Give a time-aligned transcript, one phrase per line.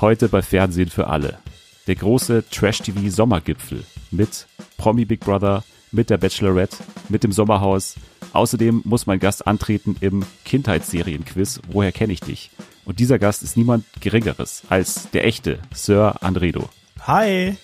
[0.00, 1.38] Heute bei Fernsehen für alle.
[1.86, 4.46] Der große Trash-TV-Sommergipfel mit
[4.78, 6.78] Promi Big Brother, mit der Bachelorette,
[7.10, 7.96] mit dem Sommerhaus.
[8.32, 12.50] Außerdem muss mein Gast antreten im Kindheitsserienquiz Woher kenne ich dich?
[12.86, 16.70] Und dieser Gast ist niemand Geringeres als der echte Sir Andredo.
[17.06, 17.56] Hi.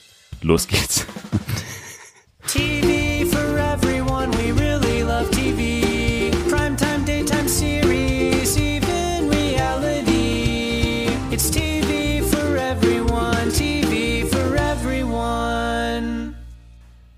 [0.43, 1.07] Los geht's.
[2.47, 3.06] TV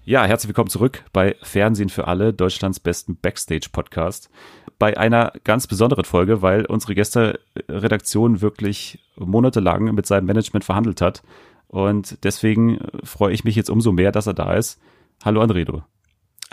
[0.09, 4.31] Ja, herzlich willkommen zurück bei Fernsehen für alle, Deutschlands besten Backstage-Podcast.
[4.79, 11.23] Bei einer ganz besonderen Folge, weil unsere Gäste-Redaktion wirklich monatelang mit seinem Management verhandelt hat.
[11.67, 14.81] Und deswegen freue ich mich jetzt umso mehr, dass er da ist.
[15.23, 15.83] Hallo Andredo.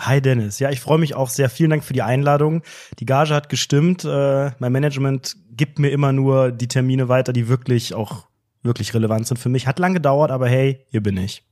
[0.01, 0.59] Hi Dennis.
[0.59, 1.49] Ja, ich freue mich auch sehr.
[1.49, 2.61] Vielen Dank für die Einladung.
[2.99, 4.03] Die Gage hat gestimmt.
[4.03, 8.27] Äh, mein Management gibt mir immer nur die Termine weiter, die wirklich auch
[8.63, 9.65] wirklich relevant sind für mich.
[9.65, 11.45] Hat lang gedauert, aber hey, hier bin ich.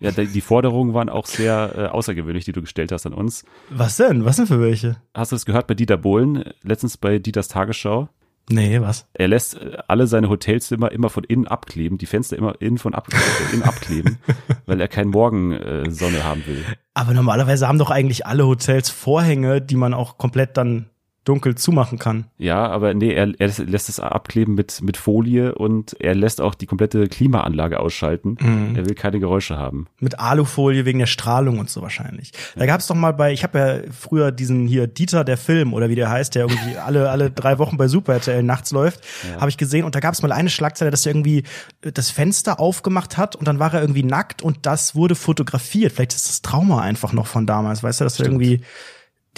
[0.00, 3.44] Ja, die Forderungen waren auch sehr äh, außergewöhnlich, die du gestellt hast an uns.
[3.70, 4.24] Was denn?
[4.24, 4.96] Was denn für welche?
[5.14, 8.08] Hast du das gehört bei Dieter Bohlen, letztens bei Dieters Tagesschau?
[8.50, 9.06] Nee, was?
[9.12, 12.94] Er lässt äh, alle seine Hotelzimmer immer von innen abkleben, die Fenster immer innen von
[12.94, 14.18] ab, von innen abkleben,
[14.66, 16.64] weil er kein Morgensonne haben will.
[16.94, 20.88] Aber normalerweise haben doch eigentlich alle Hotels Vorhänge, die man auch komplett dann
[21.28, 22.24] dunkel zumachen kann.
[22.38, 26.54] Ja, aber nee, er, er lässt es abkleben mit, mit Folie und er lässt auch
[26.54, 28.36] die komplette Klimaanlage ausschalten.
[28.74, 29.88] Er will keine Geräusche haben.
[30.00, 32.32] Mit Alufolie wegen der Strahlung und so wahrscheinlich.
[32.56, 35.74] Da gab es doch mal bei, ich habe ja früher diesen hier Dieter der Film
[35.74, 39.00] oder wie der heißt, der irgendwie alle alle drei Wochen bei Super RTL nachts läuft,
[39.38, 41.44] habe ich gesehen und da gab es mal eine Schlagzeile, dass er irgendwie
[41.82, 45.92] äh, das Fenster aufgemacht hat und dann war er irgendwie nackt und das wurde fotografiert.
[45.92, 48.42] Vielleicht ist das Trauma einfach noch von damals, weißt du, dass da Stimmt.
[48.42, 48.64] irgendwie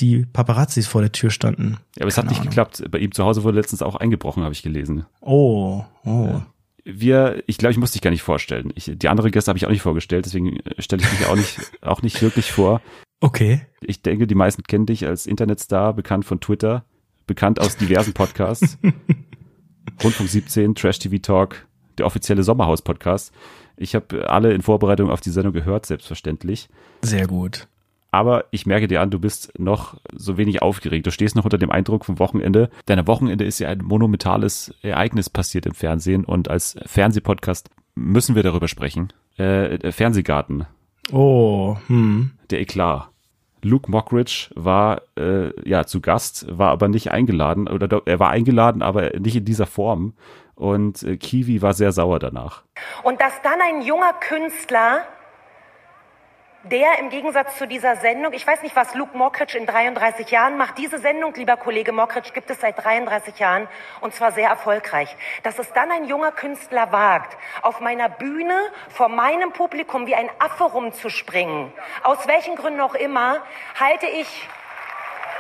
[0.01, 1.79] die Paparazzis vor der Tür standen.
[1.97, 2.49] Ja, aber es hat nicht Ahnung.
[2.49, 2.85] geklappt.
[2.91, 5.07] Bei ihm zu Hause wurde letztens auch eingebrochen, habe ich gelesen.
[5.21, 6.41] Oh, oh.
[6.85, 8.73] Wir, ich glaube, ich muss dich gar nicht vorstellen.
[8.75, 11.37] Ich, die andere Gäste habe ich auch nicht vorgestellt, deswegen äh, stelle ich mich auch
[11.37, 12.81] nicht, auch nicht wirklich vor.
[13.21, 13.61] Okay.
[13.83, 16.85] Ich denke, die meisten kennen dich als Internetstar, bekannt von Twitter,
[17.27, 18.79] bekannt aus diversen Podcasts.
[20.03, 21.67] Rundfunk 17, Trash TV Talk,
[21.99, 23.33] der offizielle Sommerhaus-Podcast.
[23.77, 26.69] Ich habe alle in Vorbereitung auf die Sendung gehört, selbstverständlich.
[27.03, 27.69] Sehr gut.
[28.11, 31.07] Aber ich merke dir an, du bist noch so wenig aufgeregt.
[31.07, 32.71] Du stehst noch unter dem Eindruck vom Wochenende.
[32.87, 38.43] Dein Wochenende ist ja ein monumentales Ereignis passiert im Fernsehen und als Fernsehpodcast müssen wir
[38.43, 39.13] darüber sprechen.
[39.37, 40.67] Äh, Fernsehgarten,
[41.13, 42.33] Oh, hm.
[42.51, 43.09] der Eklat.
[43.63, 48.81] Luke Mockridge war äh, ja zu Gast, war aber nicht eingeladen oder er war eingeladen,
[48.83, 50.15] aber nicht in dieser Form.
[50.55, 52.63] Und äh, Kiwi war sehr sauer danach.
[53.03, 55.03] Und dass dann ein junger Künstler,
[56.63, 60.59] der im Gegensatz zu dieser Sendung, ich weiß nicht, was Luke Mockridge in 33 Jahren
[60.59, 63.67] macht, diese Sendung, lieber Kollege Mockridge, gibt es seit 33 Jahren
[64.01, 65.17] und zwar sehr erfolgreich.
[65.43, 68.61] Dass es dann ein junger Künstler wagt, auf meiner Bühne
[68.91, 71.73] vor meinem Publikum wie ein Affe rumzuspringen,
[72.03, 73.43] aus welchen Gründen auch immer,
[73.79, 74.49] halte ich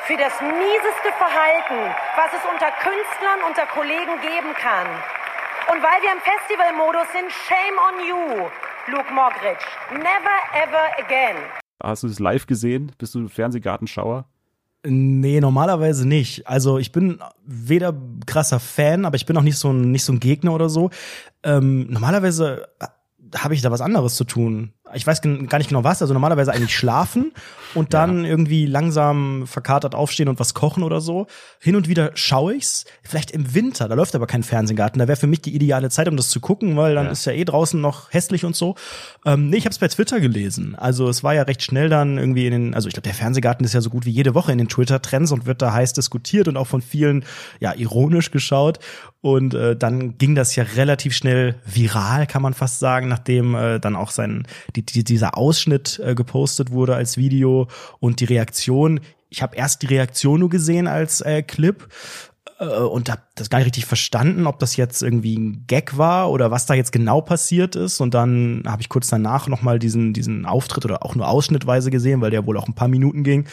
[0.04, 4.86] für das mieseste Verhalten, was es unter Künstlern, unter Kollegen geben kann.
[5.70, 8.50] Und weil wir im Festivalmodus sind, shame on you,
[8.88, 9.64] Luke Mogridge.
[9.92, 11.36] Never ever again.
[11.82, 12.92] Hast du das live gesehen?
[12.98, 14.26] Bist du Fernsehgartenschauer?
[14.82, 16.46] Nee, normalerweise nicht.
[16.46, 17.94] Also ich bin weder
[18.26, 20.90] krasser Fan, aber ich bin auch nicht so ein, nicht so ein Gegner oder so.
[21.42, 22.68] Ähm, normalerweise
[23.36, 24.72] habe ich da was anderes zu tun.
[24.94, 26.00] Ich weiß gar nicht genau was.
[26.02, 27.32] Also normalerweise eigentlich schlafen
[27.74, 31.26] und dann irgendwie langsam verkatert aufstehen und was kochen oder so.
[31.60, 32.84] Hin und wieder schaue ich's.
[33.02, 34.98] Vielleicht im Winter, da läuft aber kein Fernsehgarten.
[34.98, 37.12] Da wäre für mich die ideale Zeit, um das zu gucken, weil dann Ja.
[37.12, 38.74] ist ja eh draußen noch hässlich und so.
[39.24, 40.74] Ähm, nee, ich habe es bei Twitter gelesen.
[40.74, 43.64] Also es war ja recht schnell dann irgendwie in den, also ich glaube, der Fernsehgarten
[43.64, 46.48] ist ja so gut wie jede Woche in den Twitter-Trends und wird da heiß diskutiert
[46.48, 47.24] und auch von vielen
[47.60, 48.78] ja ironisch geschaut.
[49.22, 53.78] Und äh, dann ging das ja relativ schnell viral, kann man fast sagen, nachdem äh,
[53.78, 57.59] dann auch sein die, die, dieser Ausschnitt äh, gepostet wurde als Video
[57.98, 59.00] und die Reaktion.
[59.28, 61.88] Ich habe erst die Reaktion nur gesehen als äh, Clip
[62.58, 66.30] äh, und habe das gar nicht richtig verstanden, ob das jetzt irgendwie ein Gag war
[66.30, 68.00] oder was da jetzt genau passiert ist.
[68.00, 71.90] Und dann habe ich kurz danach noch mal diesen diesen Auftritt oder auch nur ausschnittweise
[71.90, 73.46] gesehen, weil der wohl auch ein paar Minuten ging.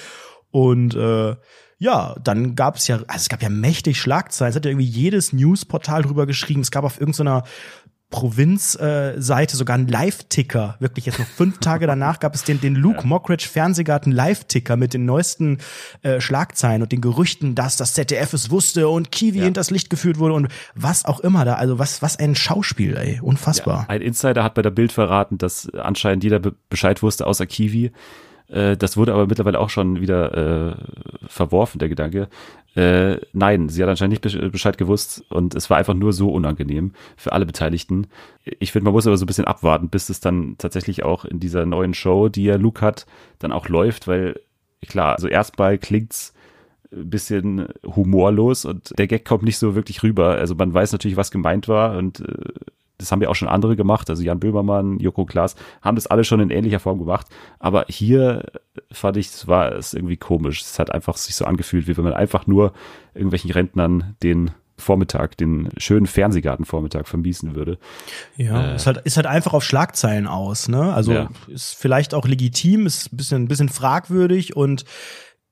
[0.52, 1.36] Und äh,
[1.80, 4.50] ja, dann gab es ja, also es gab ja mächtig Schlagzeilen.
[4.50, 6.62] Es hat ja irgendwie jedes Newsportal drüber geschrieben.
[6.62, 7.44] Es gab auf irgendeiner
[8.10, 10.78] Provinzseite äh, sogar einen Live-Ticker.
[10.80, 14.94] Wirklich jetzt noch fünf Tage danach gab es den, den Luke Mockridge Fernsehgarten Live-Ticker mit
[14.94, 15.58] den neuesten
[16.04, 20.20] äh, Schlagzeilen und den Gerüchten, dass das ZDF es wusste und Kiwi hinters Licht geführt
[20.20, 21.56] wurde und was auch immer da.
[21.56, 23.20] Also was, was ein Schauspiel, ey.
[23.22, 23.86] Unfassbar.
[23.90, 27.92] Ein Insider hat bei der Bild verraten, dass anscheinend jeder be Bescheid wusste, außer Kiwi.
[28.50, 30.76] Äh, das wurde aber mittlerweile auch schon wieder äh,
[31.28, 32.30] verworfen, der Gedanke.
[32.76, 36.30] Äh, nein, sie hat anscheinend nicht besch- Bescheid gewusst und es war einfach nur so
[36.30, 38.08] unangenehm für alle Beteiligten.
[38.60, 41.40] Ich finde, man muss aber so ein bisschen abwarten, bis es dann tatsächlich auch in
[41.40, 43.06] dieser neuen Show, die ja Luke hat,
[43.40, 44.40] dann auch läuft, weil
[44.88, 46.34] klar, also erstmal klingt's
[46.92, 50.36] ein bisschen humorlos und der Gag kommt nicht so wirklich rüber.
[50.36, 52.54] Also man weiß natürlich, was gemeint war und äh,
[52.98, 56.24] das haben ja auch schon andere gemacht, also Jan Böhmermann, Joko Klaas, haben das alle
[56.24, 57.28] schon in ähnlicher Form gemacht.
[57.60, 58.46] Aber hier
[58.92, 60.62] fand ich, es war es irgendwie komisch.
[60.62, 62.74] Es hat einfach sich so angefühlt, wie wenn man einfach nur
[63.14, 67.80] irgendwelchen Rentnern den Vormittag, den schönen Fernsehgartenvormittag vermiesen würde.
[68.36, 70.94] Ja, ist halt, ist halt einfach auf Schlagzeilen aus, ne?
[70.94, 71.30] Also Ja.
[71.48, 74.86] ist vielleicht auch legitim, ist ein bisschen, ein bisschen fragwürdig und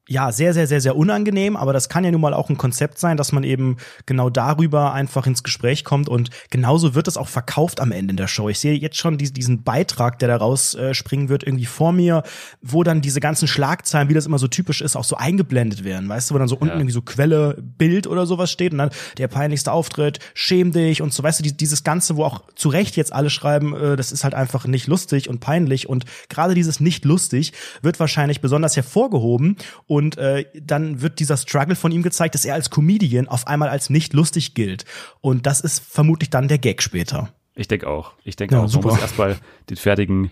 [0.08, 3.00] ja, sehr, sehr, sehr, sehr unangenehm, aber das kann ja nun mal auch ein Konzept
[3.00, 7.28] sein, dass man eben genau darüber einfach ins Gespräch kommt und genauso wird es auch
[7.28, 8.50] verkauft am Ende in der Show.
[8.50, 12.24] Ich sehe jetzt schon dies- diesen Beitrag, der da rausspringen springen wird, irgendwie vor mir,
[12.62, 16.08] wo dann diese ganzen Schlagzeilen, wie das immer so typisch ist, auch so eingeblendet werden,
[16.08, 18.90] weißt du, wo dann so unten irgendwie so Quelle, Bild oder sowas steht und dann
[19.18, 22.70] der peinlichste Auftritt, schäm dich und so, weißt du, die- dieses Ganze, wo auch zu
[22.70, 26.54] Recht jetzt alle schreiben, äh, das ist halt einfach nicht lustig und peinlich und gerade
[26.54, 29.58] dieses nicht lustig wird wahrscheinlich besonders hervorgehoben
[29.88, 33.70] und äh, dann wird dieser Struggle von ihm gezeigt, dass er als Comedian auf einmal
[33.70, 34.86] als nicht lustig gilt
[35.22, 37.30] und das ist vermutlich dann der Gag später.
[37.56, 38.12] Ich denke auch.
[38.24, 38.88] Ich denke Ja, auch, super.
[38.88, 39.38] man muss erstmal
[39.70, 40.32] den fertigen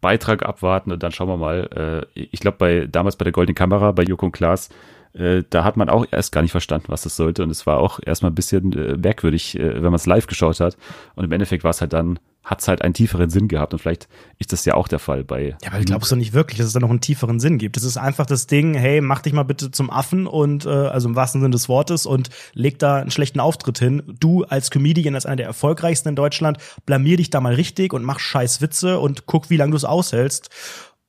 [0.00, 2.06] Beitrag abwarten und dann schauen wir mal.
[2.14, 4.68] Äh, ich glaube, bei damals bei der Goldenen Kamera, bei Joko und Klaas,
[5.12, 7.42] äh, da hat man auch erst gar nicht verstanden, was das sollte.
[7.42, 10.60] Und es war auch erstmal ein bisschen äh, merkwürdig, äh, wenn man es live geschaut
[10.60, 10.76] hat.
[11.14, 13.72] Und im Endeffekt war es halt dann, hat es halt einen tieferen Sinn gehabt.
[13.72, 14.08] Und vielleicht
[14.38, 15.56] ist das ja auch der Fall bei.
[15.62, 17.76] Ja, aber ich glaubst doch nicht wirklich, dass es da noch einen tieferen Sinn gibt.
[17.76, 21.08] Es ist einfach das Ding, hey, mach dich mal bitte zum Affen und äh, also
[21.08, 24.02] im wahrsten Sinne des Wortes und leg da einen schlechten Auftritt hin.
[24.18, 28.02] Du als Comedian, als einer der erfolgreichsten in Deutschland, blamier dich da mal richtig und
[28.02, 30.50] mach scheiß Witze und guck, wie lange du es aushältst.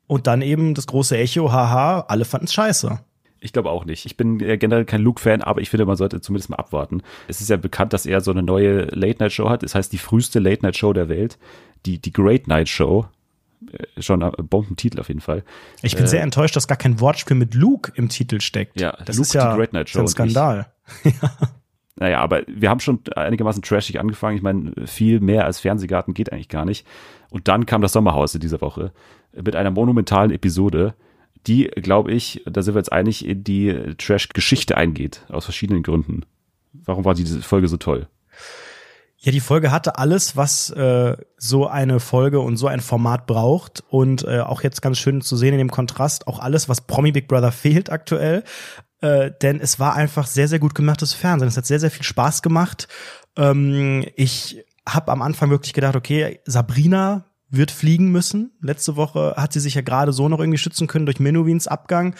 [0.05, 2.99] Und dann eben das große Echo, haha, alle fanden's scheiße.
[3.43, 4.05] Ich glaube auch nicht.
[4.05, 7.03] Ich bin generell kein Luke-Fan, aber ich finde, man sollte zumindest mal abwarten.
[7.27, 9.63] Es ist ja bekannt, dass er so eine neue Late-Night-Show hat.
[9.63, 11.37] Das heißt, die früheste Late-Night-Show der Welt.
[11.85, 13.05] Die, die Great Night Show.
[13.71, 15.43] Äh, Schon ein Bombentitel auf jeden Fall.
[15.81, 18.79] Ich bin sehr enttäuscht, dass gar kein Wortspiel mit Luke im Titel steckt.
[18.79, 20.67] Ja, das Luke, ist ja die Great Night Show ein Skandal.
[21.95, 24.35] Naja, aber wir haben schon einigermaßen trashig angefangen.
[24.35, 26.87] Ich meine, viel mehr als Fernsehgarten geht eigentlich gar nicht.
[27.29, 28.91] Und dann kam das Sommerhaus in dieser Woche
[29.31, 30.95] mit einer monumentalen Episode,
[31.47, 36.25] die, glaube ich, da sind wir jetzt einig, in die Trash-Geschichte eingeht, aus verschiedenen Gründen.
[36.73, 38.07] Warum war diese Folge so toll?
[39.19, 43.81] Ja, die Folge hatte alles, was äh, so eine Folge und so ein Format braucht.
[43.87, 47.13] Und äh, auch jetzt ganz schön zu sehen in dem Kontrast, auch alles, was Promi
[47.13, 48.43] Big Brother fehlt aktuell.
[48.99, 51.47] Äh, denn es war einfach sehr, sehr gut gemachtes Fernsehen.
[51.47, 52.89] Es hat sehr, sehr viel Spaß gemacht.
[53.37, 58.51] Ähm, ich habe am Anfang wirklich gedacht, okay, Sabrina wird fliegen müssen.
[58.61, 62.15] Letzte Woche hat sie sich ja gerade so noch irgendwie schützen können durch Menowins Abgang.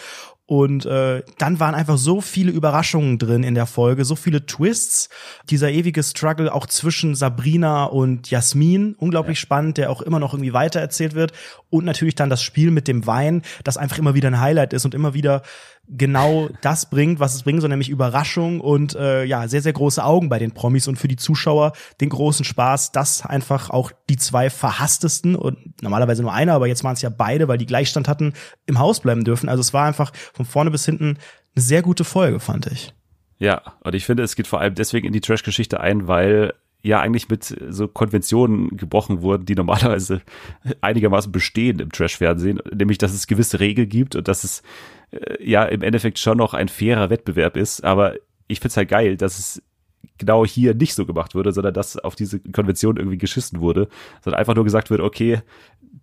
[0.45, 5.09] Und äh, dann waren einfach so viele Überraschungen drin in der Folge, so viele Twists.
[5.49, 10.53] Dieser ewige Struggle auch zwischen Sabrina und Jasmin, unglaublich spannend, der auch immer noch irgendwie
[10.53, 11.31] weitererzählt wird.
[11.69, 14.85] Und natürlich dann das Spiel mit dem Wein, das einfach immer wieder ein Highlight ist
[14.85, 15.41] und immer wieder
[15.87, 20.03] genau das bringt, was es bringt, so nämlich Überraschung und äh, ja, sehr, sehr große
[20.03, 24.17] Augen bei den Promis und für die Zuschauer den großen Spaß, dass einfach auch die
[24.17, 28.07] zwei verhasstesten und normalerweise nur einer, aber jetzt waren es ja beide, weil die Gleichstand
[28.07, 28.33] hatten,
[28.65, 29.49] im Haus bleiben dürfen.
[29.49, 31.17] Also es war einfach von vorne bis hinten
[31.55, 32.93] eine sehr gute Folge, fand ich.
[33.39, 36.99] Ja, und ich finde, es geht vor allem deswegen in die Trash-Geschichte ein, weil ja
[36.99, 40.21] eigentlich mit so Konventionen gebrochen wurden, die normalerweise
[40.81, 44.63] einigermaßen bestehen im Trash-Fernsehen, nämlich dass es gewisse Regeln gibt und dass es
[45.13, 47.83] äh, ja im Endeffekt schon noch ein fairer Wettbewerb ist.
[47.83, 48.15] Aber
[48.47, 49.61] ich find's halt geil, dass es
[50.17, 53.87] genau hier nicht so gemacht wurde, sondern dass auf diese Konvention irgendwie geschissen wurde,
[54.21, 55.41] sondern einfach nur gesagt wird, okay,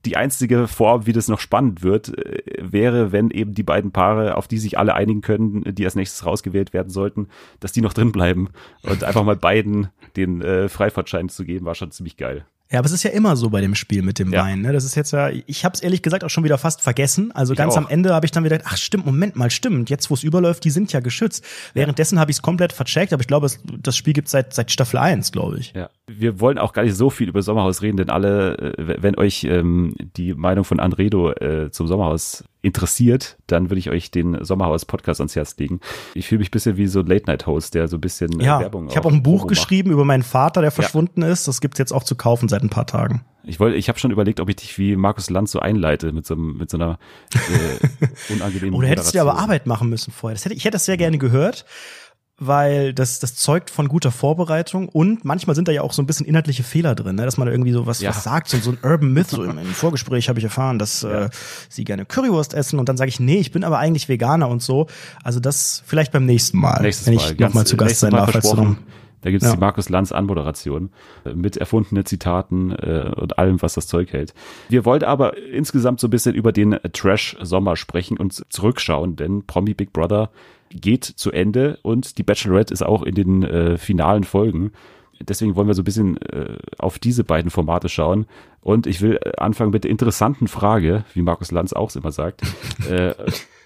[0.05, 4.37] die einzige Form, wie das noch spannend wird, äh, wäre, wenn eben die beiden Paare,
[4.37, 7.29] auf die sich alle einigen können, die als nächstes rausgewählt werden sollten,
[7.61, 8.49] dass die noch drin bleiben
[8.83, 12.45] und einfach mal beiden den äh, Freifahrtschein zu geben, war schon ziemlich geil.
[12.73, 14.45] Ja, aber es ist ja immer so bei dem Spiel mit dem Ja.
[14.45, 14.61] Wein.
[14.61, 14.73] Ne?
[14.73, 17.33] Das ist jetzt ja, ich habe es ehrlich gesagt auch schon wieder fast vergessen.
[17.33, 17.79] Also ganz auch.
[17.79, 19.91] am Ende habe ich dann wieder gedacht, ach stimmt, Moment mal, stimmt.
[19.91, 21.45] Jetzt, wo es überläuft, die sind ja geschützt.
[21.75, 24.99] Währenddessen habe ich es komplett vercheckt, aber ich glaube, das Spiel gibt seit seit Staffel
[24.99, 25.73] 1, glaube ich.
[25.75, 29.19] Ja, wir wollen auch gar nicht so viel über Sommerhaus reden, denn alle, äh, wenn
[29.19, 34.45] euch ähm, die Meinung von Anredo äh, zum Sommerhaus interessiert, dann würde ich euch den
[34.45, 35.81] Sommerhaus-Podcast ans Herz legen.
[36.15, 38.61] Ich fühle mich ein bisschen wie so ein Late-Night-Host, der so ein bisschen äh, Ja,
[38.61, 41.49] Werbung ich habe auch ein Buch geschrieben über meinen Vater, der verschwunden ist.
[41.49, 43.25] Das gibt's jetzt auch zu kaufen seit ein paar Tagen.
[43.45, 46.27] Ich wollte, ich habe schon überlegt, ob ich dich wie Markus Land so einleite mit
[46.27, 46.99] so, mit so einer
[47.33, 49.39] äh, unangenehmen Oder hättest du dir aber.
[49.39, 50.35] Arbeit machen müssen vorher.
[50.35, 51.65] Das hätte, ich hätte das sehr gerne gehört,
[52.41, 56.07] weil das, das zeugt von guter Vorbereitung und manchmal sind da ja auch so ein
[56.07, 57.25] bisschen inhaltliche Fehler drin, ne?
[57.27, 58.11] dass man da irgendwie so was, Ja.
[58.11, 59.29] was sagt, so, so ein Urban Myth.
[59.29, 61.29] So im, im Vorgespräch habe ich erfahren, dass äh,
[61.69, 64.63] sie gerne Currywurst essen und dann sage ich, nee, ich bin aber eigentlich Veganer und
[64.63, 64.87] so.
[65.23, 68.33] Also das vielleicht beim nächsten Mal, Nächstes wenn ich nochmal zu Gast sein darf.
[69.23, 69.55] Da gibt es Ja.
[69.55, 70.91] die Markus Lanz Anmoderation
[71.25, 74.33] äh, mit erfundenen Zitaten äh, und allem, was das Zeug hält.
[74.71, 79.75] Wir wollten aber insgesamt so ein bisschen über den Trash-Sommer sprechen und zurückschauen, denn Promi
[79.75, 80.31] Big Brother
[80.71, 84.73] geht zu Ende und die Bachelorette ist auch in den äh, finalen Folgen.
[85.21, 88.27] Deswegen wollen wir so ein bisschen äh, auf diese beiden Formate schauen.
[88.63, 92.43] Und ich will äh, anfangen mit der interessanten Frage, wie Markus Lanz auch immer sagt,
[92.91, 93.15] äh,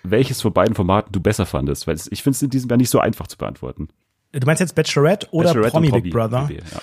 [0.03, 1.87] welches von beiden Formaten du besser fandest.
[1.87, 3.89] Weil ich finde es in diesem Jahr nicht so einfach zu beantworten.
[4.33, 6.47] Du meinst jetzt Bachelorette oder Bachelorette Promi und Big Brother?
[6.49, 6.81] BB, ja.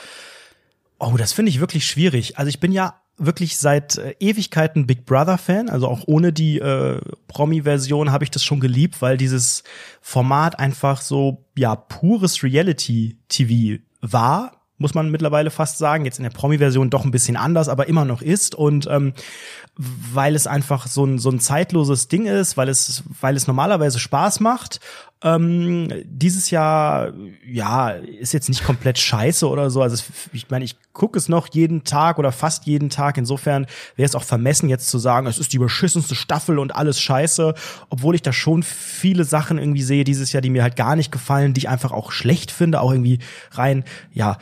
[0.99, 2.37] Oh, das finde ich wirklich schwierig.
[2.37, 6.59] Also ich bin ja wirklich seit äh, Ewigkeiten Big Brother Fan, also auch ohne die
[6.59, 9.63] äh, Promi-Version habe ich das schon geliebt, weil dieses
[10.01, 16.05] Format einfach so ja pures Reality-TV war, muss man mittlerweile fast sagen.
[16.05, 19.13] Jetzt in der Promi-Version doch ein bisschen anders, aber immer noch ist und ähm,
[19.77, 23.99] weil es einfach so ein, so ein zeitloses Ding ist, weil es, weil es normalerweise
[23.99, 24.79] Spaß macht.
[25.23, 27.13] Ähm, dieses Jahr,
[27.45, 29.83] ja, ist jetzt nicht komplett scheiße oder so.
[29.83, 33.17] Also ich meine, ich gucke es noch jeden Tag oder fast jeden Tag.
[33.17, 36.99] Insofern wäre es auch vermessen, jetzt zu sagen, es ist die beschissenste Staffel und alles
[36.99, 37.53] scheiße,
[37.89, 41.11] obwohl ich da schon viele Sachen irgendwie sehe dieses Jahr, die mir halt gar nicht
[41.11, 43.19] gefallen, die ich einfach auch schlecht finde, auch irgendwie
[43.51, 44.39] rein, ja,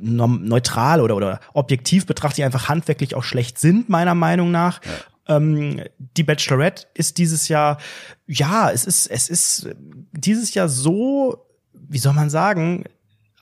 [0.00, 4.80] neutral oder, oder objektiv betrachtet, die einfach handwerklich auch schlecht sind, meiner Meinung nach.
[5.28, 5.82] Ähm,
[6.16, 7.78] die Bachelorette ist dieses Jahr,
[8.26, 9.68] ja, es ist, es ist
[10.12, 12.84] dieses Jahr so, wie soll man sagen,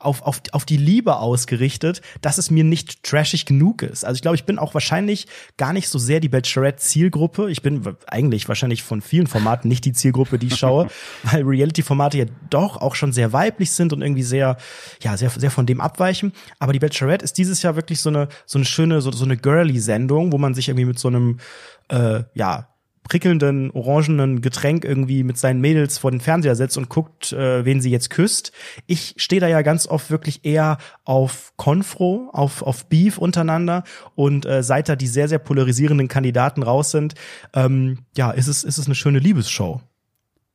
[0.05, 4.05] auf, auf, auf die Liebe ausgerichtet, dass es mir nicht trashig genug ist.
[4.05, 5.27] Also ich glaube, ich bin auch wahrscheinlich
[5.57, 7.51] gar nicht so sehr die Bachelorette-Zielgruppe.
[7.51, 10.89] Ich bin eigentlich wahrscheinlich von vielen Formaten nicht die Zielgruppe, die ich schaue,
[11.25, 14.57] weil Reality-Formate ja doch auch schon sehr weiblich sind und irgendwie sehr,
[15.03, 16.33] ja, sehr, sehr von dem abweichen.
[16.59, 19.37] Aber die Bachelorette ist dieses Jahr wirklich so eine, so eine schöne, so, so eine
[19.37, 21.39] girly-Sendung, wo man sich irgendwie mit so einem,
[21.95, 22.69] äh, ja,
[23.05, 27.81] prickelnden, orangenen Getränk irgendwie mit seinen Mädels vor den Fernseher setzt und guckt, äh, wen
[27.81, 28.53] sie jetzt küsst.
[28.87, 33.85] Ich stehe da ja ganz oft wirklich eher auf Konfro, auf, auf Beef untereinander
[34.15, 37.15] und äh, seit da die sehr, sehr polarisierenden Kandidaten raus sind,
[37.53, 39.83] ähm, ja, ist es, ist es eine schöne Liebesshow.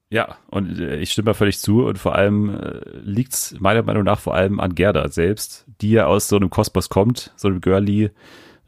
[0.09, 4.03] Ja, und äh, ich stimme da völlig zu und vor allem äh, liegt's meiner Meinung
[4.03, 7.61] nach vor allem an Gerda selbst, die ja aus so einem Kosmos kommt, so einem
[7.61, 8.09] girly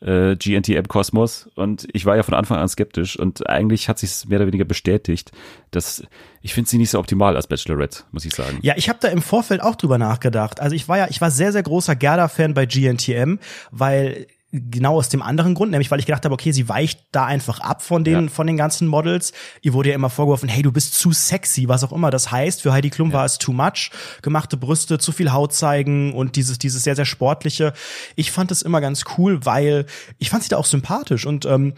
[0.02, 4.40] äh, GNTM-Kosmos und ich war ja von Anfang an skeptisch und eigentlich hat sich mehr
[4.40, 5.32] oder weniger bestätigt,
[5.72, 6.04] dass
[6.42, 8.60] ich finde sie nicht so optimal als Bachelorette, muss ich sagen.
[8.62, 10.60] Ja, ich habe da im Vorfeld auch drüber nachgedacht.
[10.60, 13.38] Also ich war ja, ich war sehr, sehr großer Gerda-Fan bei GNTM,
[13.72, 17.26] weil genau aus dem anderen Grund, nämlich weil ich gedacht habe, okay, sie weicht da
[17.26, 18.30] einfach ab von den Ja.
[18.30, 19.32] von den ganzen Models.
[19.62, 22.62] Ihr wurde ja immer vorgeworfen, hey, du bist zu sexy, was auch immer das heißt.
[22.62, 23.92] Für Heidi Klum war es too much,
[24.22, 27.74] gemachte Brüste, zu viel Haut zeigen und dieses dieses sehr sehr sportliche.
[28.16, 29.86] Ich fand es immer ganz cool, weil
[30.18, 31.74] ich fand sie da auch sympathisch und ähm,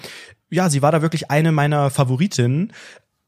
[0.50, 2.72] ja, sie war da wirklich eine meiner Favoritinnen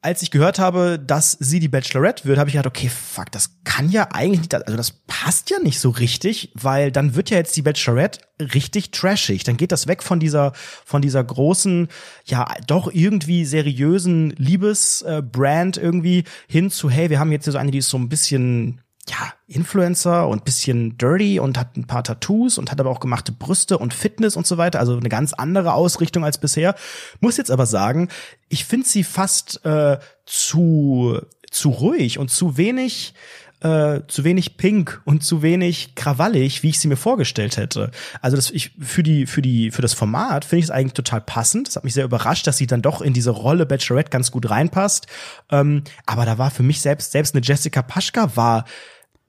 [0.05, 3.57] als ich gehört habe, dass sie die Bachelorette wird, habe ich gedacht, okay, fuck, das
[3.63, 7.37] kann ja eigentlich nicht, also das passt ja nicht so richtig, weil dann wird ja
[7.37, 9.43] jetzt die Bachelorette richtig trashig.
[9.45, 10.53] Dann geht das weg von dieser,
[10.85, 11.87] von dieser großen,
[12.25, 17.71] ja, doch irgendwie seriösen Liebesbrand irgendwie hin zu, hey, wir haben jetzt hier so eine,
[17.71, 22.57] die ist so ein bisschen, ja, Influencer und bisschen dirty und hat ein paar Tattoos
[22.57, 24.79] und hat aber auch gemachte Brüste und Fitness und so weiter.
[24.79, 26.75] Also eine ganz andere Ausrichtung als bisher.
[27.19, 28.09] Muss jetzt aber sagen,
[28.49, 31.19] ich finde sie fast äh, zu,
[31.51, 33.13] zu ruhig und zu wenig
[33.61, 37.89] äh, zu wenig pink und zu wenig krawallig, wie ich sie mir vorgestellt hätte.
[38.21, 41.21] Also das ich für die für die für das Format finde ich es eigentlich total
[41.21, 41.67] passend.
[41.67, 44.49] Das hat mich sehr überrascht, dass sie dann doch in diese Rolle Bachelorette ganz gut
[44.49, 45.07] reinpasst.
[45.51, 48.65] Ähm, aber da war für mich selbst selbst eine Jessica Paschka war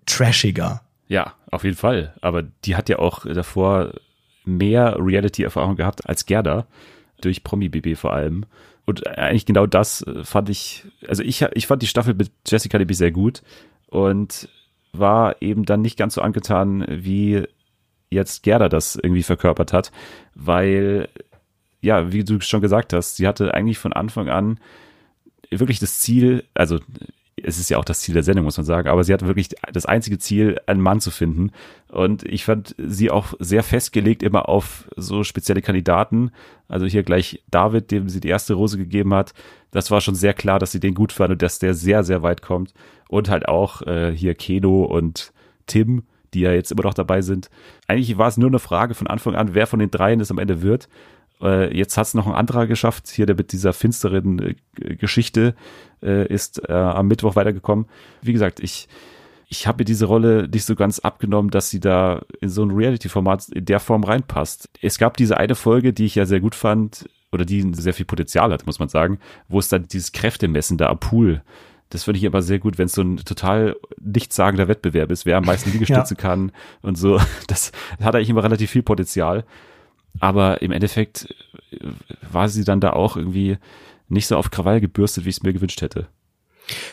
[0.06, 0.82] trashiger.
[1.08, 2.14] Ja, auf jeden Fall.
[2.20, 3.92] Aber die hat ja auch davor
[4.44, 6.66] mehr Reality-Erfahrung gehabt als Gerda,
[7.20, 8.46] durch Promi-BB vor allem.
[8.84, 12.94] Und eigentlich genau das fand ich, also ich, ich fand die Staffel mit Jessica Libby
[12.94, 13.42] sehr gut
[13.88, 14.48] und
[14.92, 17.44] war eben dann nicht ganz so angetan, wie
[18.10, 19.90] jetzt Gerda das irgendwie verkörpert hat,
[20.34, 21.08] weil,
[21.80, 24.60] ja, wie du schon gesagt hast, sie hatte eigentlich von Anfang an
[25.50, 26.78] wirklich das Ziel, also
[27.42, 29.50] es ist ja auch das Ziel der Sendung, muss man sagen, aber sie hatte wirklich
[29.72, 31.50] das einzige Ziel, einen Mann zu finden.
[31.88, 36.30] Und ich fand sie auch sehr festgelegt immer auf so spezielle Kandidaten.
[36.68, 39.34] Also hier gleich David, dem sie die erste Rose gegeben hat.
[39.70, 42.22] Das war schon sehr klar, dass sie den gut fand und dass der sehr, sehr
[42.22, 42.72] weit kommt.
[43.08, 45.32] Und halt auch äh, hier Keno und
[45.66, 47.50] Tim, die ja jetzt immer noch dabei sind.
[47.86, 50.38] Eigentlich war es nur eine Frage von Anfang an, wer von den dreien es am
[50.38, 50.88] Ende wird.
[51.40, 55.54] Äh, jetzt hat es noch ein anderer geschafft, hier der mit dieser finsteren äh, Geschichte
[56.02, 57.86] äh, ist äh, am Mittwoch weitergekommen.
[58.22, 58.88] Wie gesagt, ich
[59.48, 63.48] ich habe diese Rolle nicht so ganz abgenommen, dass sie da in so ein Reality-Format
[63.50, 64.68] in der Form reinpasst.
[64.82, 68.06] Es gab diese eine Folge, die ich ja sehr gut fand, oder die sehr viel
[68.06, 71.42] Potenzial hat, muss man sagen, wo es dann dieses Kräftemessen da am Pool
[71.90, 75.36] das finde ich aber sehr gut, wenn es so ein total nichtssagender Wettbewerb ist, wer
[75.36, 76.20] am meisten Liegestütze ja.
[76.20, 76.52] kann
[76.82, 77.20] und so.
[77.46, 79.44] Das hat eigentlich immer relativ viel Potenzial.
[80.20, 81.34] Aber im Endeffekt
[82.30, 83.58] war sie dann da auch irgendwie
[84.08, 86.08] nicht so auf Krawall gebürstet, wie ich es mir gewünscht hätte.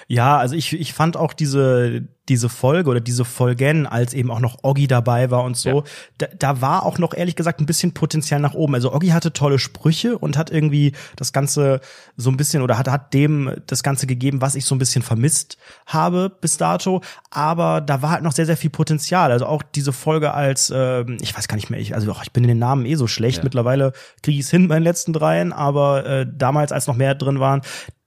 [0.07, 4.39] Ja, also ich, ich fand auch diese, diese Folge oder diese Folgen, als eben auch
[4.39, 5.83] noch Oggi dabei war und so, ja.
[6.19, 8.75] da, da war auch noch ehrlich gesagt ein bisschen Potenzial nach oben.
[8.75, 11.81] Also Oggi hatte tolle Sprüche und hat irgendwie das Ganze
[12.15, 15.01] so ein bisschen oder hat, hat dem das Ganze gegeben, was ich so ein bisschen
[15.01, 17.01] vermisst habe bis dato.
[17.29, 19.31] Aber da war halt noch sehr, sehr viel Potenzial.
[19.31, 22.43] Also auch diese Folge als, äh, ich weiß gar nicht mehr, ich, also ich bin
[22.43, 23.39] in den Namen eh so schlecht.
[23.39, 23.43] Ja.
[23.43, 27.15] Mittlerweile kriege ich es hin bei den letzten dreien, aber äh, damals, als noch mehr
[27.15, 27.61] drin waren,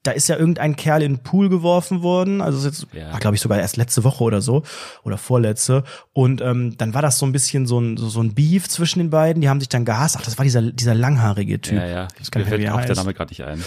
[0.07, 2.41] da ist ja irgendein Kerl in den Pool geworfen worden.
[2.41, 3.13] Also jetzt ja.
[3.13, 4.63] war, glaube ich, sogar erst letzte Woche oder so
[5.03, 5.85] oder vorletzte.
[6.13, 9.01] Und ähm, dann war das so ein bisschen so ein, so, so ein Beef zwischen
[9.01, 9.43] den beiden.
[9.43, 10.17] Die haben sich dann gehasst.
[10.19, 11.79] Ach, das war dieser, dieser langhaarige Typ.
[11.79, 12.09] Ja, ja.
[12.19, 13.65] Das Mir fällt auch der Name gerade nicht ein.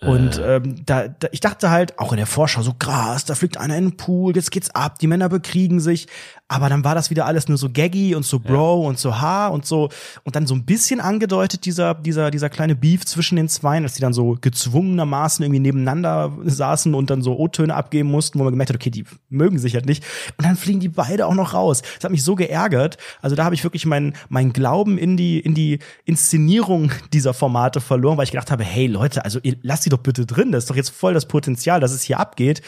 [0.00, 0.56] Und äh.
[0.56, 3.76] ähm, da, da, ich dachte halt, auch in der Vorschau, so krass, da fliegt einer
[3.76, 6.08] in den Pool, jetzt geht's ab, die Männer bekriegen sich.
[6.46, 8.88] Aber dann war das wieder alles nur so gaggy und so Bro ja.
[8.88, 9.88] und so Ha und so.
[10.24, 13.94] Und dann so ein bisschen angedeutet, dieser, dieser, dieser kleine Beef zwischen den Zweien, dass
[13.94, 18.52] die dann so gezwungenermaßen irgendwie nebeneinander saßen und dann so O-Töne abgeben mussten, wo man
[18.52, 20.04] gemerkt hat, okay, die mögen sich halt nicht.
[20.36, 21.80] Und dann fliegen die beide auch noch raus.
[21.96, 22.98] Das hat mich so geärgert.
[23.22, 27.80] Also da habe ich wirklich meinen mein Glauben in die, in die Inszenierung dieser Formate
[27.80, 30.52] verloren, weil ich gedacht habe, hey Leute, also ihr lasst die doch bitte drin.
[30.52, 32.60] Das ist doch jetzt voll das Potenzial, dass es hier abgeht.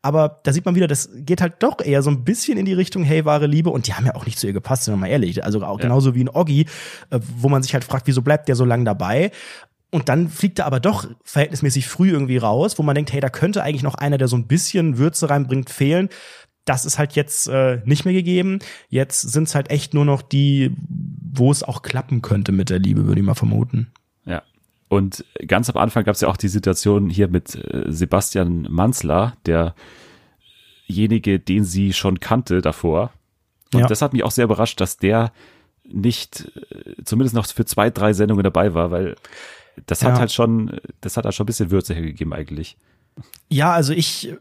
[0.00, 2.72] Aber da sieht man wieder, das geht halt doch eher so ein bisschen in die
[2.72, 3.70] Richtung, hey, wahre Liebe.
[3.70, 5.44] Und die haben ja auch nicht zu ihr gepasst, sind wir mal ehrlich.
[5.44, 5.82] Also auch ja.
[5.82, 6.66] genauso wie ein Oggi,
[7.10, 9.32] äh, wo man sich halt fragt, wieso bleibt der so lange dabei?
[9.90, 13.30] Und dann fliegt er aber doch verhältnismäßig früh irgendwie raus, wo man denkt, hey, da
[13.30, 16.10] könnte eigentlich noch einer, der so ein bisschen Würze reinbringt, fehlen.
[16.64, 18.58] Das ist halt jetzt äh, nicht mehr gegeben.
[18.90, 20.76] Jetzt sind es halt echt nur noch die,
[21.32, 23.90] wo es auch klappen könnte mit der Liebe, würde ich mal vermuten.
[24.88, 29.36] Und ganz am Anfang gab es ja auch die Situation hier mit äh, Sebastian Manzler,
[30.88, 33.12] derjenige, den sie schon kannte davor.
[33.74, 33.86] Und ja.
[33.86, 35.32] das hat mich auch sehr überrascht, dass der
[35.84, 39.16] nicht äh, zumindest noch für zwei, drei Sendungen dabei war, weil
[39.86, 40.20] das hat ja.
[40.20, 42.76] halt schon, das hat halt schon ein bisschen Würze hergegeben eigentlich.
[43.48, 44.34] Ja, also ich,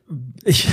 [0.44, 0.68] ich,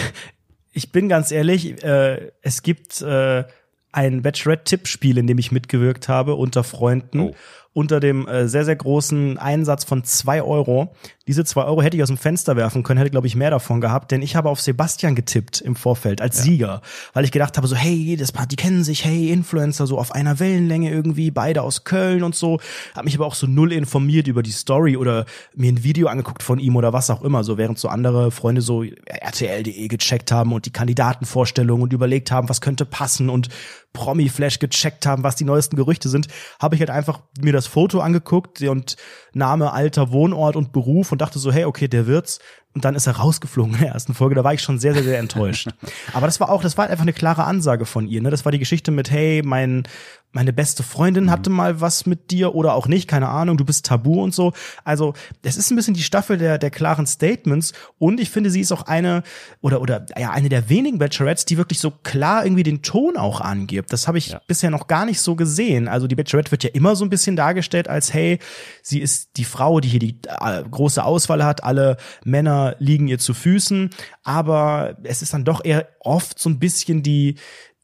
[0.72, 3.44] ich bin ganz ehrlich, äh, es gibt äh,
[3.92, 7.20] ein Bachelorette-Tippspiel, in dem ich mitgewirkt habe unter Freunden.
[7.20, 7.34] Oh
[7.74, 10.94] unter dem äh, sehr, sehr großen Einsatz von zwei Euro.
[11.26, 13.80] Diese zwei Euro hätte ich aus dem Fenster werfen können, hätte, glaube ich, mehr davon
[13.80, 16.42] gehabt, denn ich habe auf Sebastian getippt im Vorfeld als ja.
[16.44, 16.82] Sieger,
[17.14, 20.12] weil ich gedacht habe, so, hey, das Paar, die kennen sich, hey, Influencer, so auf
[20.12, 22.60] einer Wellenlänge irgendwie, beide aus Köln und so.
[22.94, 26.44] Hab mich aber auch so null informiert über die Story oder mir ein Video angeguckt
[26.44, 30.52] von ihm oder was auch immer, so während so andere Freunde so RTL.de gecheckt haben
[30.52, 33.48] und die Kandidatenvorstellungen und überlegt haben, was könnte passen und
[33.94, 36.26] Promi-Flash gecheckt haben, was die neuesten Gerüchte sind,
[36.60, 38.96] habe ich halt einfach mir das Foto angeguckt und
[39.33, 42.38] Name, Alter, Wohnort und Beruf und dachte so, hey, okay, der wird's.
[42.74, 44.35] Und dann ist er rausgeflogen in der ersten Folge.
[44.35, 45.68] Da war ich schon sehr, sehr, sehr enttäuscht.
[46.12, 48.20] Aber das war auch, das war einfach eine klare Ansage von ihr.
[48.20, 48.31] Ne?
[48.31, 49.85] Das war die Geschichte mit, hey, mein,
[50.34, 51.56] meine beste Freundin hatte mhm.
[51.56, 54.52] mal was mit dir oder auch nicht, keine Ahnung, du bist tabu und so.
[54.82, 58.60] Also, das ist ein bisschen die Staffel der, der klaren Statements und ich finde, sie
[58.60, 59.22] ist auch eine
[59.60, 63.40] oder, oder, ja, eine der wenigen Bachelorettes, die wirklich so klar irgendwie den Ton auch
[63.40, 63.92] angibt.
[63.92, 64.40] Das habe ich ja.
[64.46, 65.86] bisher noch gar nicht so gesehen.
[65.86, 68.40] Also, die Bachelorette wird ja immer so ein bisschen dargestellt als, hey,
[68.82, 73.18] sie ist die Frau, die hier die äh, große Auswahl hat, alle Männer liegen ihr
[73.18, 73.90] zu Füßen,
[74.24, 77.36] aber es ist dann doch eher oft so ein bisschen die,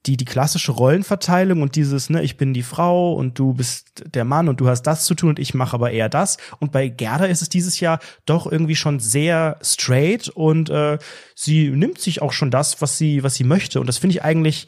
[0.06, 4.24] die, die klassische Rollenverteilung und dieses, ne, ich bin die Frau und du bist der
[4.24, 6.38] Mann und du hast das zu tun und ich mache aber eher das.
[6.58, 10.98] Und bei Gerda ist es dieses Jahr doch irgendwie schon sehr straight und äh,
[11.34, 13.78] sie nimmt sich auch schon das, was sie, was sie möchte.
[13.78, 14.66] Und das finde ich eigentlich,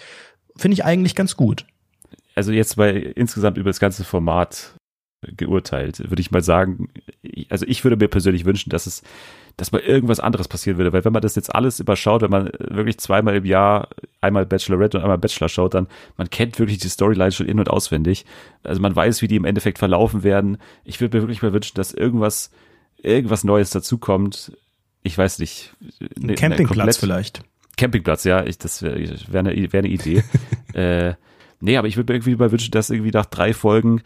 [0.56, 1.64] finde ich eigentlich ganz gut.
[2.34, 4.74] Also jetzt bei insgesamt über das ganze Format
[5.22, 6.88] geurteilt, würde ich mal sagen,
[7.48, 9.02] also ich würde mir persönlich wünschen, dass es
[9.56, 10.92] dass mal irgendwas anderes passieren würde.
[10.92, 13.88] Weil wenn man das jetzt alles überschaut, wenn man wirklich zweimal im Jahr
[14.20, 17.70] einmal Bachelorette und einmal Bachelor schaut, dann man kennt wirklich die Storyline schon in- und
[17.70, 18.24] auswendig.
[18.62, 20.58] Also man weiß, wie die im Endeffekt verlaufen werden.
[20.84, 22.50] Ich würde mir wirklich mal wünschen, dass irgendwas,
[23.02, 24.52] irgendwas Neues dazukommt.
[25.02, 25.74] Ich weiß nicht.
[26.00, 27.42] Ein ne, Campingplatz vielleicht.
[27.76, 30.22] Campingplatz, ja, ich, das wäre wär eine, wär eine Idee.
[30.74, 31.14] äh,
[31.60, 34.02] nee, aber ich würde mir irgendwie mal wünschen, dass irgendwie nach drei Folgen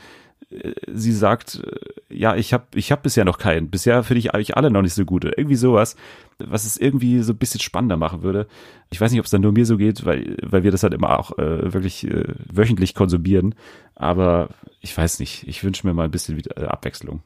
[0.93, 3.71] sie sagt, äh, ja, ich habe ich hab bisher noch keinen.
[3.71, 5.25] Bisher finde ich eigentlich alle noch nicht so gut.
[5.25, 5.97] irgendwie sowas,
[6.39, 8.47] was es irgendwie so ein bisschen spannender machen würde.
[8.91, 10.95] Ich weiß nicht, ob es dann nur mir so geht, weil, weil wir das halt
[10.95, 13.55] immer auch äh, wirklich äh, wöchentlich konsumieren.
[13.95, 15.47] Aber ich weiß nicht.
[15.49, 17.23] Ich wünsche mir mal ein bisschen wieder, äh, Abwechslung.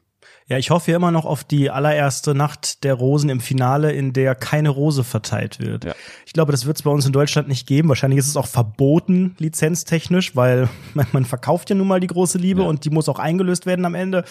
[0.48, 4.12] Ja, ich hoffe ja immer noch auf die allererste Nacht der Rosen im Finale, in
[4.12, 5.84] der keine Rose verteilt wird.
[5.84, 5.94] Ja.
[6.26, 7.88] Ich glaube, das wird es bei uns in Deutschland nicht geben.
[7.88, 10.68] Wahrscheinlich ist es auch verboten, lizenztechnisch, weil
[11.12, 12.68] man, verkauft ja nun mal die große Liebe Ja.
[12.68, 14.24] und die muss auch eingelöst werden am Ende.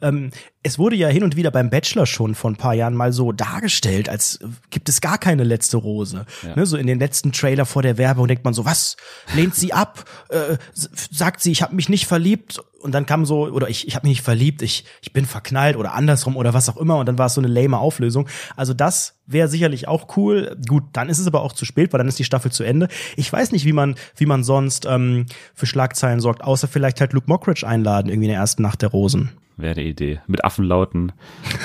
[0.00, 0.30] Ähm,
[0.62, 3.32] es wurde ja hin und wieder beim Bachelor schon vor ein paar Jahren mal so
[3.32, 6.26] dargestellt, als gibt es gar keine letzte Rose.
[6.42, 6.56] Ja.
[6.56, 8.96] Ne, so in den letzten Trailer vor der Werbung denkt man so, was?
[9.34, 10.04] Lehnt sie ab?
[10.30, 12.60] Äh, sagt sie, ich habe mich nicht verliebt?
[12.80, 15.76] Und dann kam so, oder ich, ich habe mich nicht verliebt, ich, ich bin verknallt
[15.76, 16.98] oder andersrum oder was auch immer.
[16.98, 18.28] Und dann war es so eine lame Auflösung.
[18.54, 20.56] Also das wäre sicherlich auch cool.
[20.68, 22.88] Gut, dann ist es aber auch zu spät, weil dann ist die Staffel zu Ende.
[23.16, 27.12] Ich weiß nicht, wie man, wie man sonst ähm, für Schlagzeilen sorgt, außer vielleicht halt
[27.12, 29.32] Luke Mockridge einladen, irgendwie in der ersten Nacht der Rosen.
[29.56, 30.20] Wäre eine Idee.
[30.26, 31.12] Mit Affenlauten,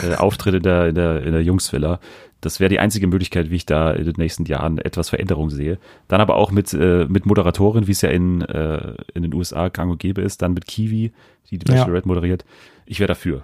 [0.03, 1.99] äh, Auftritt in der, in der, in der Jungsvilla.
[2.41, 5.77] Das wäre die einzige Möglichkeit, wie ich da in den nächsten Jahren etwas Veränderung sehe.
[6.07, 9.69] Dann aber auch mit, äh, mit Moderatorin, wie es ja in, äh, in den USA
[9.69, 11.11] gang und gäbe ist, dann mit Kiwi,
[11.49, 11.77] die die Ja.
[11.77, 12.43] Bachelorette moderiert.
[12.85, 13.43] Ich wäre dafür.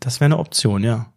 [0.00, 1.12] Das wäre eine Option, ja.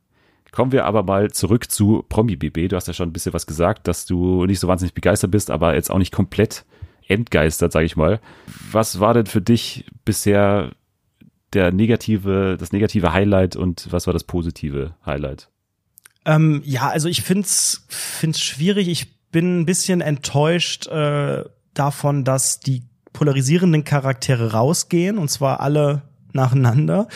[0.52, 2.70] Kommen wir aber mal zurück zu Promi BB.
[2.70, 5.52] Du hast ja schon ein bisschen was gesagt, dass du nicht so wahnsinnig begeistert bist,
[5.52, 6.66] aber jetzt auch nicht komplett
[7.08, 8.20] entgeistert, sage ich mal.
[8.72, 10.72] Was war denn für dich bisher
[11.54, 15.50] der negative, das negative Highlight und was war das positive Highlight?
[16.26, 18.88] Ähm, ja, also ich find's find's schwierig.
[18.88, 22.84] Ich bin ein bisschen enttäuscht äh, davon, dass die
[23.14, 27.08] polarisierenden Charaktere rausgehen und zwar alle nacheinander.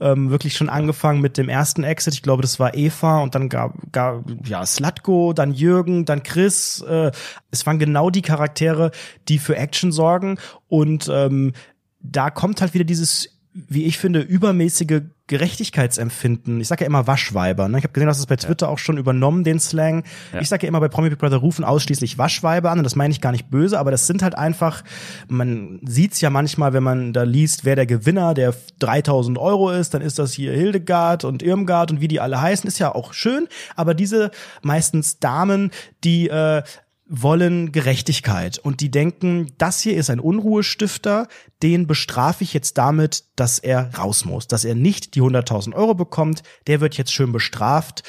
[0.00, 2.14] Ähm, wirklich schon angefangen mit dem ersten Exit.
[2.14, 6.82] Ich glaube, das war Eva und dann gab, gab ja Slatko, dann Jürgen, dann Chris.
[6.82, 7.10] Äh,
[7.50, 8.90] es waren genau die Charaktere,
[9.28, 11.54] die für Action sorgen und ähm,
[12.00, 13.35] da kommt halt wieder dieses
[13.68, 16.60] wie ich finde, übermäßige Gerechtigkeitsempfinden.
[16.60, 17.68] Ich sage ja immer Waschweiber.
[17.68, 17.78] Ne?
[17.78, 20.04] Ich habe gesehen, dass es bei Twitter auch schon übernommen, den Slang.
[20.32, 20.40] Ja.
[20.40, 22.78] Ich sage ja immer, bei Promi Big Brother rufen ausschließlich Waschweiber an.
[22.78, 24.84] Und das meine ich gar nicht böse, aber das sind halt einfach,
[25.28, 29.94] man sieht's ja manchmal, wenn man da liest, wer der Gewinner der 3000 Euro ist,
[29.94, 33.14] dann ist das hier Hildegard und Irmgard und wie die alle heißen, ist ja auch
[33.14, 33.48] schön.
[33.74, 34.30] Aber diese
[34.62, 35.70] meistens Damen,
[36.04, 36.62] die äh,
[37.08, 41.28] wollen Gerechtigkeit und die denken, das hier ist ein Unruhestifter,
[41.62, 45.94] den bestrafe ich jetzt damit, dass er raus muss, dass er nicht die 100.000 Euro
[45.94, 48.02] bekommt, der wird jetzt schön bestraft.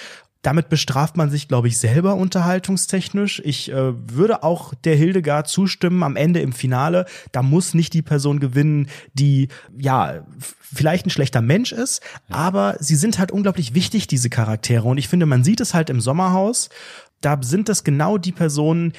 [0.44, 3.42] Damit bestraft man sich, glaube ich, selber unterhaltungstechnisch.
[3.44, 7.06] Ich äh, würde auch der Hildegard zustimmen am Ende im Finale.
[7.32, 10.26] Da muss nicht die Person gewinnen, die ja
[10.62, 14.88] vielleicht ein schlechter Mensch ist, aber sie sind halt unglaublich wichtig, diese Charaktere.
[14.88, 16.70] Und ich finde, man sieht es halt im Sommerhaus
[17.22, 18.94] da sind das genau die Personen,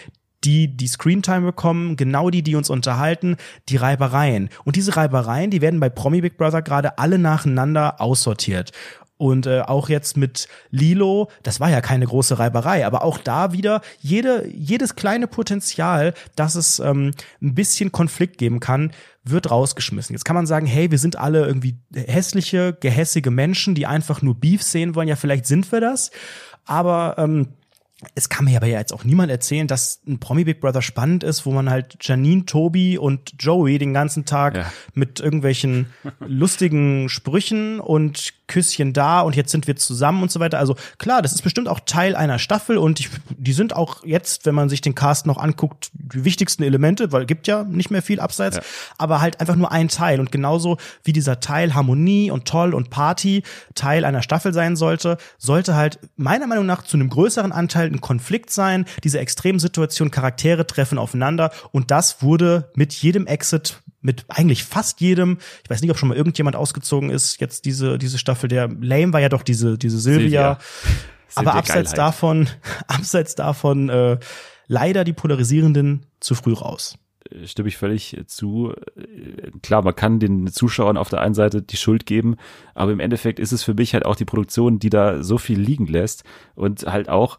[0.44, 3.36] die die Screentime bekommen, genau die, die uns unterhalten,
[3.68, 4.50] die Reibereien.
[4.64, 8.72] Und diese Reibereien, die werden bei Promi Big Brother gerade alle nacheinander aussortiert.
[9.16, 13.52] Und äh, auch jetzt mit Lilo, das war ja keine große Reiberei, aber auch da
[13.52, 17.10] wieder jede, jedes kleine Potenzial, dass es ähm,
[17.42, 18.92] ein bisschen Konflikt geben kann,
[19.24, 20.14] wird rausgeschmissen.
[20.14, 24.36] Jetzt kann man sagen, hey, wir sind alle irgendwie hässliche, gehässige Menschen, die einfach nur
[24.36, 25.08] Beef sehen wollen.
[25.08, 26.12] Ja, vielleicht sind wir das.
[26.64, 27.48] Aber ähm,
[28.14, 31.24] es kann mir aber ja jetzt auch niemand erzählen, dass ein Promi Big Brother spannend
[31.24, 34.72] ist, wo man halt Janine, Tobi und Joey den ganzen Tag Ja.
[34.94, 35.86] mit irgendwelchen
[36.20, 40.58] lustigen Sprüchen und Küsschen da und jetzt sind wir zusammen und so weiter.
[40.58, 44.44] Also klar, das ist bestimmt auch Teil einer Staffel und ich, die sind auch jetzt,
[44.46, 48.02] wenn man sich den Cast noch anguckt, die wichtigsten Elemente, weil gibt ja nicht mehr
[48.02, 48.62] viel abseits, Ja.
[48.96, 52.90] aber halt einfach nur ein Teil und genauso wie dieser Teil Harmonie und Toll und
[52.90, 53.42] Party
[53.74, 58.00] Teil einer Staffel sein sollte, sollte halt meiner Meinung nach zu einem größeren Anteil ein
[58.00, 64.64] Konflikt sein, diese Extremsituation, Charaktere treffen aufeinander und das wurde mit jedem Exit mit eigentlich
[64.64, 68.48] fast jedem, ich weiß nicht, ob schon mal irgendjemand ausgezogen ist, jetzt diese, diese Staffel,
[68.48, 70.58] der Lame war ja doch diese, diese Silvia.
[70.58, 70.58] Silvia.
[71.34, 71.98] Aber abseits Geilheit.
[71.98, 72.48] davon,
[72.86, 74.18] abseits davon, äh,
[74.66, 76.96] leider die Polarisierenden zu früh raus.
[77.44, 78.72] stimme ich völlig zu.
[79.62, 82.36] Klar, man kann den Zuschauern auf der einen Seite die Schuld geben,
[82.74, 85.60] aber im Endeffekt ist es für mich halt auch die Produktion, die da so viel
[85.60, 87.38] liegen lässt und halt auch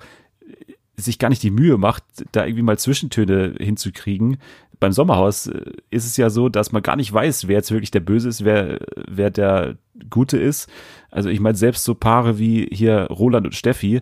[1.01, 4.37] sich gar nicht die Mühe macht, da irgendwie mal Zwischentöne hinzukriegen.
[4.79, 7.91] Beim Sommerhaus äh, ist es ja so, dass man gar nicht weiß, wer jetzt wirklich
[7.91, 9.75] der Böse ist, wer, wer der
[10.09, 10.69] Gute ist.
[11.11, 14.01] Also ich meine, selbst so Paare wie hier Roland und Steffi,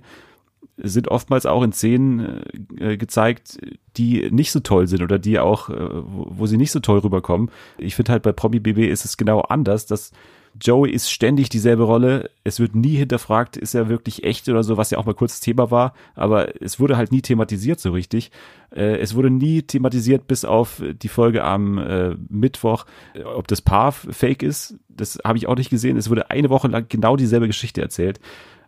[0.78, 2.44] sind oftmals auch in Szenen
[2.80, 3.58] äh, gezeigt,
[3.98, 7.00] die nicht so toll sind oder die auch, äh, wo, wo sie nicht so toll
[7.00, 7.50] rüberkommen.
[7.80, 10.12] Ich finde halt bei Promi BB ist es genau anders, dass
[10.60, 12.30] Joey ist ständig dieselbe Rolle.
[12.44, 15.40] Es wird nie hinterfragt, ist er wirklich echt oder so, was ja auch mal kurz
[15.40, 15.94] Thema war.
[16.16, 18.32] Aber es wurde halt nie thematisiert so richtig.
[18.76, 23.62] Äh, es wurde nie thematisiert bis auf die Folge am äh, Mittwoch, äh, ob das
[23.62, 24.76] Paar fake ist.
[24.90, 25.98] Das habe ich auch nicht gesehen.
[25.98, 28.20] Es wurde eine Woche lang genau dieselbe Geschichte erzählt.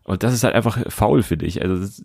[0.03, 1.62] Und das ist halt einfach faul für dich.
[1.62, 2.03] Also das,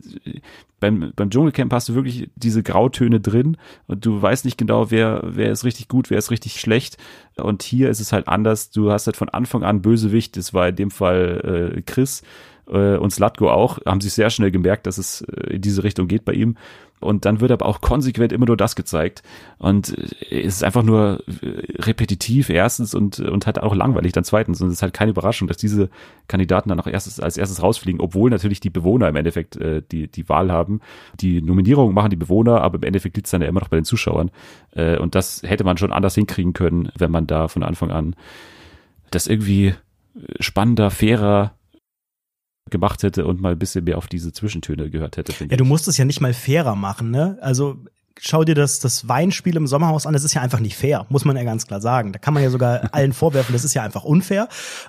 [0.80, 5.22] beim, beim Dschungelcamp hast du wirklich diese Grautöne drin und du weißt nicht genau, wer,
[5.24, 6.98] wer ist richtig gut, wer ist richtig schlecht.
[7.37, 8.70] Und hier ist es halt anders.
[8.70, 10.37] Du hast halt von Anfang an Bösewicht.
[10.37, 12.22] Das war in dem Fall äh, Chris
[12.68, 13.78] äh, und Slatko auch.
[13.87, 16.57] Haben sich sehr schnell gemerkt, dass es äh, in diese Richtung geht bei ihm.
[17.04, 19.22] Und dann wird aber auch konsequent immer nur das gezeigt.
[19.58, 19.96] Und
[20.30, 24.60] äh, es ist einfach nur äh, repetitiv erstens und, und halt auch langweilig dann zweitens.
[24.60, 25.90] Und es ist halt keine Überraschung, dass diese
[26.28, 30.08] Kandidaten dann auch erstes, als erstes rausfliegen, obwohl natürlich die Bewohner im Endeffekt äh, die,
[30.08, 30.80] die Wahl haben.
[31.20, 33.76] Die Nominierung machen die Bewohner, aber im Endeffekt liegt es dann ja immer noch bei
[33.76, 34.30] den Zuschauern.
[34.72, 38.16] Äh, und das hätte man schon anders hinkriegen können, wenn man da von Anfang an
[39.10, 39.74] das irgendwie
[40.40, 41.52] spannender, fairer
[42.74, 45.32] gemacht hätte und mal ein bisschen mehr auf diese Zwischentöne gehört hätte.
[45.48, 47.38] Ja, du musst es ja nicht mal fairer machen, ne?
[47.40, 47.76] Also
[48.20, 51.24] schau dir das, das Weinspiel im Sommerhaus an, das ist ja einfach nicht fair, muss
[51.24, 52.12] man ja ganz klar sagen.
[52.12, 54.48] Da kann man ja sogar allen vorwerfen, das ist ja einfach unfair.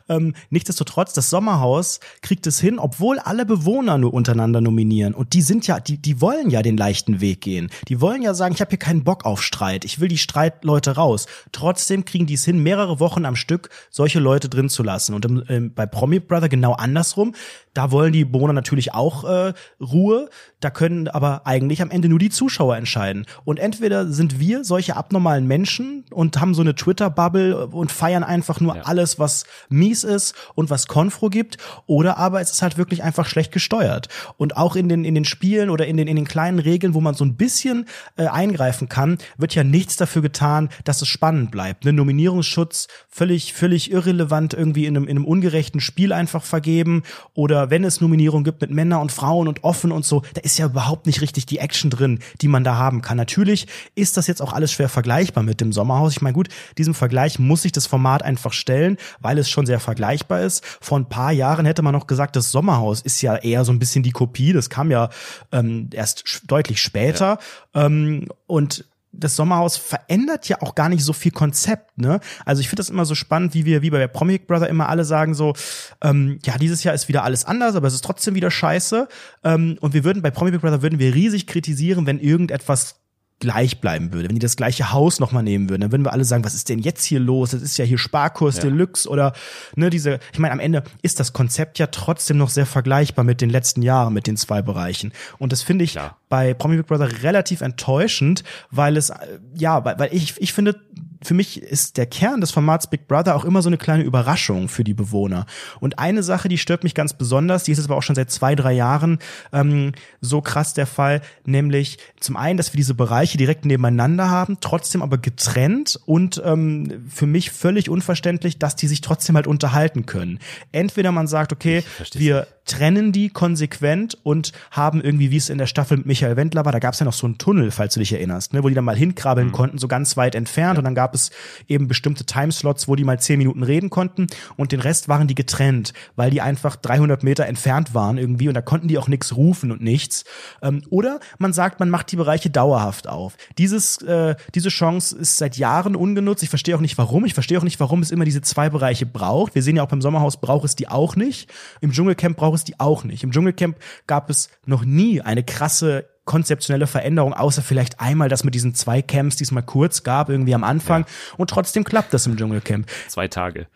[0.10, 5.14] Ähm, nichtsdestotrotz, das Sommerhaus kriegt es hin, obwohl alle Bewohner nur untereinander nominieren.
[5.14, 7.70] Und die sind ja, die, die wollen ja den leichten Weg gehen.
[7.88, 10.96] Die wollen ja sagen, ich habe hier keinen Bock auf Streit, ich will die Streitleute
[10.96, 11.26] raus.
[11.52, 15.14] Trotzdem kriegen die es hin, mehrere Wochen am Stück solche Leute drin zu lassen.
[15.14, 17.34] Und im, ähm, bei Promi Brother genau andersrum.
[17.74, 20.30] Da wollen die Bewohner natürlich auch äh, Ruhe.
[20.60, 23.15] Da können aber eigentlich am Ende nur die Zuschauer entscheiden.
[23.46, 28.60] Und entweder sind wir solche abnormalen Menschen und haben so eine Twitter-Bubble und feiern einfach
[28.60, 28.82] nur Ja.
[28.84, 33.28] alles, was mies ist und was Konfro gibt, oder aber es ist halt wirklich einfach
[33.28, 34.10] schlecht gesteuert.
[34.38, 37.02] Und auch in den, in den Spielen oder in den, in den kleinen Regeln, wo
[37.02, 37.86] man so ein bisschen
[38.18, 41.86] äh, eingreifen kann, wird ja nichts dafür getan, dass es spannend bleibt.
[41.86, 41.94] Ne?
[41.94, 47.84] Nominierungsschutz völlig, völlig irrelevant irgendwie in einem, in einem ungerechten Spiel einfach vergeben oder wenn
[47.84, 51.06] es Nominierungen gibt mit Männern und Frauen und offen und so, da ist ja überhaupt
[51.06, 53.05] nicht richtig die Action drin, die man da haben kann.
[53.14, 56.14] Natürlich ist das jetzt auch alles schwer vergleichbar mit dem Sommerhaus.
[56.14, 59.80] Ich meine, gut, diesem Vergleich muss sich das Format einfach stellen, weil es schon sehr
[59.80, 60.66] vergleichbar ist.
[60.82, 63.80] Vor ein paar Jahren hätte man noch gesagt, das Sommerhaus ist ja eher so ein
[63.80, 64.54] bisschen die Kopie.
[64.54, 65.10] Das kam ja
[65.52, 67.38] ähm, erst deutlich später.
[67.74, 68.86] Ähm, und
[69.18, 72.20] das Sommerhaus verändert ja auch gar nicht so viel Konzept, ne?
[72.46, 74.90] Also ich finde das immer so spannend, wie wir, wie bei Promi Big Brother immer
[74.90, 75.54] alle sagen so,
[76.02, 79.08] ähm, ja, dieses Jahr ist wieder alles anders, aber es ist trotzdem wieder scheiße.
[79.44, 83.05] Ähm, und wir würden bei Promi Brother würden wir riesig kritisieren, wenn irgendetwas
[83.40, 86.24] gleich bleiben würde, wenn die das gleiche Haus nochmal nehmen würden, dann würden wir alle
[86.24, 87.52] sagen, was ist denn jetzt hier los?
[87.52, 88.64] Das ist ja hier Sparkurs Ja.
[88.64, 89.34] Deluxe oder
[89.76, 93.42] ne, diese, ich meine, am Ende ist das Konzept ja trotzdem noch sehr vergleichbar mit
[93.42, 95.12] den letzten Jahren, mit den zwei Bereichen.
[95.38, 96.18] Und das finde ich Klar.
[96.30, 99.16] bei Promi Big Brother relativ enttäuschend, weil es, äh,
[99.54, 100.80] ja, weil, weil ich, ich finde,
[101.26, 104.70] für mich ist der Kern des Formats Big Brother auch immer so eine kleine Überraschung
[104.70, 105.46] für die Bewohner.
[105.80, 108.32] Und eine Sache, die stört mich ganz besonders, die ist jetzt aber auch schon seit
[108.32, 109.20] zwei, drei Jahren
[109.52, 114.58] ähm, so krass der Fall, nämlich zum einen, dass wir diese Bereiche direkt nebeneinander haben,
[114.62, 120.06] trotzdem aber getrennt und ähm, für mich völlig unverständlich, dass die sich trotzdem halt unterhalten
[120.06, 120.40] können.
[120.72, 121.84] Entweder man sagt, okay,
[122.14, 126.66] wir trennen die konsequent und haben irgendwie, wie es in der Staffel mit Michael Wendler
[126.66, 128.70] war, da gab es ja noch so einen Tunnel, falls du dich erinnerst, ne, wo
[128.70, 130.78] die dann mal hinkrabbeln konnten, so ganz weit entfernt.
[130.78, 131.32] Und dann gab es
[131.68, 135.36] eben bestimmte Timeslots, wo die mal zehn Minuten reden konnten und den Rest waren die
[135.36, 139.36] getrennt, weil die einfach 300 Meter entfernt waren irgendwie und da konnten die auch nichts
[139.36, 140.26] rufen und nichts.
[140.62, 143.38] Ähm, oder man sagt, man macht die Bereiche dauerhaft auf.
[143.58, 146.44] Dieses, äh, diese Chance ist seit Jahren ungenutzt.
[146.44, 147.26] Ich verstehe auch nicht warum.
[147.26, 149.56] Ich verstehe auch nicht, warum es immer diese zwei Bereiche braucht.
[149.56, 151.50] Wir sehen ja auch beim Sommerhaus braucht es die auch nicht.
[151.82, 153.24] Im Dschungelcamp braucht es die auch nicht.
[153.24, 158.56] Im Dschungelcamp gab es noch nie eine krasse konzeptionelle Veränderung, außer vielleicht einmal das mit
[158.56, 161.06] diesen zwei Camps, die es mal kurz gab, irgendwie am Anfang.
[161.38, 162.88] Und trotzdem klappt das im Dschungelcamp.
[163.08, 163.68] Zwei Tage.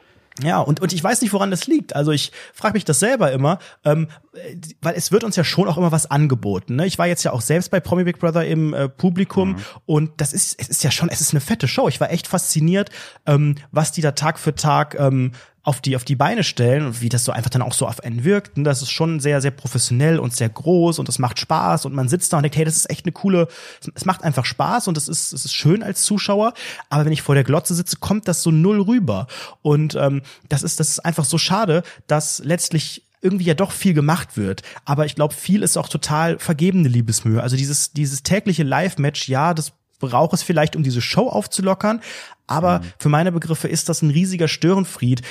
[0.41, 1.95] Ja, und, und ich weiß nicht, woran das liegt.
[1.95, 5.67] Also ich frage mich das selber immer, ähm, äh, weil es wird uns ja schon
[5.67, 6.75] auch immer was angeboten.
[6.75, 6.85] Ne?
[6.85, 10.31] Ich war jetzt ja auch selbst bei Promi Big Brother im äh, Publikum und das
[10.33, 11.89] ist, es ist ja schon, es ist eine fette Show.
[11.89, 12.89] Ich war echt fasziniert,
[13.25, 17.01] ähm, was die da Tag für Tag ähm, auf die auf die Beine stellen und
[17.01, 18.57] wie das so einfach dann auch so auf einen wirkt.
[18.57, 21.93] Und das ist schon sehr sehr professionell und sehr groß und das macht Spaß und
[21.93, 23.47] man sitzt da und denkt, hey, das ist echt eine coole.
[23.93, 26.53] Es macht einfach Spaß und es ist es ist schön als Zuschauer.
[26.89, 29.27] Aber wenn ich vor der Glotze sitze, kommt das so null rüber.
[29.61, 33.93] Und ähm, das ist das ist einfach so schade, dass letztlich irgendwie ja doch viel
[33.93, 34.63] gemacht wird.
[34.85, 37.41] Aber ich glaube, viel ist auch total vergebene Liebesmühe.
[37.41, 42.01] Also dieses, dieses tägliche Live-Match, ja, das braucht es vielleicht, um diese Show aufzulockern.
[42.47, 45.21] Aber für meine Begriffe ist das ein riesiger Störenfried.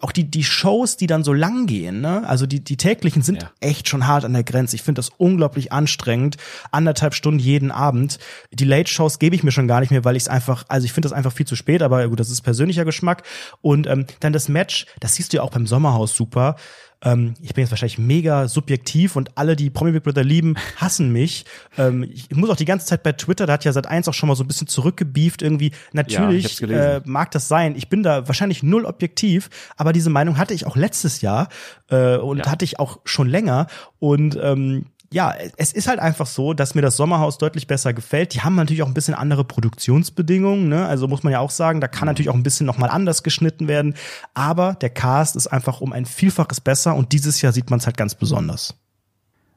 [0.00, 2.26] Auch die, die Shows, die dann so lang gehen, ne?
[2.26, 3.50] also die, die täglichen sind Ja.
[3.60, 4.74] echt schon hart an der Grenze.
[4.74, 6.36] Ich finde das unglaublich anstrengend.
[6.72, 8.18] Anderthalb Stunden jeden Abend.
[8.52, 10.92] Die Late-Shows gebe ich mir schon gar nicht mehr, weil ich es einfach, also ich
[10.92, 13.22] finde das einfach viel zu spät, aber gut, das ist persönlicher Geschmack.
[13.62, 16.56] Und ähm, dann das Match, das siehst du ja auch beim Sommerhaus super.
[17.02, 21.12] Ähm, ich bin jetzt wahrscheinlich mega subjektiv und alle, die Promi Big Brother lieben, hassen
[21.12, 21.44] mich.
[21.76, 24.14] Ähm, ich muss auch die ganze Zeit bei Twitter, da hat ja seit eins auch
[24.14, 25.72] schon mal so ein bisschen zurückgebieft irgendwie.
[25.92, 26.80] Natürlich gelesen.
[26.82, 27.74] äh, mag das sein.
[27.76, 31.48] Ich bin da wahrscheinlich null objektiv, aber diese Meinung hatte ich auch letztes Jahr
[31.90, 32.50] äh, und Ja.
[32.50, 33.66] hatte ich auch schon länger.
[33.98, 38.34] Und ähm, ja, es ist halt einfach so, dass mir das Sommerhaus deutlich besser gefällt.
[38.34, 40.86] Die haben natürlich auch ein bisschen andere Produktionsbedingungen, ne?
[40.86, 43.68] Also muss man ja auch sagen, da kann natürlich auch ein bisschen nochmal anders geschnitten
[43.68, 43.94] werden.
[44.34, 47.86] Aber der Cast ist einfach um ein Vielfaches besser und dieses Jahr sieht man es
[47.86, 48.74] halt ganz besonders.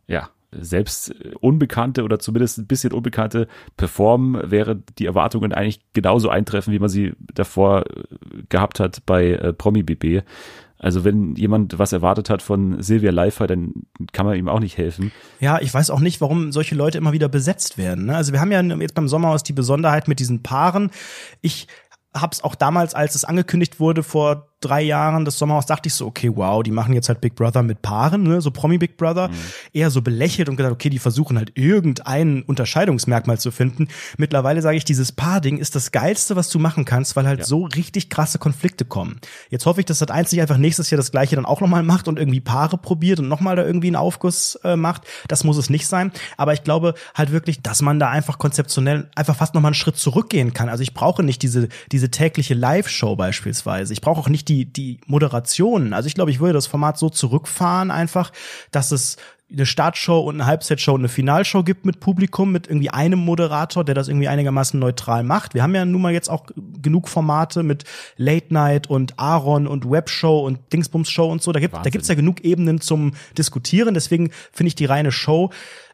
[0.07, 6.29] ja, selbst äh, Unbekannte oder zumindest ein bisschen Unbekannte performen, während die Erwartungen eigentlich genauso
[6.29, 8.03] eintreffen, wie man sie davor äh,
[8.49, 10.23] gehabt hat bei äh, Promi BB.
[10.79, 13.73] Also wenn jemand was erwartet hat von Silvia Leifer, dann
[14.13, 15.11] kann man ihm auch nicht helfen.
[15.41, 18.05] Ja, ich weiß auch nicht, warum solche Leute immer wieder besetzt werden.
[18.05, 18.15] Ne?
[18.15, 20.89] Also wir haben ja jetzt beim Sommerhaus die Besonderheit mit diesen Paaren.
[21.41, 21.67] Ich
[22.13, 26.05] hab's auch damals, als es angekündigt wurde vor drei Jahren, das Sommerhaus, dachte ich so,
[26.05, 28.41] okay, wow, die machen jetzt halt Big Brother mit Paaren, ne?
[28.41, 29.29] so Promi Big Brother.
[29.73, 33.87] Eher so belächelt und gesagt, okay, die versuchen halt irgendein Unterscheidungsmerkmal zu finden.
[34.17, 37.45] Mittlerweile sage ich, dieses Paar-Ding ist das Geilste, was du machen kannst, weil halt Ja.
[37.45, 39.19] so richtig krasse Konflikte kommen.
[39.49, 42.07] Jetzt hoffe ich, dass das nicht einfach nächstes Jahr das gleiche dann auch nochmal macht
[42.07, 45.03] und irgendwie Paare probiert und nochmal da irgendwie einen Aufguss äh, macht.
[45.27, 46.11] Das muss es nicht sein.
[46.35, 49.97] Aber ich glaube halt wirklich, dass man da einfach konzeptionell einfach fast nochmal einen Schritt
[49.97, 50.67] zurückgehen kann.
[50.67, 53.93] Also ich brauche nicht diese, diese tägliche Live-Show beispielsweise.
[53.93, 55.93] Ich brauche auch nicht die, die Moderationen.
[55.93, 58.31] Also ich glaube, ich würde das Format so zurückfahren einfach,
[58.71, 59.17] dass es
[59.51, 63.83] eine Startshow und eine Halbzeitshow und eine Finalshow gibt mit Publikum, mit irgendwie einem Moderator,
[63.83, 65.55] der das irgendwie einigermaßen neutral macht.
[65.55, 66.45] Wir haben ja nun mal jetzt auch
[66.81, 67.83] genug Formate mit
[68.17, 71.51] Late Night und Aaron und Webshow und Dingsbums Show und so.
[71.51, 71.91] Da gibt da Wahnsinn.
[71.91, 73.95] gibt's ja genug Ebenen zum Diskutieren.
[73.95, 75.49] Deswegen finde ich die reine Show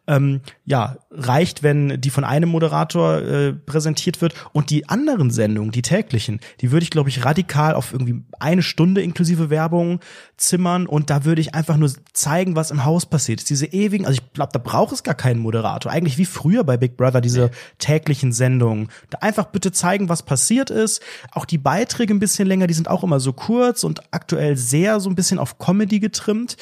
[0.07, 4.33] ähm, ja, reicht, wenn die von einem Moderator äh, präsentiert wird.
[4.53, 8.61] Und die anderen Sendungen, die täglichen, die würde ich, glaube ich, radikal auf irgendwie eine
[8.61, 9.99] Stunde inklusive Werbung
[10.37, 10.85] zimmern.
[10.85, 13.49] Und da würde ich einfach nur zeigen, was im Haus passiert.
[13.49, 15.91] Diese ewigen, also ich glaube, da braucht es gar keinen Moderator.
[15.91, 18.89] Eigentlich wie früher bei Big Brother, diese täglichen Sendungen.
[19.09, 21.01] Da einfach bitte zeigen, was passiert ist.
[21.31, 24.99] Auch die Beiträge ein bisschen länger, die sind auch immer so kurz und aktuell sehr
[24.99, 26.57] so ein bisschen auf Comedy getrimmt.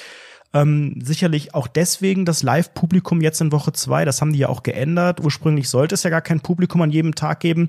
[0.53, 4.63] Ähm, sicherlich auch deswegen das Live-Publikum jetzt in Woche zwei, das haben die ja auch
[4.63, 5.19] geändert.
[5.19, 7.67] Ursprünglich sollte es ja gar kein Publikum an jedem Tag geben.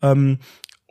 [0.00, 0.38] Ähm,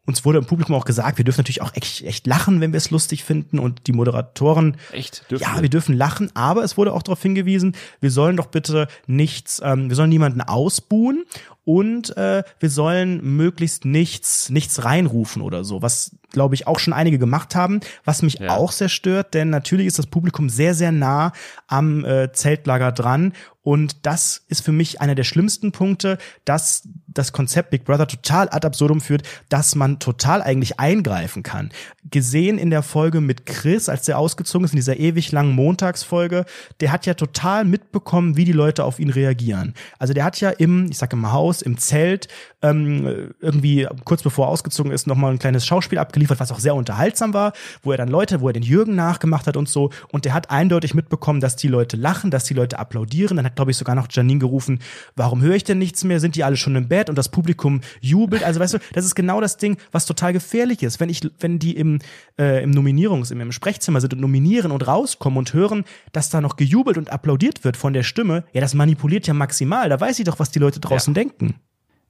[0.09, 2.77] uns wurde im Publikum auch gesagt, wir dürfen natürlich auch echt, echt lachen, wenn wir
[2.77, 3.59] es lustig finden.
[3.59, 5.29] Und die Moderatoren Echt?
[5.29, 5.61] Dürfen ja, wir?
[5.61, 9.87] wir dürfen lachen, aber es wurde auch darauf hingewiesen, wir sollen doch bitte nichts, ähm,
[9.87, 11.25] wir sollen niemanden ausbuhen
[11.69, 16.93] und äh, wir sollen möglichst nichts, nichts reinrufen oder so, was glaube ich auch schon
[16.93, 18.57] einige gemacht haben, was mich Ja.
[18.57, 21.31] auch sehr stört, denn natürlich ist das Publikum sehr, sehr nah
[21.67, 27.33] am äh, Zeltlager dran und das ist für mich einer der schlimmsten Punkte, dass das
[27.33, 31.69] Konzept Big Brother total ad absurdum führt, dass man total eigentlich eingreifen kann.
[32.11, 36.45] Gesehen in der Folge mit Chris, als der ausgezogen ist, in dieser ewig langen Montagsfolge,
[36.79, 39.73] der hat ja total mitbekommen, wie die Leute auf ihn reagieren.
[39.97, 42.27] Also der hat ja im, ich sag im Haus, im Zelt,
[42.61, 46.75] ähm, irgendwie kurz bevor er ausgezogen ist, nochmal ein kleines Schauspiel abgeliefert, was auch sehr
[46.75, 49.91] unterhaltsam war, wo er dann Leute, wo er den Jürgen nachgemacht hat und so.
[50.11, 53.37] Und der hat eindeutig mitbekommen, dass die Leute lachen, dass die Leute applaudieren.
[53.37, 54.79] Dann hat, glaube ich, sogar noch Janine gerufen,
[55.15, 56.19] warum höre ich denn nichts mehr?
[56.19, 57.09] Sind die alle schon im Bett?
[57.09, 58.43] Und das Publikum jubelt.
[58.43, 60.99] Also weißt du, das ist genau das Ding, was total gefährlich ist.
[60.99, 61.98] Wenn ich, wenn die im,
[62.37, 66.41] äh, im Nominierungs-, im, im Sprechzimmer sind und nominieren und rauskommen und hören, dass da
[66.41, 69.89] noch gejubelt und applaudiert wird von der Stimme, ja, das manipuliert ja maximal.
[69.89, 71.55] Da weiß ich doch, was die Leute draußen denken.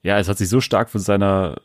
[0.02, 1.60] Ja, es hat sich so stark von seiner,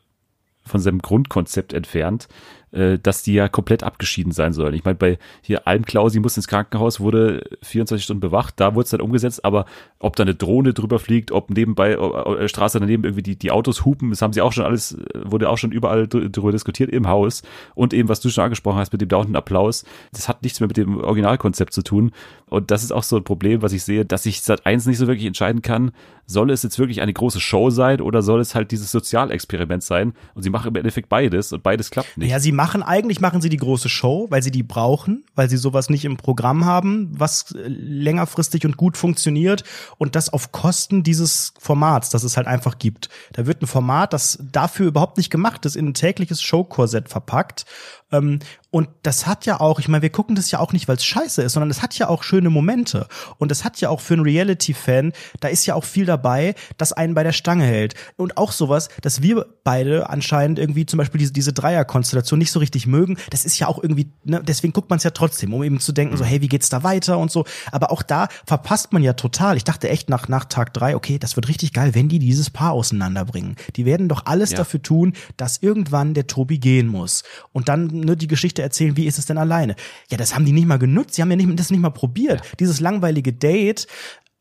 [0.65, 2.27] von seinem Grundkonzept entfernt,
[2.75, 4.73] äh, dass die ja komplett abgeschieden sein sollen.
[4.73, 8.89] Ich meine, bei hier Almklausi muss ins Krankenhaus, wurde 24 Stunden bewacht, da wurde es
[8.91, 9.65] dann umgesetzt, aber
[9.99, 13.85] ob da eine Drohne drüber fliegt, ob nebenbei, äh, Straße daneben irgendwie die, die Autos
[13.85, 16.89] hupen, das haben sie auch schon alles, äh, wurde auch schon überall dr- drüber diskutiert
[16.91, 17.41] im Haus.
[17.73, 20.67] Und eben, was du schon angesprochen hast mit dem dauernden Applaus, das hat nichts mehr
[20.67, 22.11] mit dem Originalkonzept zu tun.
[22.47, 24.97] Und das ist auch so ein Problem, was ich sehe, dass sich Sat 1 nicht
[24.97, 25.91] so wirklich entscheiden kann,
[26.27, 30.13] soll es jetzt wirklich eine große Show sein oder soll es halt dieses Sozialexperiment sein?
[30.33, 32.31] Und sie machen im Endeffekt beides und beides klappt nicht.
[32.31, 35.57] Ja, sie machen, eigentlich machen sie die große Show, weil sie die brauchen, weil sie
[35.57, 39.63] sowas nicht im Programm haben, was äh, längerfristig und gut funktioniert
[39.97, 43.09] und das auf Kosten dieses Formats, das es halt einfach gibt.
[43.33, 47.65] Da wird ein Format, das dafür überhaupt nicht gemacht ist, in ein tägliches Showkorsett verpackt.
[48.11, 48.39] Ähm,
[48.71, 51.05] und das hat ja auch, ich meine, wir gucken das ja auch nicht, weil es
[51.05, 53.07] scheiße ist, sondern es hat ja auch schöne Momente.
[53.37, 56.91] Und es hat ja auch für einen Reality-Fan, da ist ja auch viel dabei, das
[56.91, 57.95] einen bei der Stange hält.
[58.17, 62.59] Und auch sowas, dass wir beide anscheinend irgendwie zum Beispiel diese, diese Dreierkonstellation nicht so
[62.59, 65.63] richtig mögen, das ist ja auch irgendwie, ne, deswegen guckt man es ja trotzdem, um
[65.63, 67.45] eben zu denken, so, hey, wie geht's da weiter und so.
[67.71, 69.55] Aber auch da verpasst man ja total.
[69.55, 72.49] Ich dachte echt nach, nach Tag drei, okay, das wird richtig geil, wenn die dieses
[72.49, 73.55] Paar auseinanderbringen.
[73.77, 74.57] Die werden doch alles Ja.
[74.57, 77.23] dafür tun, dass irgendwann der Tobi gehen muss.
[77.53, 79.75] Und dann ne, die Geschichte erzählen, wie ist es denn alleine?
[80.09, 82.41] Ja, das haben die nicht mal genutzt, die haben ja nicht, das nicht mal probiert.
[82.59, 83.87] Dieses langweilige Date,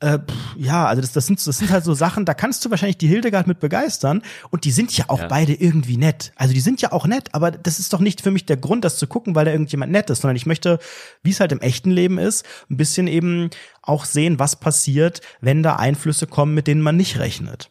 [0.00, 2.70] äh, pff, ja, also das, das, sind, das sind halt so Sachen, da kannst du
[2.70, 5.28] wahrscheinlich die Hildegard mit begeistern und die sind ja auch Ja.
[5.28, 6.32] beide irgendwie nett.
[6.36, 8.84] Also die sind ja auch nett, aber das ist doch nicht für mich der Grund,
[8.84, 10.78] das zu gucken, weil da irgendjemand nett ist, sondern ich möchte,
[11.22, 13.50] wie es halt im echten Leben ist, ein bisschen eben
[13.82, 17.70] auch sehen, was passiert, wenn da Einflüsse kommen, mit denen man nicht rechnet.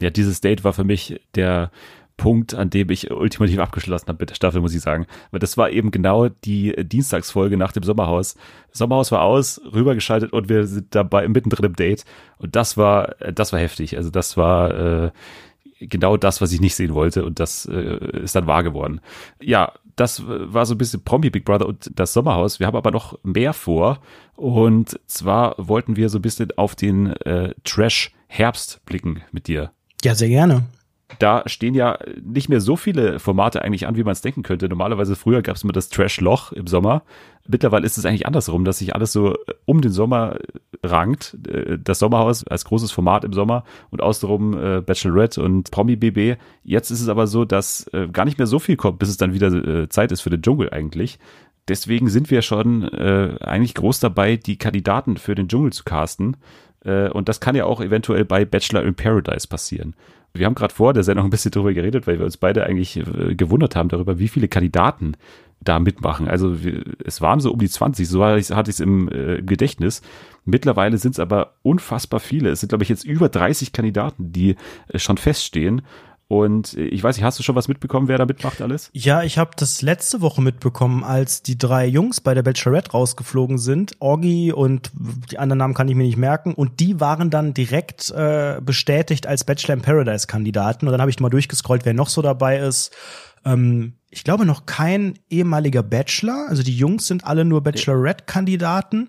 [0.00, 1.70] Ja, dieses Date war für mich der
[2.16, 5.06] Punkt, an dem ich ultimativ abgeschlossen habe mit der Staffel, muss ich sagen.
[5.30, 8.36] Weil das war eben genau die Dienstagsfolge nach dem Sommerhaus.
[8.70, 12.04] Sommerhaus war aus, rübergeschaltet und wir sind dabei mittendrin im Date.
[12.38, 13.96] Und das war, das war heftig.
[13.96, 15.10] Also das war äh,
[15.80, 17.24] genau das, was ich nicht sehen wollte.
[17.24, 19.00] Und das äh, ist dann wahr geworden.
[19.40, 22.60] Ja, das war so ein bisschen Promi Big Brother und das Sommerhaus.
[22.60, 24.00] Wir haben aber noch mehr vor.
[24.36, 29.70] Und zwar wollten wir so ein bisschen auf den äh, Trash Herbst blicken mit dir
[30.02, 30.64] Ja, sehr gerne.
[31.18, 34.68] Da stehen ja nicht mehr so viele Formate eigentlich an, wie man es denken könnte.
[34.68, 37.02] Normalerweise früher gab es immer das Trash-Loch im Sommer.
[37.46, 39.36] Mittlerweile ist es eigentlich andersrum, dass sich alles so
[39.66, 40.38] um den Sommer
[40.82, 41.36] rankt.
[41.46, 46.38] Äh, Das Sommerhaus als großes Format im Sommer und außenrum äh, Bachelorette und Promi-BB.
[46.64, 49.16] Jetzt ist es aber so, dass äh, gar nicht mehr so viel kommt, bis es
[49.16, 51.18] dann wieder äh, Zeit ist für den Dschungel eigentlich.
[51.68, 56.36] Deswegen sind wir schon äh, eigentlich groß dabei, die Kandidaten für den Dschungel zu casten.
[56.84, 59.94] Äh, und das kann ja auch eventuell bei Bachelor in Paradise passieren.
[60.36, 62.96] Wir haben gerade vor der Sendung ein bisschen drüber geredet, weil wir uns beide eigentlich
[62.96, 65.12] äh, gewundert haben darüber, wie viele Kandidaten
[65.60, 66.26] da mitmachen.
[66.26, 66.56] Also
[67.04, 70.02] es waren so um die 20, so hatte ich es im äh, Gedächtnis.
[70.44, 72.50] Mittlerweile sind es aber unfassbar viele.
[72.50, 74.56] Es sind, glaube ich, jetzt über 30 Kandidaten, die
[74.88, 75.82] äh, schon feststehen.
[76.34, 78.90] Und äh, ich weiß nicht, hast du schon was mitbekommen, wer da mitmacht alles?
[78.92, 83.58] Ja, ich habe das letzte Woche mitbekommen, als die drei Jungs bei der Bachelorette rausgeflogen
[83.58, 83.92] sind.
[84.00, 84.90] Orgi und
[85.30, 86.52] die anderen Namen kann ich mir nicht merken.
[86.52, 90.86] Und die waren dann direkt äh, bestätigt als Bachelor in Paradise Kandidaten.
[90.86, 92.92] Und dann habe ich mal durchgescrollt, wer noch so dabei ist.
[93.44, 96.46] Ähm, ich glaube noch kein ehemaliger Bachelor.
[96.48, 99.08] Also die Jungs sind alle nur Bachelorette-Kandidaten.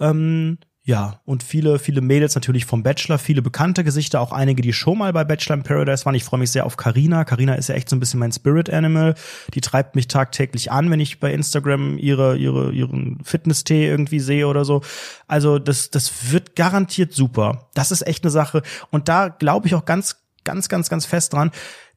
[0.00, 0.58] Ähm,
[0.88, 4.96] ja, und viele, viele Mädels natürlich vom Bachelor, viele bekannte Gesichter, auch einige, die schon
[4.96, 6.14] mal bei Bachelor in Paradise waren.
[6.14, 7.26] Ich freue mich sehr auf Karina.
[7.26, 9.14] Karina ist ja echt so ein bisschen mein Spirit Animal.
[9.52, 14.46] Die treibt mich tagtäglich an, wenn ich bei Instagram ihre, ihre, ihren Fitness-Tee irgendwie sehe
[14.46, 14.80] oder so.
[15.26, 17.68] Also das, das wird garantiert super.
[17.74, 18.62] Das ist echt eine Sache.
[18.90, 21.50] Und da glaube ich auch ganz, ganz, ganz, ganz fest dran,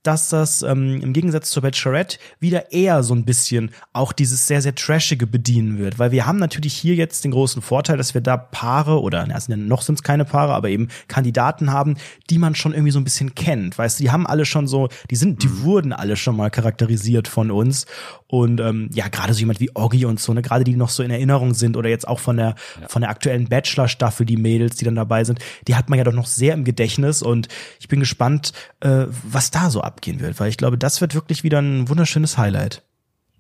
[0.04, 4.62] dass das ähm, im Gegensatz zur Bachelorette wieder eher so ein bisschen auch dieses sehr,
[4.62, 6.00] sehr Trashige bedienen wird.
[6.00, 9.56] Weil wir haben natürlich hier jetzt den großen Vorteil, dass wir da Paare oder ja
[9.56, 11.98] noch sind es keine Paare, aber eben Kandidaten haben,
[12.30, 13.78] die man schon irgendwie so ein bisschen kennt.
[13.78, 17.28] Weißt du, die haben alle schon so, die sind, die wurden alle schon mal charakterisiert
[17.28, 17.86] von uns.
[18.28, 21.04] Und ähm, ja, gerade so jemand wie Oggi und so, ne, gerade die noch so
[21.04, 22.56] in Erinnerung sind oder jetzt auch von der
[22.88, 26.14] von der aktuellen Bachelor-Staffel, die Mädels, die dann dabei sind, die hat man ja doch
[26.14, 27.50] noch sehr im Gedächtnis und
[27.80, 31.44] ich bin gespannt, äh, was da so abgehen wird, weil ich glaube, das wird wirklich
[31.44, 32.84] wieder ein wunderschönes Highlight.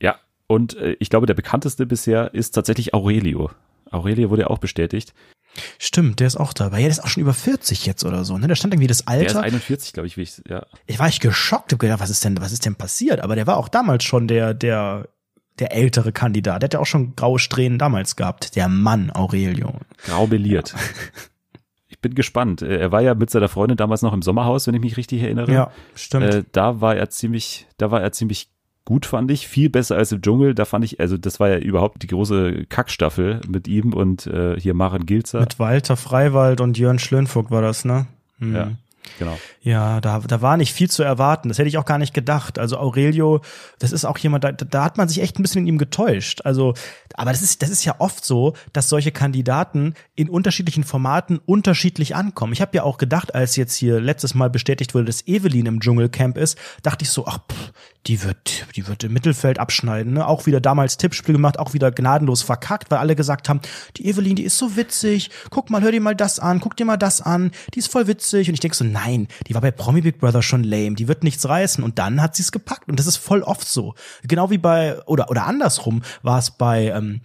[0.01, 3.51] Ja, und äh, ich glaube, der bekannteste bisher ist tatsächlich Aurelio.
[3.89, 5.13] Aurelio wurde ja auch bestätigt.
[5.77, 6.77] Stimmt, der ist auch dabei.
[6.77, 8.47] Ja, der ist auch schon über 40 jetzt oder so, ne?
[8.47, 9.41] Da stand irgendwie das Der ist Alter.
[9.41, 10.65] 41, glaube ich, wie ich, ja.
[10.87, 13.19] ich war echt geschockt, hab gedacht, was ist denn, was ist denn passiert?
[13.19, 15.09] Aber der war auch damals schon der, der,
[15.59, 16.61] der ältere Kandidat.
[16.61, 18.55] Der hat ja auch schon graue Strähnen damals gehabt.
[18.55, 19.73] Der Mann Aurelio.
[20.05, 20.73] Grau beliert.
[22.01, 22.63] Ich bin gespannt.
[22.63, 25.21] Äh, Er war ja mit seiner Freundin damals noch im Sommerhaus, wenn ich mich richtig
[25.21, 25.51] erinnere.
[25.53, 26.25] Ja, stimmt.
[26.33, 28.49] Äh, da war er ziemlich, da war er ziemlich
[28.85, 29.47] gut, fand ich.
[29.47, 30.55] Viel besser als im Dschungel.
[30.55, 34.59] Da fand ich, also das war ja überhaupt die große Kackstaffel mit ihm und äh,
[34.59, 35.41] hier Maren Gilzer.
[35.41, 38.07] Mit Walter Freiwald und Jörn Schlönvogt war das, ne?
[38.39, 38.55] Mhm.
[38.55, 38.71] Ja,
[39.19, 39.37] genau.
[39.61, 41.49] Ja, da, da war nicht viel zu erwarten.
[41.49, 42.57] Das hätte ich auch gar nicht gedacht.
[42.57, 43.41] Also Aurelio,
[43.79, 46.41] das ist auch jemand, da, da hat man sich echt ein bisschen in ihm getäuscht.
[46.45, 46.73] Also,
[47.13, 52.15] aber das ist, das ist ja oft so, dass solche Kandidaten in unterschiedlichen Formaten unterschiedlich
[52.15, 52.53] ankommen.
[52.53, 55.79] Ich habe ja auch gedacht, als jetzt hier letztes Mal bestätigt wurde, dass Evelyn im
[55.79, 57.71] Dschungelcamp ist, dachte ich so, ach, pff,
[58.07, 60.13] die wird, die wird im Mittelfeld abschneiden.
[60.13, 60.27] Ne?
[60.27, 63.61] Auch wieder damals Tippspiel gemacht, auch wieder gnadenlos verkackt, weil alle gesagt haben,
[63.97, 65.29] die Evelyn, die ist so witzig.
[65.51, 67.51] Guck mal, hör dir mal das an, guck dir mal das an.
[67.73, 68.47] Die ist voll witzig.
[68.47, 70.95] Und ich denk so, nein, die war bei Promi Big Brother schon lame.
[70.95, 71.83] Die wird nichts reißen.
[71.83, 72.89] Und dann hat sie es gepackt.
[72.89, 73.95] Und das ist voll oft so.
[74.23, 77.21] Genau wie bei, oder, oder andersrum war es bei, ähm,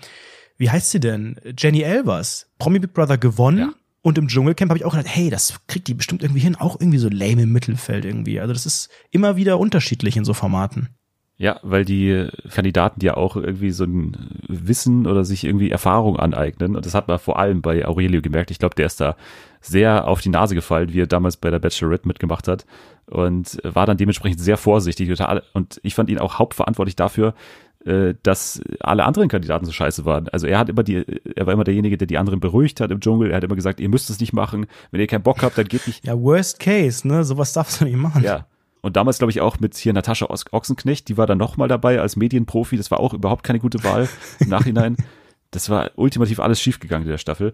[0.57, 1.41] wie heißt sie denn?
[1.57, 2.47] Jenny Elvers.
[2.59, 3.59] Promi Big Brother gewonnen.
[3.59, 3.75] Ja.
[4.03, 6.79] Und im Dschungelcamp habe ich auch gedacht, hey, das kriegt die bestimmt irgendwie hin, auch
[6.79, 8.39] irgendwie so lame im Mittelfeld irgendwie.
[8.39, 10.91] Also das ist immer wieder unterschiedlich in so Formaten.
[11.39, 16.77] Ja, weil die Kandidaten ja auch irgendwie so ein Wissen oder sich irgendwie Erfahrung aneignen.
[16.77, 18.51] Und das hat man vor allem bei Aurelio gemerkt.
[18.51, 19.17] Ich glaube, der ist da
[19.61, 22.65] sehr auf die Nase gefallen, wie er damals bei der Bachelorette mitgemacht hat.
[23.05, 25.13] Und war dann dementsprechend sehr vorsichtig.
[25.53, 27.35] Und ich fand ihn auch hauptverantwortlich dafür,
[27.85, 30.29] äh, dass alle anderen Kandidaten so scheiße waren.
[30.31, 31.05] Also er hat immer die,
[31.37, 33.31] er war immer derjenige, der die anderen beruhigt hat im Dschungel.
[33.31, 34.67] Er hat immer gesagt, ihr müsst es nicht machen.
[34.91, 36.05] Wenn ihr keinen Bock habt, dann geht nicht.
[36.07, 37.25] Ja, worst case, ne?
[37.25, 38.23] Sowas darfst du nicht machen.
[38.25, 38.47] Ja.
[38.83, 42.17] Und damals, glaube ich, auch mit hier Natascha Ochsenknecht, die war dann nochmal dabei als
[42.17, 42.77] Medienprofi.
[42.77, 44.09] Das war auch überhaupt keine gute Wahl
[44.41, 44.97] im Nachhinein.
[45.51, 47.53] Das war ultimativ alles schiefgegangen in der Staffel.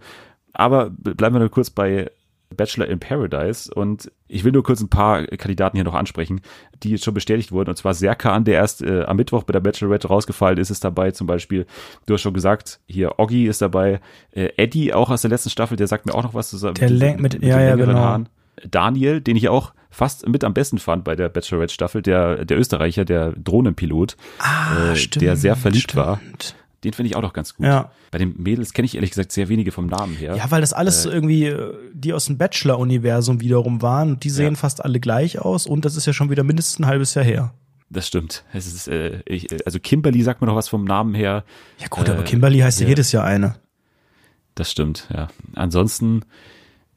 [0.52, 2.10] Aber bleiben wir nur kurz bei
[2.54, 6.42] Bachelor in Paradise und ich will nur kurz ein paar Kandidaten hier noch ansprechen,
[6.82, 7.70] die jetzt schon bestätigt wurden.
[7.70, 11.12] Und zwar Serkan, der erst äh, am Mittwoch bei der Bachelorette rausgefallen ist, ist dabei
[11.12, 11.64] zum Beispiel.
[12.04, 14.00] Du hast schon gesagt, hier Oggi ist dabei.
[14.32, 16.50] Äh, Eddie, auch aus der letzten Staffel, der sagt mir auch noch was.
[16.50, 18.24] zusammen Der Lenk- mit- ja, den ja, genau.
[18.68, 23.04] Daniel, den ich auch fast mit am besten fand bei der Bachelorette-Staffel, der, der Österreicher,
[23.04, 26.18] der Drohnenpilot, Ah, äh, der sehr verliebt war.
[26.18, 26.56] stimmt.
[26.82, 27.64] Den finde ich auch noch ganz gut.
[27.64, 27.92] Ja.
[28.10, 30.34] Bei den Mädels kenne ich ehrlich gesagt sehr wenige vom Namen her.
[30.34, 34.14] Ja, weil das alles irgendwie äh, die aus dem Bachelor-Universum wiederum waren.
[34.14, 34.58] Und die sehen Ja.
[34.58, 35.68] fast alle gleich aus.
[35.68, 37.54] Und das ist ja schon wieder mindestens ein halbes Jahr her.
[37.88, 38.42] Das stimmt.
[38.52, 41.44] Es ist, äh, ich, also Kimberly sagt mir noch was vom Namen her.
[41.78, 42.88] Ja gut, Äh, aber Kimberly heißt ja ja.
[42.88, 43.54] jedes Jahr eine.
[44.56, 45.28] Das stimmt, ja.
[45.54, 46.22] Ansonsten,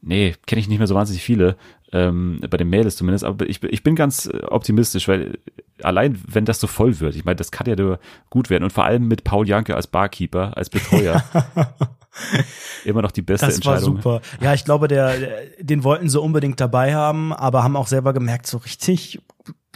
[0.02, 1.56] nee, kenne ich nicht mehr so wahnsinnig viele.
[1.92, 5.38] Ähm, bei den Mädels zumindest, aber ich, bin- ich bin ganz optimistisch, weil
[5.82, 8.72] allein wenn das so voll wird, ich meine, das kann ja nur gut werden und
[8.72, 11.22] vor allem mit Paul Janke als Barkeeper, als Betreuer.
[12.84, 13.96] Immer noch die beste Das war Entscheidung.
[13.96, 14.20] super.
[14.40, 15.14] Ja, ich glaube, der-
[15.60, 19.20] den wollten sie unbedingt dabei haben, aber haben auch selber gemerkt, so richtig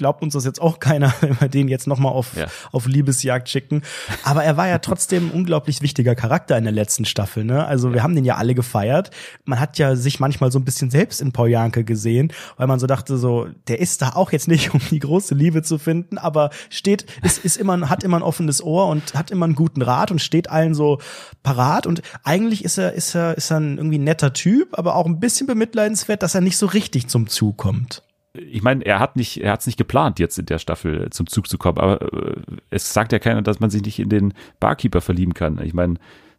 [0.01, 2.47] glaubt uns das jetzt auch keiner, wenn wir den jetzt nochmal auf, Ja.
[2.73, 3.83] auf Liebesjagd schicken.
[4.25, 7.45] Aber er war ja trotzdem ein unglaublich wichtiger Charakter in der letzten Staffel.
[7.45, 7.65] Ne?
[7.67, 9.11] Also wir haben den ja alle gefeiert.
[9.45, 12.79] Man hat ja sich manchmal so ein bisschen selbst in Paul Janke gesehen, weil man
[12.81, 16.17] so dachte, so, der ist da auch jetzt nicht, um die große Liebe zu finden,
[16.19, 19.83] aber steht, ist, ist immer, hat immer ein offenes Ohr und hat immer einen guten
[19.83, 20.99] Rat und steht allen so
[21.43, 21.87] parat.
[21.87, 25.21] Und eigentlich ist er, ist er, ist er ein irgendwie netter Typ, aber auch ein
[25.21, 28.03] bisschen bemitleidenswert, dass er nicht so richtig zum Zug kommt.
[28.33, 31.27] Ich meine, er hat nicht, er hat es nicht geplant, jetzt in der Staffel zum
[31.27, 32.37] Zug zu kommen, aber äh,
[32.71, 35.61] es sagt ja keiner, dass man sich nicht in den Barkeeper verlieben kann.
[35.63, 35.95] Ich meine,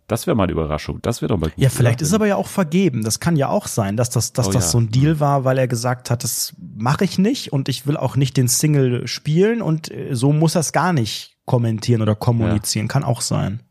[0.08, 1.00] das wäre mal eine Überraschung.
[1.02, 1.58] Das wäre doch mal gut.
[1.58, 3.04] Ja, vielleicht ist er aber ja auch vergeben.
[3.04, 4.70] Das kann ja auch sein, dass das, dass Oh das ja.
[4.72, 7.98] so ein Deal war, weil er gesagt hat, das mache ich nicht und ich will
[7.98, 12.16] auch nicht den Single spielen und äh, so muss er es gar nicht kommentieren oder
[12.16, 12.88] kommunizieren.
[12.88, 13.62] Kann auch sein.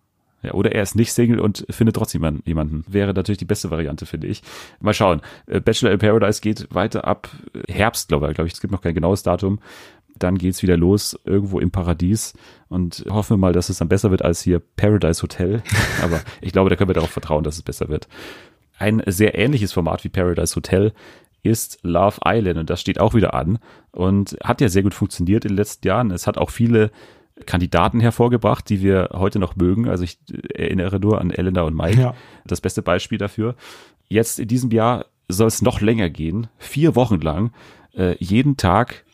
[0.43, 2.85] Ja, oder er ist nicht Single und findet trotzdem jemanden-.
[2.89, 4.43] Wäre natürlich die beste Variante, finde ich.
[4.81, 5.21] Mal schauen.
[5.47, 7.29] Äh, Bachelor in Paradise geht weiter ab
[7.69, 8.35] Herbst, glaube ich.
[8.35, 9.59] Glaube ich, es gibt noch kein genaues Datum.
[10.19, 12.35] Dann geht's wieder los irgendwo im Paradies
[12.69, 15.63] und hoffen wir mal, dass es dann besser wird als hier Paradise Hotel.
[16.03, 18.09] Aber ich glaube, da können wir darauf vertrauen, dass es besser wird.
[18.79, 20.93] Ein sehr ähnliches Format wie Paradise Hotel
[21.43, 23.59] ist Love Island und das steht auch wieder an
[23.93, 26.11] und hat ja sehr gut funktioniert in den letzten Jahren.
[26.11, 26.91] Es hat auch viele
[27.47, 29.89] Kandidaten hervorgebracht, die wir heute noch mögen.
[29.89, 30.19] Also ich
[30.55, 32.15] erinnere nur an Elena und Mike, Ja.
[32.47, 33.55] das beste Beispiel dafür.
[34.09, 37.53] Jetzt in diesem Jahr soll es noch länger gehen, vier Wochen lang,
[37.97, 39.05] äh, jeden Tag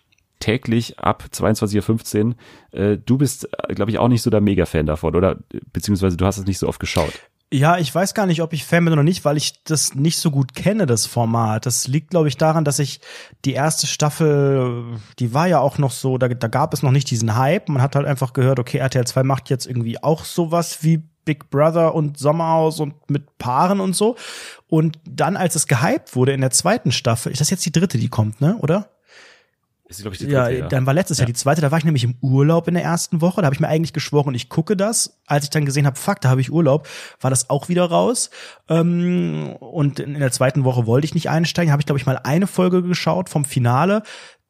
[0.40, 2.34] täglich ab 22.15
[2.72, 2.78] Uhr.
[2.78, 5.38] Äh, du bist, glaube ich, auch nicht so der Mega-Fan davon, oder?
[5.72, 7.12] Beziehungsweise du hast es nicht so oft geschaut.
[7.52, 10.18] Ja, ich weiß gar nicht, ob ich Fan bin oder nicht, weil ich das nicht
[10.18, 11.64] so gut kenne, das Format.
[11.64, 13.00] Das liegt, glaube ich, daran, dass ich
[13.44, 17.08] die erste Staffel, die war ja auch noch so, da, da gab es noch nicht
[17.08, 17.68] diesen Hype.
[17.68, 21.48] Man hat halt einfach gehört, okay, RTL 2 macht jetzt irgendwie auch sowas wie Big
[21.50, 24.16] Brother und Sommerhaus und mit Paaren und so.
[24.66, 27.98] Und dann, als es gehypt wurde in der zweiten Staffel, ist das jetzt die dritte,
[27.98, 28.90] die kommt, ne, oder?
[29.88, 30.68] Ist, glaube ich, die Ja, dritte, ja.
[30.68, 33.20] dann war letztes Jahr die zweite, da war ich nämlich im Urlaub in der ersten
[33.20, 35.20] Woche, da habe ich mir eigentlich geschworen, ich gucke das.
[35.26, 36.88] Als ich dann gesehen habe, fuck, da habe ich Urlaub,
[37.20, 38.30] war das auch wieder raus.
[38.68, 42.18] Ähm, und in der zweiten Woche wollte ich nicht einsteigen, habe ich glaube ich mal
[42.24, 44.02] eine Folge geschaut vom Finale.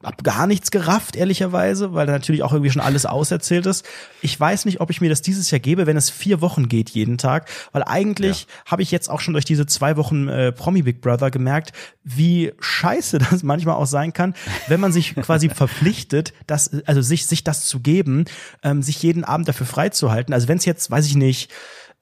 [0.02, 3.86] Hab gar nichts gerafft, ehrlicherweise, weil da natürlich auch irgendwie schon alles auserzählt ist.
[4.20, 6.90] Ich weiß nicht, ob ich mir das dieses Jahr gebe, wenn es vier Wochen geht
[6.90, 10.82] jeden Tag, weil eigentlich habe ich jetzt auch schon durch diese zwei Wochen äh, Promi
[10.82, 11.72] Big Brother gemerkt,
[12.04, 14.34] wie scheiße das manchmal auch sein kann,
[14.68, 18.26] wenn man sich quasi verpflichtet, das, also sich, sich das zu geben,
[18.62, 20.34] ähm, sich jeden Abend dafür freizuhalten.
[20.34, 21.50] Also wenn es jetzt, weiß ich nicht,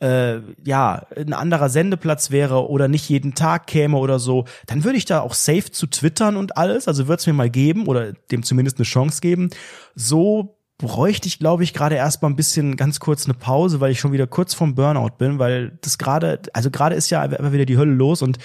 [0.01, 4.99] äh, ja, ein anderer Sendeplatz wäre oder nicht jeden Tag käme oder so, dann würde
[4.99, 8.13] ich da auch safe zu twittern und alles, also würde es mir mal geben oder
[8.31, 9.51] dem zumindest eine Chance geben.
[9.95, 14.01] So bräuchte ich, glaube ich, gerade erstmal ein bisschen ganz kurz eine Pause, weil ich
[14.01, 17.67] schon wieder kurz vorm Burnout bin, weil das gerade, also gerade ist ja immer wieder
[17.67, 18.39] die Hölle los und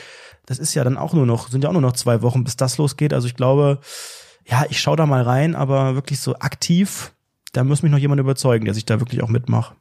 [0.45, 2.55] das ist ja dann auch nur noch, sind ja auch nur noch zwei Wochen, bis
[2.55, 3.13] das losgeht.
[3.13, 3.79] Also ich glaube,
[4.45, 7.13] ja, ich schaue da mal rein, aber wirklich so aktiv,
[7.53, 9.75] da muss mich noch jemand überzeugen, der sich da wirklich auch mitmacht.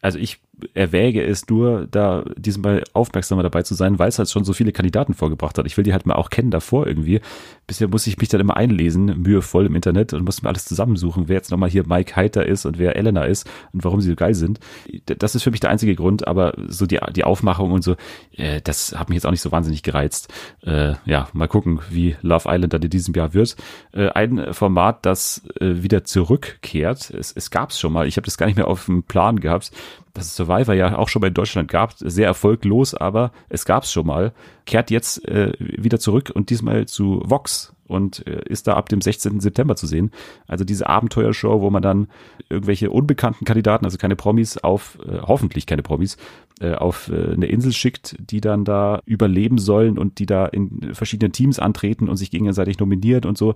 [0.00, 0.40] also ich
[0.74, 4.72] erwäge es nur, da diesmal aufmerksamer dabei zu sein, weil es halt schon so viele
[4.72, 5.66] Kandidaten vorgebracht hat.
[5.66, 7.20] Ich will die halt mal auch kennen davor irgendwie.
[7.66, 11.28] Bisher muss ich mich dann immer einlesen, mühevoll im Internet und muss mir alles zusammensuchen,
[11.28, 14.16] wer jetzt nochmal hier Mike Heiter ist und wer Elena ist und warum sie so
[14.16, 14.60] geil sind.
[15.06, 17.96] Das ist für mich der einzige Grund, aber so die, die Aufmachung und so,
[18.36, 20.32] äh, das hat mich jetzt auch nicht so wahnsinnig gereizt.
[20.62, 23.56] Äh, ja, mal gucken, wie Love Island dann in diesem Jahr wird.
[23.92, 28.24] Äh, ein Format, das äh, wieder zurückkehrt, es, es gab es schon mal, ich habe
[28.24, 29.70] das gar nicht mehr auf dem Plan gehabt,
[30.14, 33.82] was es Survivor ja auch schon mal in Deutschland gab, sehr erfolglos, aber es gab
[33.82, 34.32] es schon mal,
[34.64, 39.00] kehrt jetzt äh, wieder zurück und diesmal zu Vox und äh, ist da ab dem
[39.00, 39.40] 16.
[39.40, 40.10] September zu sehen.
[40.46, 42.08] Also diese Abenteuershow, wo man dann
[42.48, 46.16] irgendwelche unbekannten Kandidaten, also keine Promis, auf, äh, hoffentlich keine Promis,
[46.60, 50.94] äh, auf äh, eine Insel schickt, die dann da überleben sollen und die da in
[50.94, 53.54] verschiedenen Teams antreten und sich gegenseitig nominiert und so.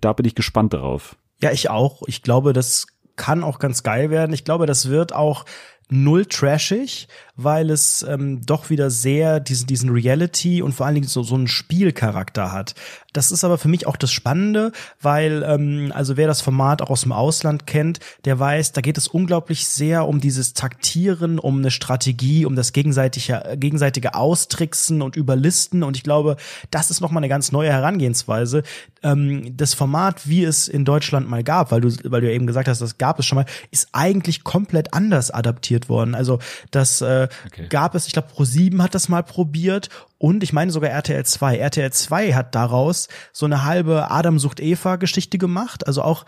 [0.00, 1.16] Da bin ich gespannt darauf.
[1.42, 2.02] Ja, ich auch.
[2.06, 2.86] Ich glaube, das
[3.16, 4.32] kann auch ganz geil werden.
[4.32, 5.44] Ich glaube, das wird auch
[5.90, 7.08] null trashig,
[7.42, 11.34] weil es ähm, doch wieder sehr diesen, diesen Reality und vor allen Dingen so, so
[11.34, 12.74] einen Spielcharakter hat.
[13.12, 16.90] Das ist aber für mich auch das Spannende, weil, ähm, also wer das Format auch
[16.90, 21.58] aus dem Ausland kennt, der weiß, da geht es unglaublich sehr um dieses Taktieren, um
[21.58, 25.82] eine Strategie, um das gegenseitige, gegenseitige Austricksen und Überlisten.
[25.82, 26.36] Und ich glaube,
[26.70, 28.62] das ist nochmal eine ganz neue Herangehensweise.
[29.02, 32.68] Ähm, das Format, wie es in Deutschland mal gab, weil du, weil du eben gesagt
[32.68, 36.14] hast, das gab es schon mal, ist eigentlich komplett anders adaptiert worden.
[36.14, 36.38] Also
[36.70, 37.66] das äh, Okay.
[37.68, 41.56] gab es, ich glaube, Pro7 hat das mal probiert und ich meine sogar RTL 2.
[41.58, 45.86] RTL 2 hat daraus so eine halbe Adam sucht Eva Geschichte gemacht.
[45.86, 46.26] Also auch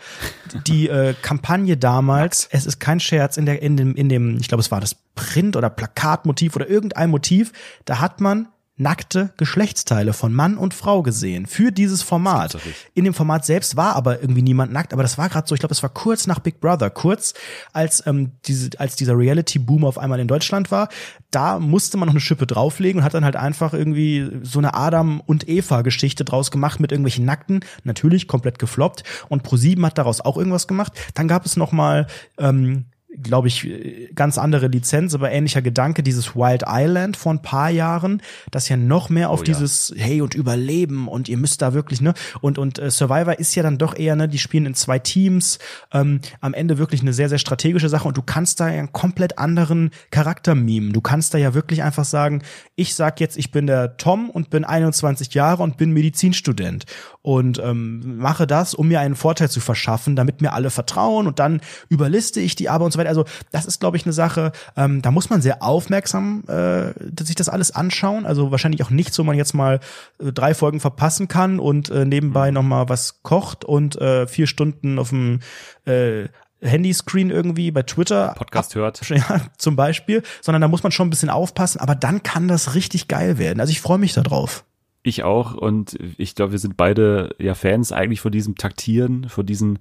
[0.67, 4.47] die äh, Kampagne damals, es ist kein Scherz, in der, in dem, in dem, ich
[4.47, 7.51] glaube, es war das Print- oder Plakatmotiv oder irgendein Motiv,
[7.85, 12.55] da hat man nackte Geschlechtsteile von Mann und Frau gesehen für dieses Format.
[12.55, 12.61] Das.
[12.95, 15.59] In dem Format selbst war aber irgendwie niemand nackt, aber das war gerade so, ich
[15.59, 17.35] glaube, es war kurz nach Big Brother, kurz
[17.71, 20.89] als ähm, diese, als dieser Reality-Boom auf einmal in Deutschland war,
[21.29, 24.73] da musste man noch eine Schippe drauflegen und hat dann halt einfach irgendwie so eine
[24.73, 29.03] Adam und Eva-Geschichte draus gemacht mit irgendwelchen Nackten, natürlich komplett gefloppt.
[29.29, 30.93] Und ProSieben hat daraus auch irgendwas gemacht.
[31.13, 32.07] Dann gab es noch mal
[32.37, 32.85] ähm,
[33.21, 33.67] glaube ich,
[34.15, 38.77] ganz andere Lizenz, aber ähnlicher Gedanke, dieses Wild Island vor ein paar Jahren, das ja
[38.77, 39.53] noch mehr auf Oh ja.
[39.53, 42.13] dieses Hey und Überleben und ihr müsst da wirklich, ne?
[42.39, 45.59] Und, und äh, Survivor ist ja dann doch eher, ne, die spielen in zwei Teams,
[45.91, 48.93] ähm, am Ende wirklich eine sehr, sehr strategische Sache und du kannst da ja einen
[48.93, 50.93] komplett anderen Charakter mimen.
[50.93, 52.41] Du kannst da ja wirklich einfach sagen,
[52.75, 56.85] ich sag jetzt, ich bin der Tom und bin 21 Jahre und bin Medizinstudent
[57.21, 61.39] und ähm, mache das, um mir einen Vorteil zu verschaffen, damit mir alle vertrauen und
[61.39, 63.02] dann überliste ich die aber und so weiter.
[63.07, 66.93] Also das ist, glaube ich, eine Sache, ähm, da muss man sehr aufmerksam äh,
[67.23, 68.25] sich das alles anschauen.
[68.25, 69.79] Also wahrscheinlich auch nichts, wo man jetzt mal
[70.19, 74.47] äh, drei Folgen verpassen kann und äh, nebenbei noch mal was kocht und äh, vier
[74.47, 75.39] Stunden auf dem
[75.85, 76.27] äh,
[76.63, 79.07] Handyscreen irgendwie bei Twitter Podcast hört.
[79.09, 82.75] ja, zum Beispiel, sondern da muss man schon ein bisschen aufpassen, aber dann kann das
[82.75, 83.59] richtig geil werden.
[83.59, 84.65] Also ich freue mich da drauf.
[85.03, 89.45] Ich auch und ich glaube, wir sind beide ja Fans eigentlich von diesem Taktieren, von
[89.45, 89.79] diesen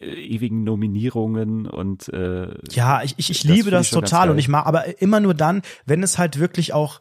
[0.00, 5.00] ewigen Nominierungen und äh, Ja, ich, ich, ich liebe das total und ich mag, aber
[5.00, 7.00] immer nur dann, wenn es halt wirklich auch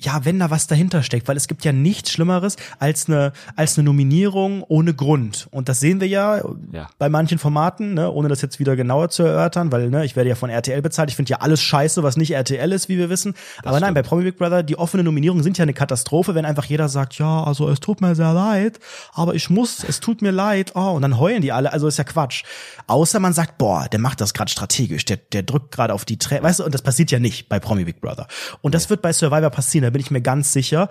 [0.00, 3.76] ja, wenn da was dahinter steckt, weil es gibt ja nichts Schlimmeres als eine als
[3.78, 6.40] eine Nominierung ohne Grund und das sehen wir ja,
[6.72, 6.88] Ja.
[6.98, 10.30] bei manchen Formaten, ne, ohne das jetzt wieder genauer zu erörtern, weil ne, ich werde
[10.30, 11.10] ja von RTL bezahlt.
[11.10, 13.34] Ich finde ja alles Scheiße, was nicht RTL ist, wie wir wissen.
[13.60, 13.94] Aber nein, stimmt.
[13.94, 17.18] bei Promi Big Brother die offenen Nominierungen sind ja eine Katastrophe, wenn einfach jeder sagt,
[17.18, 18.80] ja, also es tut mir sehr leid,
[19.12, 21.98] aber ich muss, es tut mir leid, oh, und dann heulen die alle, also ist
[21.98, 22.44] ja Quatsch.
[22.86, 26.16] Außer man sagt, boah, der macht das gerade strategisch, der, der drückt gerade auf die
[26.18, 28.26] Trä weißt du, und das passiert ja nicht bei Promi Big Brother.
[28.62, 30.88] Und das wird bei Survivor passieren, da bin ich mir ganz sicher.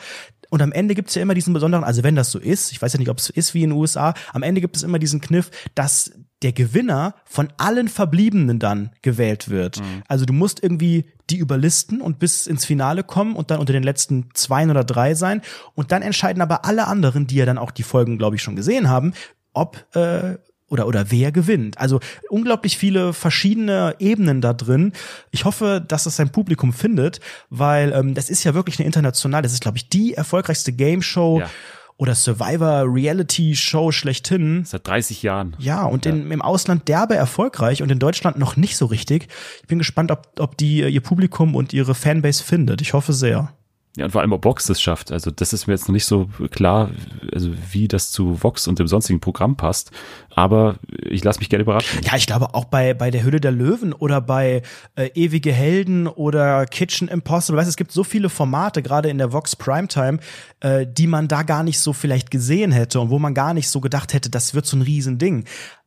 [0.50, 2.93] Und am Ende gibt's ja immer diesen besonderen, also wenn das so ist, ich weiß
[2.93, 5.00] ja nicht, ob es so ist wie in den USA, am Ende gibt es immer
[5.00, 9.82] diesen Kniff, dass der Gewinner von allen Verbliebenen dann gewählt wird.
[10.08, 13.84] Also du musst irgendwie die überlisten und bis ins Finale kommen und dann unter den
[13.84, 15.41] letzten zwei oder drei sein.
[15.76, 18.56] Und dann entscheiden aber alle anderen, die ja dann auch die Folgen, glaube ich, schon
[18.56, 19.14] gesehen haben,
[19.54, 20.38] ob äh,
[20.70, 21.78] oder oder wer gewinnt.
[21.78, 22.00] Also
[22.30, 24.94] unglaublich viele verschiedene Ebenen da drin.
[25.32, 29.42] Ich hoffe, dass es sein Publikum findet, weil ähm, das ist ja wirklich eine international.
[29.42, 31.50] Das ist, glaube ich, die erfolgreichste Game Show Ja.
[31.98, 34.64] oder Survivor Reality Show schlechthin.
[34.66, 35.56] seit 30 Jahren.
[35.60, 39.28] Ja, und In, im Ausland derbe erfolgreich und in Deutschland noch nicht so richtig.
[39.62, 42.82] Ich bin gespannt, ob, ob die ihr Publikum und ihre Fanbase findet.
[42.82, 43.52] Ich hoffe sehr.
[43.98, 45.12] Ja, und vor allem, ob Vox das schafft.
[45.12, 46.92] Also, das ist mir jetzt noch nicht so klar,
[47.34, 49.92] also wie das zu Vox und dem sonstigen Programm passt.
[50.36, 52.00] Aber ich lasse mich gerne überraschen.
[52.04, 54.62] Ja, ich glaube auch bei, bei der Hülle der Löwen oder bei
[54.96, 59.34] äh, Ewige Helden oder Kitchen Impossible, weißt, es gibt so viele Formate, gerade in der
[59.34, 60.20] Vox Primetime,
[60.60, 63.70] äh, die man da gar nicht so vielleicht gesehen hätte und wo man gar nicht
[63.70, 65.46] so gedacht hätte, das wird so ein Riesending.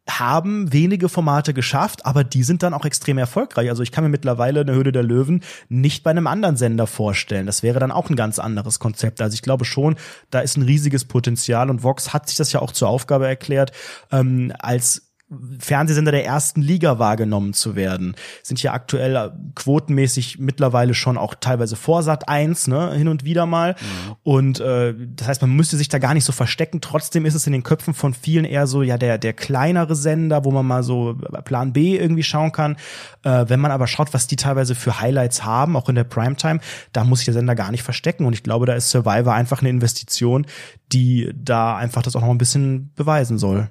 [0.08, 3.68] Haben wenige Formate geschafft, aber die sind dann auch extrem erfolgreich.
[3.70, 7.46] Also ich kann mir mittlerweile eine Höhle der Löwen nicht bei einem anderen Sender vorstellen.
[7.46, 9.20] Das wäre dann auch ein ganz anderes Konzept.
[9.20, 9.94] Also ich glaube schon,
[10.30, 13.70] da ist ein riesiges Potenzial und Vox hat sich das ja auch zur Aufgabe erklärt,
[14.10, 15.11] ähm, als
[15.58, 18.14] Fernsehsender der ersten Liga wahrgenommen zu werden.
[18.42, 23.46] Sind ja aktuell äh, quotenmäßig mittlerweile schon auch teilweise Vorsat 1, ne, hin und wieder
[23.46, 23.72] mal.
[23.72, 24.16] Mhm.
[24.22, 26.80] Und äh, das heißt, man müsste sich da gar nicht so verstecken.
[26.80, 30.44] Trotzdem ist es in den Köpfen von vielen eher so, ja, der, der kleinere Sender,
[30.44, 31.14] wo man mal so
[31.44, 32.76] Plan B irgendwie schauen kann.
[33.22, 36.60] Äh, wenn man aber schaut, was die teilweise für Highlights haben, auch in der Primetime,
[36.92, 38.26] da muss sich der Sender gar nicht verstecken.
[38.26, 40.46] Und ich glaube, da ist Survivor einfach eine Investition,
[40.92, 43.70] die da einfach das auch noch ein bisschen beweisen soll.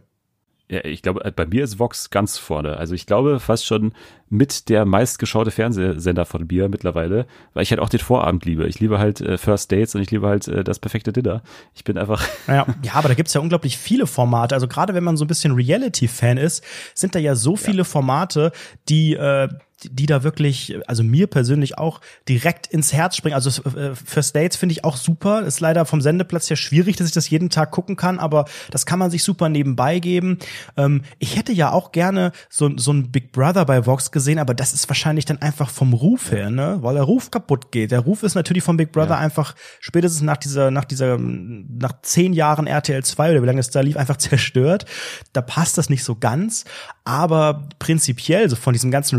[0.71, 2.77] Ja, ich glaube, bei mir ist Vox ganz vorne.
[2.77, 3.91] Also ich glaube fast schon
[4.29, 8.65] mit der meistgeschaute Fernsehsender von mir mittlerweile, weil ich halt auch den Vorabend liebe.
[8.69, 11.43] Ich liebe halt äh, First Dates und ich liebe halt äh, das perfekte Dinner.
[11.75, 12.25] Ich bin einfach.
[12.47, 14.55] Ja, ja aber da gibt's ja unglaublich viele Formate.
[14.55, 16.63] Also gerade wenn man so ein bisschen Reality-Fan ist,
[16.95, 18.51] sind da ja so viele Formate,
[18.87, 19.49] die äh,
[19.83, 23.35] die da wirklich, also mir persönlich auch direkt ins Herz springen.
[23.35, 25.43] Also äh, First Dates finde ich auch super.
[25.43, 28.85] Ist leider vom Sendeplatz her schwierig, dass ich das jeden Tag gucken kann, aber das
[28.85, 30.37] kann man sich super nebenbei geben.
[30.77, 34.53] Ähm, ich hätte ja auch gerne so, so ein Big Brother bei Vox gesehen, aber
[34.53, 36.77] das ist wahrscheinlich dann einfach vom Ruf her, ne?
[36.81, 37.91] Weil der Ruf kaputt geht.
[37.91, 39.17] Der Ruf ist natürlich vom Big Brother Ja.
[39.17, 43.69] einfach spätestens nach dieser, nach dieser, nach zehn Jahren RTL 2 oder wie lange es
[43.69, 44.85] da lief, einfach zerstört.
[45.33, 46.65] Da passt das nicht so ganz.
[47.03, 49.17] Aber prinzipiell, so von diesem ganzen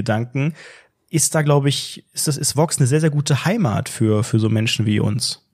[0.00, 0.54] Reality-Gedanken,
[1.10, 4.38] ist da, glaube ich, ist das, ist Vox eine sehr, sehr gute Heimat für, für
[4.38, 5.44] so Menschen wie uns.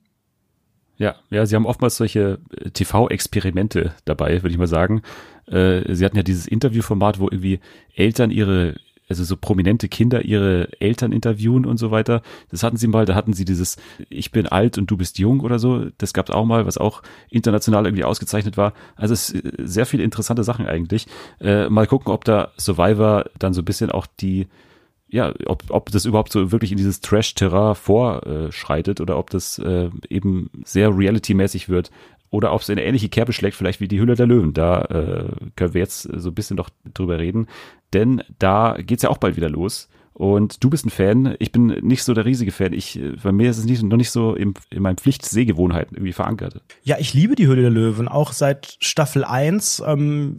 [0.99, 5.03] Ja, ja, sie haben oftmals solche äh, TV-Experimente dabei, würde ich mal sagen.
[5.47, 7.61] Äh, sie hatten ja dieses Interviewformat, wo irgendwie
[7.95, 8.77] Eltern ihre,
[9.09, 12.23] also so prominente Kinder ihre Eltern interviewen und so weiter.
[12.51, 13.77] Das hatten sie mal, da hatten sie dieses
[14.09, 15.87] Ich bin alt und du bist jung oder so.
[15.99, 18.73] Das gab es auch mal, was auch international irgendwie ausgezeichnet war.
[18.97, 21.07] Also es ist äh, sehr viele interessante Sachen eigentlich.
[21.41, 24.47] Äh, mal gucken, ob da Survivor dann so ein bisschen auch die
[25.09, 29.89] ja, ob, ob das überhaupt so wirklich in dieses Trash-Terrain vorschreitet oder ob das äh,
[30.11, 31.93] eben sehr reality-mäßig wird
[32.31, 34.53] oder ob es in eine ähnliche Kerbe schlägt, vielleicht wie die Hülle der Löwen.
[34.53, 37.47] Da äh, können wir jetzt so ein bisschen noch drüber reden,
[37.93, 39.89] denn da geht's ja auch bald wieder los.
[40.19, 42.73] Und du bist ein Fan, ich bin nicht so der riesige Fan.
[42.73, 46.15] Ich, äh, bei mir ist es nicht, noch nicht so im, in meinen Pflichtsehgewohnheiten irgendwie
[46.15, 46.63] verankert.
[46.85, 49.83] Ja, ich liebe die Höhle der Löwen, auch seit Staffel 1.
[49.87, 50.37] Ähm,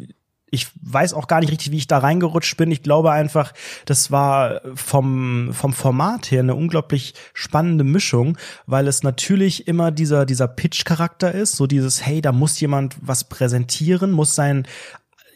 [0.50, 2.72] ich weiß auch gar nicht richtig, wie ich da reingerutscht bin.
[2.72, 3.54] Ich glaube einfach,
[3.86, 10.26] das war vom, vom Format her eine unglaublich spannende Mischung, weil es natürlich immer dieser,
[10.26, 14.66] dieser Pitch-Charakter ist, so dieses, hey, da muss jemand was präsentieren, muss sein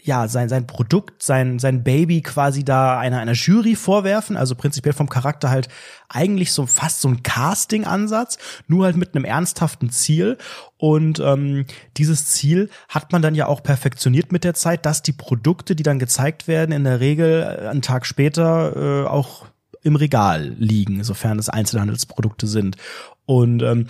[0.03, 4.93] ja, sein, sein Produkt, sein, sein Baby quasi da einer, einer Jury vorwerfen, also prinzipiell
[4.93, 5.67] vom Charakter halt
[6.09, 8.37] eigentlich so fast so ein Casting-Ansatz,
[8.67, 10.37] nur halt mit einem ernsthaften Ziel.
[10.77, 11.65] Und ähm,
[11.97, 15.83] dieses Ziel hat man dann ja auch perfektioniert mit der Zeit, dass die Produkte, die
[15.83, 19.45] dann gezeigt werden, in der Regel äh, einen Tag später äh, auch
[19.83, 22.77] im Regal liegen, sofern es Einzelhandelsprodukte sind.
[23.25, 23.87] Und ähm,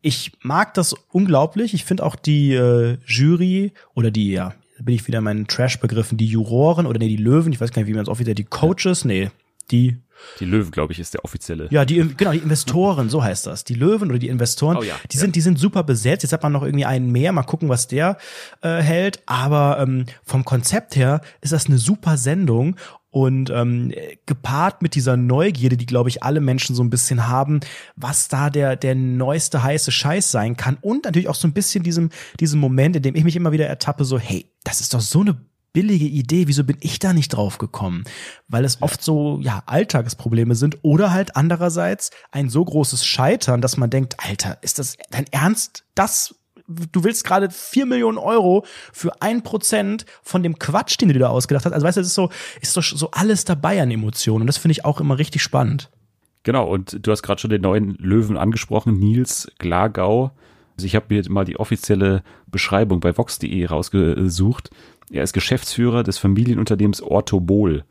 [0.00, 1.74] ich mag das unglaublich.
[1.74, 5.46] Ich finde auch die äh, Jury oder die, ja, da bin ich wieder in meinen
[5.46, 8.34] Trash-Begriffen, die Juroren oder nee, die Löwen, ich weiß gar nicht, wie man es wieder,
[8.34, 9.30] die Coaches, nee,
[9.70, 9.96] die,
[10.40, 11.68] Die Löwen, glaube ich, ist der offizielle.
[11.70, 13.64] ja, die, genau, die Investoren, so heißt das.
[13.64, 15.20] Die Löwen oder die Investoren, Oh ja, die ja.
[15.20, 16.24] sind, die sind super besetzt.
[16.24, 18.18] Jetzt hat man noch irgendwie einen mehr, mal gucken, was der
[18.60, 19.22] äh, hält.
[19.26, 22.76] Aber ähm, vom Konzept her ist das eine super Sendung
[23.12, 23.92] und ähm,
[24.26, 27.60] gepaart mit dieser Neugierde, die glaube ich alle Menschen so ein bisschen haben,
[27.94, 31.84] was da der der neueste heiße Scheiß sein kann und natürlich auch so ein bisschen
[31.84, 32.08] diesem
[32.40, 35.20] diesem Moment, in dem ich mich immer wieder ertappe, so hey, das ist doch so
[35.20, 35.36] eine
[35.72, 38.04] billige Idee, wieso bin ich da nicht drauf gekommen?
[38.48, 43.76] Weil es oft so, ja, Alltagsprobleme sind oder halt andererseits ein so großes Scheitern, dass
[43.76, 45.84] man denkt, Alter, ist das dein Ernst?
[45.94, 46.34] Das,
[46.72, 51.20] du willst gerade vier Millionen Euro für ein Prozent von dem Quatsch, den du dir
[51.20, 51.72] da ausgedacht hast.
[51.72, 54.58] Also weißt du, es ist so, ist doch so alles dabei an Emotionen und das
[54.58, 55.90] finde ich auch immer richtig spannend.
[56.44, 60.32] Genau, und du hast gerade schon den neuen Löwen angesprochen, Nils Glagau.
[60.76, 64.70] Also ich habe mir mal die offizielle Beschreibung bei vox.de rausgesucht.
[65.10, 67.84] Er ist Geschäftsführer des Familienunternehmens Orthobol,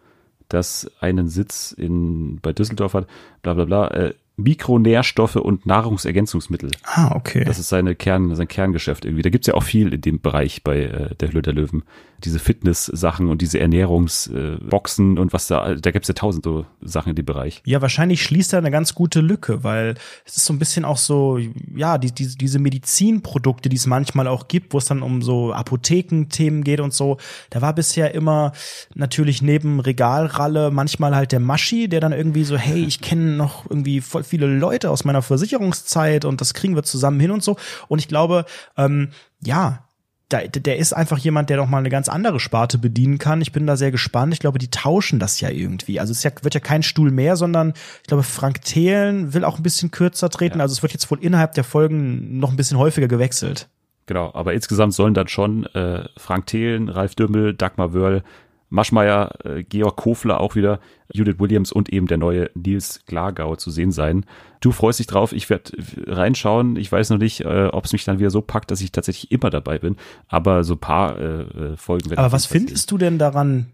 [0.49, 3.07] das einen Sitz in, bei Düsseldorf hat,
[3.41, 4.11] bla bla bla.
[4.41, 6.71] Äh, Mikronährstoffe und Nahrungsergänzungsmittel.
[6.83, 7.43] Ah, okay.
[7.45, 9.21] Das ist seine Kern, sein Kerngeschäft irgendwie.
[9.21, 11.83] Da gibt's ja auch viel in dem Bereich bei äh, der Höhle der Löwen.
[12.23, 17.09] Diese Fitness-Sachen und diese Ernährungsboxen äh, und was da, da gibt's ja tausend so Sachen
[17.09, 17.63] in dem Bereich.
[17.65, 20.97] Ja, wahrscheinlich schließt er eine ganz gute Lücke, weil es ist so ein bisschen auch
[20.97, 21.39] so,
[21.75, 25.51] ja, die, die, diese Medizinprodukte, die es manchmal auch gibt, wo es dann um so
[25.51, 27.17] Apothekenthemen geht und so.
[27.49, 28.51] Da war bisher immer
[28.93, 33.65] natürlich neben Regalralle manchmal halt der Maschi, der dann irgendwie so, hey, ich kenne noch
[33.69, 37.57] irgendwie voll viele Leute aus meiner Versicherungszeit und das kriegen wir zusammen hin und so.
[37.89, 38.45] Und ich glaube,
[38.77, 39.09] ähm,
[39.43, 39.83] ja,
[40.29, 43.41] da, der ist einfach jemand, der doch mal eine ganz andere Sparte bedienen kann.
[43.41, 44.33] Ich bin da sehr gespannt.
[44.33, 45.99] Ich glaube, die tauschen das ja irgendwie.
[45.99, 49.57] Also es ja, wird ja kein Stuhl mehr, sondern ich glaube, Frank Thelen will auch
[49.57, 50.61] ein bisschen kürzer treten.
[50.61, 53.67] Also es wird jetzt wohl innerhalb der Folgen noch ein bisschen häufiger gewechselt.
[54.05, 58.23] Genau, aber insgesamt sollen dann schon äh, Frank Thelen, Ralf Dümmel, Dagmar Wörl,
[58.71, 60.79] Maschmeyer, äh, Georg Kofler auch wieder,
[61.13, 64.25] Judith Williams und eben der neue Nils Glagau zu sehen sein.
[64.61, 65.73] Du freust dich drauf, ich werde
[66.07, 66.77] reinschauen.
[66.77, 69.31] Ich weiß noch nicht, äh, ob es mich dann wieder so packt, dass ich tatsächlich
[69.31, 69.97] immer dabei bin,
[70.29, 72.19] aber so ein paar äh, äh, Folgen werden.
[72.19, 73.67] Aber was findest du denn daran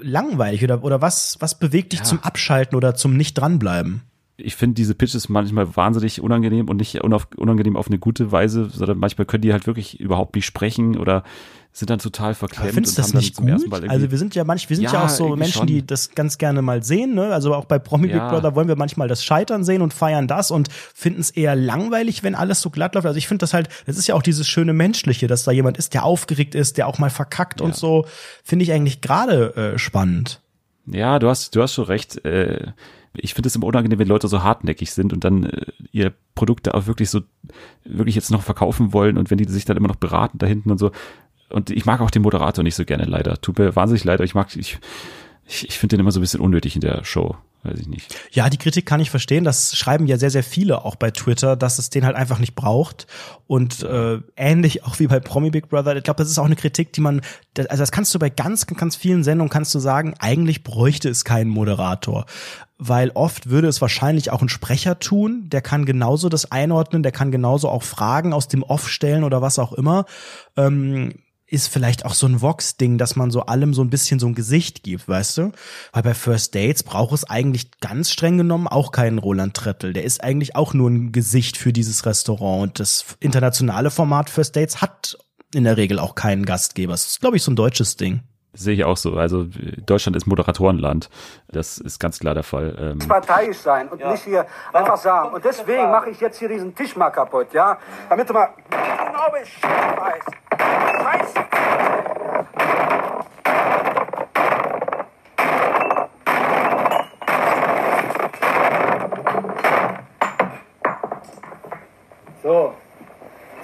[0.00, 2.04] langweilig oder, oder was, was bewegt dich Ja.
[2.04, 4.02] zum Abschalten oder zum nicht dranbleiben?
[4.38, 8.70] ich finde diese Pitches manchmal wahnsinnig unangenehm und nicht unauf, unangenehm auf eine gute Weise,
[8.70, 11.22] sondern manchmal können die halt wirklich überhaupt nicht sprechen oder
[11.74, 12.76] sind dann total verklemmt.
[12.76, 13.88] Und das haben dann nicht zum gut?
[13.88, 15.66] Also wir sind ja manch, wir sind ja, Ja, auch so Menschen, schon.
[15.66, 17.32] die das ganz gerne mal sehen, ne?
[17.32, 18.28] Also auch bei Promi Big Ja.
[18.30, 22.22] Brother wollen wir manchmal das Scheitern sehen und feiern das und finden es eher langweilig,
[22.22, 23.06] wenn alles so glatt läuft.
[23.06, 25.78] Also ich finde das halt, das ist ja auch dieses schöne Menschliche, dass da jemand
[25.78, 28.04] ist, der aufgeregt ist, der auch mal verkackt und so,
[28.44, 30.40] finde ich eigentlich gerade äh, spannend.
[30.86, 32.22] Ja, du hast, du hast schon recht.
[32.26, 32.72] Äh,
[33.14, 36.74] ich finde es immer unangenehm, wenn Leute so hartnäckig sind und dann äh, ihre Produkte
[36.74, 37.20] auch wirklich so,
[37.84, 40.70] wirklich jetzt noch verkaufen wollen und wenn die sich dann immer noch beraten da hinten
[40.70, 40.90] und so.
[41.52, 43.40] Und ich mag auch den Moderator nicht so gerne, leider.
[43.40, 44.78] Tut mir wahnsinnig leid, ich mag, ich,
[45.46, 47.36] ich, ich finde den immer so ein bisschen unnötig in der Show.
[47.64, 48.12] Weiß ich nicht.
[48.32, 49.44] Ja, die Kritik kann ich verstehen.
[49.44, 52.56] Das schreiben ja sehr, sehr viele auch bei Twitter, dass es den halt einfach nicht
[52.56, 53.06] braucht.
[53.46, 55.94] Und äh, ähnlich auch wie bei Promi Big Brother.
[55.94, 57.20] Ich glaube, das ist auch eine Kritik, die man,
[57.54, 61.08] das- also das kannst du bei ganz, ganz vielen Sendungen kannst du sagen, eigentlich bräuchte
[61.08, 62.26] es keinen Moderator.
[62.78, 67.12] Weil oft würde es wahrscheinlich auch ein Sprecher tun, der kann genauso das einordnen, der
[67.12, 70.04] kann genauso auch Fragen aus dem Off stellen oder was auch immer.
[70.56, 71.12] Ähm,
[71.52, 74.34] ist vielleicht auch so ein Vox-Ding, dass man so allem so ein bisschen so ein
[74.34, 75.52] Gesicht gibt, weißt du?
[75.92, 79.92] Weil bei First Dates braucht es eigentlich ganz streng genommen auch keinen Roland Trettel.
[79.92, 82.62] Der ist eigentlich auch nur ein Gesicht für dieses Restaurant.
[82.62, 85.18] Und das internationale Format First Dates hat
[85.54, 86.92] in der Regel auch keinen Gastgeber.
[86.94, 88.22] Das ist, glaube ich, so ein deutsches Ding.
[88.52, 89.16] Das sehe ich auch so.
[89.16, 89.46] Also
[89.86, 91.08] Deutschland ist Moderatorenland.
[91.48, 92.76] Das ist ganz klar der Fall.
[92.78, 95.32] Ähm, parteiisch sein und nicht hier einfach sagen.
[95.34, 97.78] Und deswegen mache ich jetzt hier diesen Tisch mal kaputt, ja?
[98.10, 100.30] Damit du mal genau Bescheid weißt.
[101.02, 101.46] Scheiße!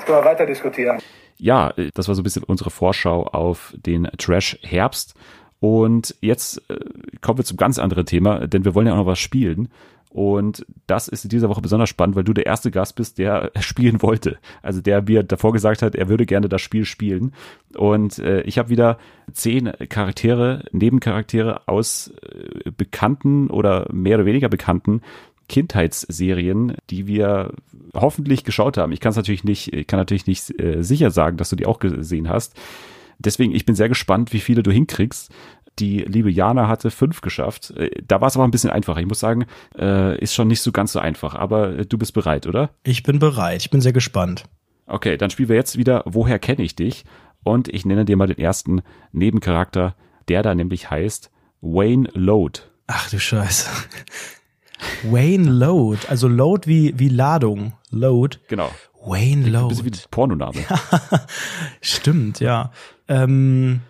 [0.09, 0.99] Können wir weiter diskutieren.
[1.39, 5.15] ja, äh, das war so ein bisschen unsere Vorschau auf den Trash-Herbst.
[5.61, 6.79] Und jetzt äh,
[7.21, 9.69] kommen wir zum ganz anderen Thema, denn wir wollen ja auch noch was spielen.
[10.11, 13.51] Und das ist in dieser Woche besonders spannend, weil du der erste Gast bist, der
[13.61, 14.39] spielen wollte.
[14.63, 17.35] Also der mir davor gesagt hat, er würde gerne das Spiel spielen.
[17.77, 18.99] Und äh, ich habe wieder
[19.33, 25.03] zehn Charaktere, Nebencharaktere aus äh, bekannten oder mehr oder weniger bekannten
[25.49, 27.53] Kindheitsserien, die wir
[27.95, 28.93] hoffentlich geschaut haben.
[28.93, 31.67] Ich kann es natürlich nicht, ich kann natürlich nicht äh, sicher sagen, dass du die
[31.67, 32.55] auch gesehen hast.
[33.19, 35.33] Deswegen, ich bin sehr gespannt, wie viele du hinkriegst.
[35.79, 37.71] Die liebe Jana hatte fünf geschafft.
[37.77, 39.01] Äh, Da war es aber ein bisschen einfacher.
[39.01, 39.47] Ich muss sagen,
[39.77, 41.35] äh, ist schon nicht so ganz so einfach.
[41.35, 42.71] Aber äh, du bist bereit, oder?
[42.85, 43.63] Ich bin bereit.
[43.63, 44.45] Ich bin sehr gespannt.
[44.87, 47.05] Okay, dann spielen wir jetzt wieder Woher kenne ich dich?
[47.45, 48.83] Und ich nenne dir mal den ersten
[49.13, 49.95] Nebencharakter,
[50.29, 51.31] der da nämlich heißt
[51.61, 52.61] Wayne Load.
[52.87, 53.69] Ach du Scheiße.
[55.05, 57.73] Wayne Load, also Load wie, wie Ladung.
[57.91, 58.39] Load.
[58.49, 58.71] Genau.
[59.05, 59.69] Wayne Ein Load.
[59.69, 60.59] bisschen wie ein Pornoname.
[61.81, 62.73] Stimmt, ja.
[63.09, 63.81] Ähm,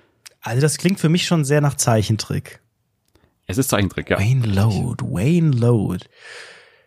[0.41, 2.61] also das klingt für mich schon sehr nach Zeichentrick.
[3.47, 4.19] Es ist Zeichentrick, ja.
[4.19, 6.05] Wayne Load, Wayne Load.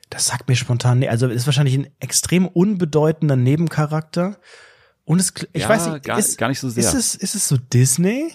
[0.10, 4.38] Das sagt mir spontan, nee, also ist wahrscheinlich ein extrem unbedeutender Nebencharakter.
[5.06, 6.84] Und es, ich Ja, weiß nicht, gar- ist, gar nicht so sehr.
[6.84, 8.32] Ist es, ist es so Disney?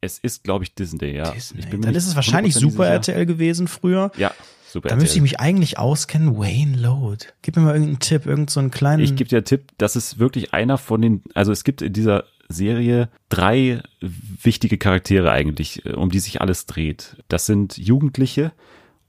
[0.00, 1.30] Es ist, glaube ich, Disney, ja.
[1.30, 1.60] Disney.
[1.60, 2.92] Ich bin Dann ist es wahrscheinlich 100% Super sicher.
[2.94, 4.10] RTL gewesen früher.
[4.16, 4.32] Ja,
[4.76, 6.36] Super Da müsste ich mich eigentlich auskennen.
[6.38, 7.24] Wayne Load.
[7.42, 9.02] Gib mir mal irgendeinen Tipp, irgend so einen kleinen.
[9.02, 11.92] Ich gebe dir einen Tipp, das ist wirklich einer von den, also es gibt in
[11.92, 17.16] dieser Serie drei wichtige Charaktere eigentlich, äh, um die sich alles dreht.
[17.28, 18.52] Das sind Jugendliche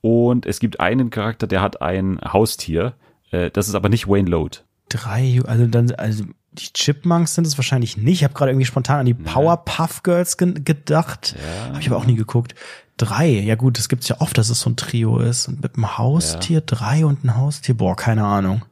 [0.02, 2.94] und es gibt einen Charakter, der hat ein Haustier.
[3.32, 4.60] Äh, Das ist aber nicht Wayne Load.
[4.90, 8.16] drei, also dann, also die Chipmunks sind es wahrscheinlich nicht.
[8.20, 11.36] Ich habe gerade irgendwie spontan an die Powerpuff Girls ge gedacht.
[11.68, 12.56] Habe ich aber auch nie geguckt.
[12.98, 15.48] Drei, ja gut, das gibt's ja oft, dass es so ein Trio ist.
[15.48, 18.64] Und mit einem Haustier, drei und ein Haustier, boah, keine Ahnung.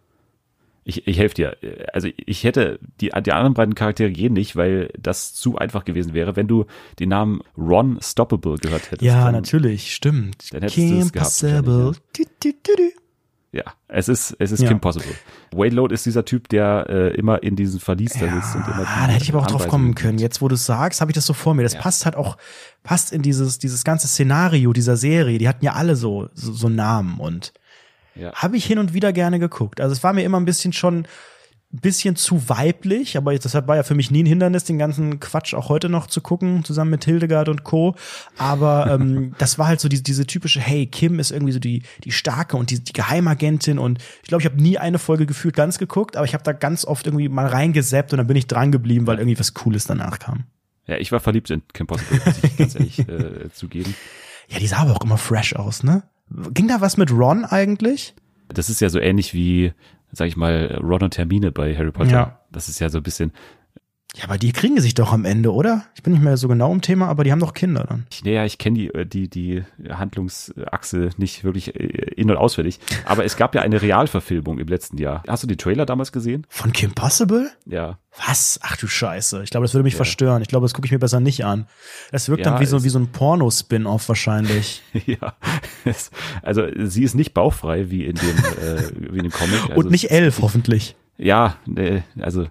[0.87, 1.57] Ich, ich helfe dir.
[1.93, 6.13] Also ich hätte die, die anderen beiden Charaktere gehen nicht, weil das zu einfach gewesen
[6.13, 6.65] wäre, wenn du
[6.99, 9.01] den Namen Ron Stoppable gehört hättest.
[9.01, 10.53] Ja, Dann- natürlich, stimmt.
[10.53, 11.31] Dann hättest du es gehabt
[13.55, 14.67] Ja, es ist, es ist Ja.
[14.67, 15.15] Kim Possible.
[15.53, 18.81] Wade Load ist dieser Typ, der äh, immer in diesem Verlies da sitzt und immer
[18.85, 20.17] Ah, da hätte ich aber auch drauf kommen können.
[20.17, 21.63] Jetzt, wo du es sagst, habe ich das so vor mir.
[21.63, 22.35] Das passt halt auch,
[22.83, 25.37] passt in dieses, dieses ganze Szenario dieser Serie.
[25.37, 27.53] Die hatten ja alle so, so, so Namen und
[28.13, 28.33] Ja.
[28.33, 29.79] habe ich hin und wieder gerne geguckt.
[29.79, 31.07] Also es war mir immer ein bisschen schon
[31.75, 35.53] bisschen zu weiblich, aber deshalb war ja für mich nie ein Hindernis, den ganzen Quatsch
[35.53, 37.95] auch heute noch zu gucken, zusammen mit Hildegard und Co.
[38.37, 41.83] Aber ähm, das war halt so diese, diese typische, hey, Kim ist irgendwie so die,
[42.03, 45.55] die starke und die, die Geheimagentin und ich glaube, ich habe nie eine Folge gefühlt
[45.55, 48.47] ganz geguckt, aber ich habe da ganz oft irgendwie mal reingeseppt und dann bin ich
[48.47, 50.45] dran geblieben, weil irgendwie was Cooles danach kam.
[50.87, 53.95] Ja, ich war verliebt in Kim Possible, muss ich ganz ehrlich äh, zugeben.
[54.47, 56.03] Ja, die sah aber auch immer fresh aus, ne?
[56.53, 58.13] Ging da was mit Ron eigentlich?
[58.47, 59.73] Das ist ja so ähnlich wie,
[60.15, 62.11] sag ich mal, Ron und Hermine bei Harry Potter.
[62.11, 62.39] Ja.
[62.51, 63.31] Das ist ja so ein bisschen,
[64.15, 65.83] Ja, aber die kriegen sich doch am Ende, oder?
[65.95, 68.07] Ich bin nicht mehr so genau im Thema, aber die haben doch Kinder dann.
[68.11, 71.83] ich, naja, ich kenne die, äh, die, die Handlungsachse nicht wirklich äh,
[72.15, 72.79] in- und auswendig.
[73.05, 75.23] Aber es gab ja eine Realverfilmung im letzten Jahr.
[75.27, 76.47] Hast du den Trailer damals gesehen?
[76.49, 77.49] Von Kim Possible?
[77.65, 77.99] Ja.
[78.25, 78.59] Was?
[78.63, 79.43] Ach du Scheiße.
[79.43, 80.41] Ich glaube, das würde mich verstören.
[80.41, 81.67] Ich glaube, das gucke ich mir besser nicht an.
[82.11, 84.81] Das wirkt Ja, dann wie so, wie so ein Porno-Spin-Off wahrscheinlich.
[85.05, 85.35] ja.
[86.41, 89.61] Also sie ist nicht bauchfrei wie in dem, äh, wie in dem Comic.
[89.63, 90.95] Also Und nicht elf, hoffentlich.
[91.17, 92.47] Ja, nee, also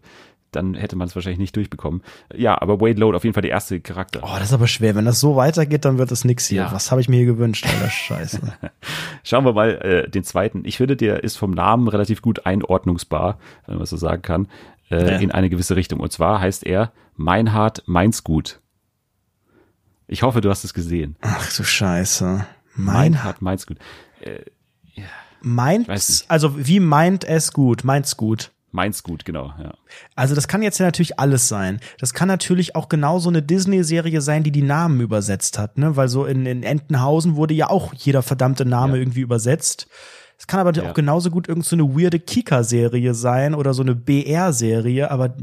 [0.57, 2.03] dann hätte man es wahrscheinlich nicht durchbekommen.
[2.35, 4.21] Ja, aber Wade Load auf jeden Fall der erste Charakter.
[4.23, 4.95] Oh, das ist aber schwer.
[4.95, 6.63] Wenn das so weitergeht, dann wird das nix hier.
[6.63, 6.73] Ja.
[6.73, 7.91] Was habe ich mir hier gewünscht, Alter?
[7.91, 8.41] Scheiße.
[9.25, 10.63] Schauen wir mal äh, den zweiten.
[10.65, 14.49] Ich finde, der ist vom Namen relativ gut einordnungsbar, wenn man so sagen kann,
[14.91, 15.19] äh, Ja.
[15.19, 16.01] in eine gewisse Richtung.
[16.01, 18.61] Und zwar heißt er Meinhard Mainzgut.
[20.07, 21.17] Ich hoffe, du hast es gesehen.
[21.23, 22.47] Ach du Scheiße.
[22.77, 23.79] Mein, Meinhard Mainzgut.
[25.41, 26.31] meint, weiß nicht.
[26.31, 27.85] also wie meint es gut?
[27.85, 28.51] Meint's gut?
[28.75, 29.73] Mainzgut, genau, ja.
[30.17, 31.81] Also das kann jetzt ja natürlich alles sein.
[32.01, 35.97] Das kann natürlich auch genauso eine Disney-Serie sein, die die Namen übersetzt hat, ne?
[35.97, 39.03] Weil so in, in Entenhausen wurde ja auch jeder verdammte Name Ja.
[39.03, 39.87] irgendwie übersetzt.
[40.37, 40.91] Es kann aber Ja.
[40.91, 45.35] auch genauso gut irgend so eine weirde Kika-Serie sein oder so eine BR-Serie, aber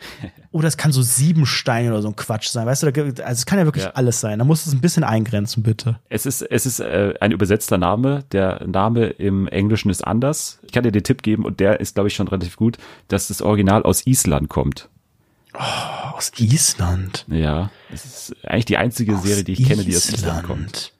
[0.50, 2.90] oder es kann so Siebenstein oder so ein Quatsch sein, weißt du?
[2.92, 3.90] da Also es kann ja wirklich Ja.
[3.92, 4.38] alles sein.
[4.38, 5.98] Da musst du es ein bisschen eingrenzen, bitte.
[6.08, 8.24] Es ist, es ist äh, ein übersetzter Name.
[8.32, 10.58] Der Name im Englischen ist anders.
[10.62, 12.76] Ich kann dir den Tipp geben und der ist, glaube ich, schon relativ gut,
[13.08, 14.88] dass das Original aus Island kommt.
[15.52, 17.24] Aus Island.
[17.28, 20.92] Ja, es ist eigentlich die einzige Serie, die ich kenne, die aus Island kommt.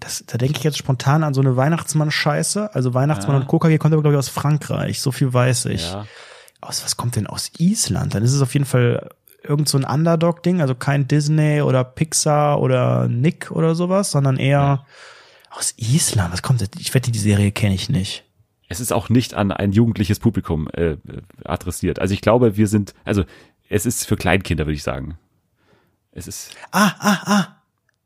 [0.00, 2.74] Das, da denke ich jetzt spontan an so eine Weihnachtsmann-Scheiße.
[2.74, 3.40] Also Weihnachtsmann Ja.
[3.42, 5.00] und Coca-Cola kommt aber, glaube ich, aus Frankreich.
[5.00, 5.90] So viel weiß ich.
[5.90, 6.06] Ja.
[6.60, 8.14] Aus, was kommt denn aus Island?
[8.14, 9.08] Dann ist es auf jeden Fall
[9.42, 14.84] irgend so ein Underdog-Ding, also kein Disney oder Pixar oder Nick oder sowas, sondern eher
[15.50, 16.32] aus Island.
[16.32, 16.68] Was kommt denn?
[16.78, 18.24] Ich wette, die Serie kenne ich nicht.
[18.68, 20.96] Es ist auch nicht an ein jugendliches Publikum äh,
[21.44, 22.00] adressiert.
[22.00, 23.24] Also ich glaube, wir sind, also
[23.68, 25.16] es ist für Kleinkinder, würde ich sagen.
[26.12, 27.46] Es ist, Ah, ah, ah.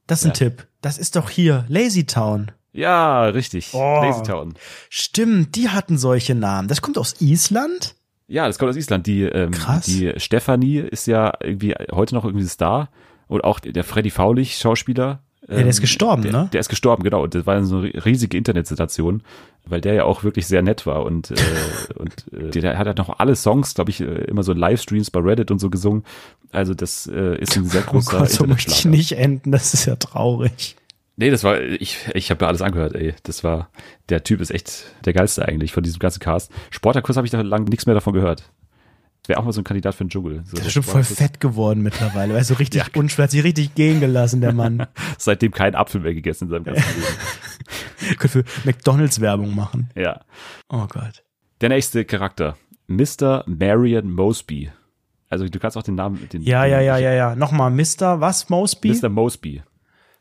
[0.06, 0.34] Das ist ein Ja.
[0.34, 0.66] Tipp.
[0.82, 2.52] Das ist doch hier Lazy Town.
[2.72, 3.70] ja, richtig.
[3.72, 4.00] Oh.
[4.02, 4.54] Lazy Town.
[4.90, 6.68] Stimmt, die hatten solche Namen.
[6.68, 7.94] Das kommt aus Island?
[8.26, 9.06] Ja, das kommt aus Island.
[9.06, 9.86] Die, ähm, Krass.
[9.86, 12.90] die Stefanie ist ja irgendwie heute noch irgendwie Star.
[13.28, 15.22] Und auch der Freddy Faulich, Schauspieler.
[15.52, 16.48] Ja, der ist gestorben, der, ne?
[16.52, 17.22] Der ist gestorben, genau.
[17.22, 19.22] Und das war so eine riesige Internetsensation,
[19.66, 21.04] weil der ja auch wirklich sehr nett war.
[21.04, 21.34] Und, äh,
[21.96, 25.20] und äh, der hat halt noch alle Songs, glaube ich, äh, immer so Livestreams bei
[25.20, 26.04] Reddit und so gesungen.
[26.50, 29.52] Also das äh, ist ein sehr Oh großer Gott, so möchte ich nicht enden.
[29.52, 30.76] Das ist ja traurig.
[31.16, 33.14] Nee, das war, ich, ich habe mir alles angehört, ey.
[33.22, 33.68] Das war,
[34.08, 36.50] der Typ ist echt der geilste eigentlich von diesem ganzen Cast.
[36.70, 38.50] Sportakus habe ich da lang nichts mehr davon gehört.
[39.26, 40.42] Wäre auch mal so ein Kandidat für den Dschungel.
[40.44, 42.34] So Der ist schon voll fett geworden mittlerweile.
[42.34, 44.86] Weißt du, richtig unschwer, hat sich richtig gehen gelassen, der Mann.
[45.18, 48.18] Seitdem kein Apfel mehr gegessen in seinem ganzen Leben.
[48.18, 49.90] Könnte für McDonalds Werbung machen.
[49.94, 50.22] Ja.
[50.68, 51.22] Oh Gott.
[51.60, 52.56] Der nächste Charakter.
[52.88, 53.44] Mr.
[53.46, 54.72] Marion Mosby.
[55.30, 56.28] Also du kannst auch den Namen.
[56.28, 57.36] Den, Ja, den, ja, ja, ja, ja.
[57.36, 58.20] Nochmal, Mr.
[58.20, 58.92] was, Mosby?
[58.92, 59.08] Mr.
[59.08, 59.62] Mosby.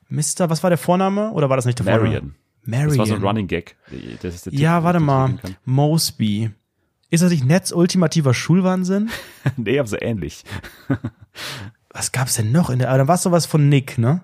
[0.09, 0.49] Mr.
[0.49, 1.31] was war der Vorname?
[1.31, 2.03] Oder war das nicht der Vorname?
[2.03, 2.35] Marion.
[2.63, 2.89] Marion.
[2.89, 3.75] Das war so ein Running Gag.
[4.21, 5.39] Das ja, warte mal.
[5.65, 6.51] Mosby.
[7.11, 9.09] Ist das nicht Netz ultimativer Schulwahnsinn?
[9.57, 10.45] nee, aber so ähnlich.
[11.89, 14.21] Was gab's denn noch in der, aber dann war es sowas von Nick, ne?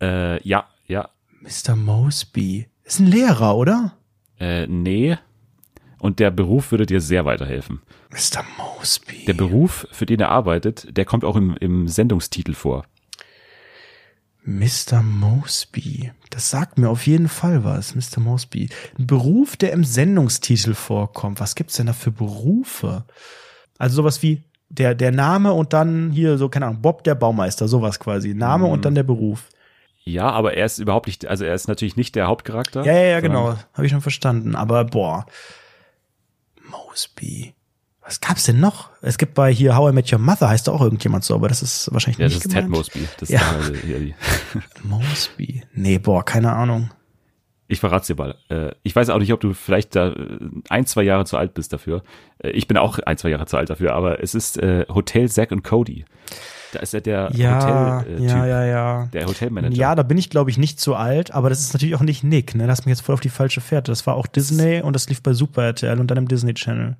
[0.00, 1.10] Äh, ja, ja.
[1.42, 1.76] Mr.
[1.76, 2.66] Mosby.
[2.82, 3.92] Ist ein Lehrer, oder?
[4.40, 5.18] Äh, nee.
[5.98, 7.82] Und der Beruf würde dir sehr weiterhelfen.
[8.10, 8.42] Mr.
[8.56, 9.26] Mosby.
[9.26, 12.86] Der Beruf, für den er arbeitet, der kommt auch im, im Sendungstitel vor.
[14.48, 15.02] Mr.
[15.02, 16.10] Mosby.
[16.30, 17.94] Das sagt mir auf jeden Fall was.
[17.94, 18.20] Mr.
[18.20, 18.70] Mosby.
[18.98, 21.38] Ein Beruf, der im Sendungstitel vorkommt.
[21.38, 23.04] Was gibt's denn da für Berufe?
[23.76, 27.68] Also sowas wie der, der Name und dann hier so, keine Ahnung, Bob der Baumeister,
[27.68, 28.32] sowas quasi.
[28.32, 29.50] Name und dann der Beruf.
[30.04, 32.84] Ja, aber er ist überhaupt nicht, also er ist natürlich nicht der Hauptcharakter.
[32.84, 33.54] Ja, ja, ja, genau.
[33.74, 34.56] Habe ich schon verstanden.
[34.56, 35.26] Aber boah.
[36.70, 37.52] Mosby.
[38.08, 38.88] Was gab's denn noch?
[39.02, 41.46] Es gibt bei hier How I Met Your Mother heißt da auch irgendjemand so, aber
[41.48, 42.70] das ist wahrscheinlich Ja, das nicht ist Ted gemeint.
[42.70, 43.06] Mosby.
[43.20, 43.40] Das Ja.
[43.58, 44.14] ist.
[44.84, 45.62] Mosby.
[45.74, 46.90] Nee, boah, keine Ahnung.
[47.66, 48.34] Ich verrat's dir mal.
[48.48, 50.38] Äh, Ich weiß auch nicht, ob du vielleicht da äh,
[50.70, 52.02] ein, zwei Jahre zu alt bist dafür.
[52.38, 55.52] Äh, Ich bin auch ein, zwei Jahre zu alt dafür, aber es ist Hotel Zack
[55.52, 56.06] und Cody.
[56.72, 59.06] Da ist ja der Ja, Hotel, äh, ja, Typ, ja, ja.
[59.12, 59.74] der Hotelmanager.
[59.74, 62.24] Ja, da bin ich, glaube ich, nicht zu alt, aber das ist natürlich auch nicht
[62.24, 62.66] Nick, ne?
[62.66, 63.90] Das hast mich jetzt voll auf die falsche Fährte.
[63.90, 66.96] Das war auch Disney und das lief bei Super RTL und dann im Disney Channel.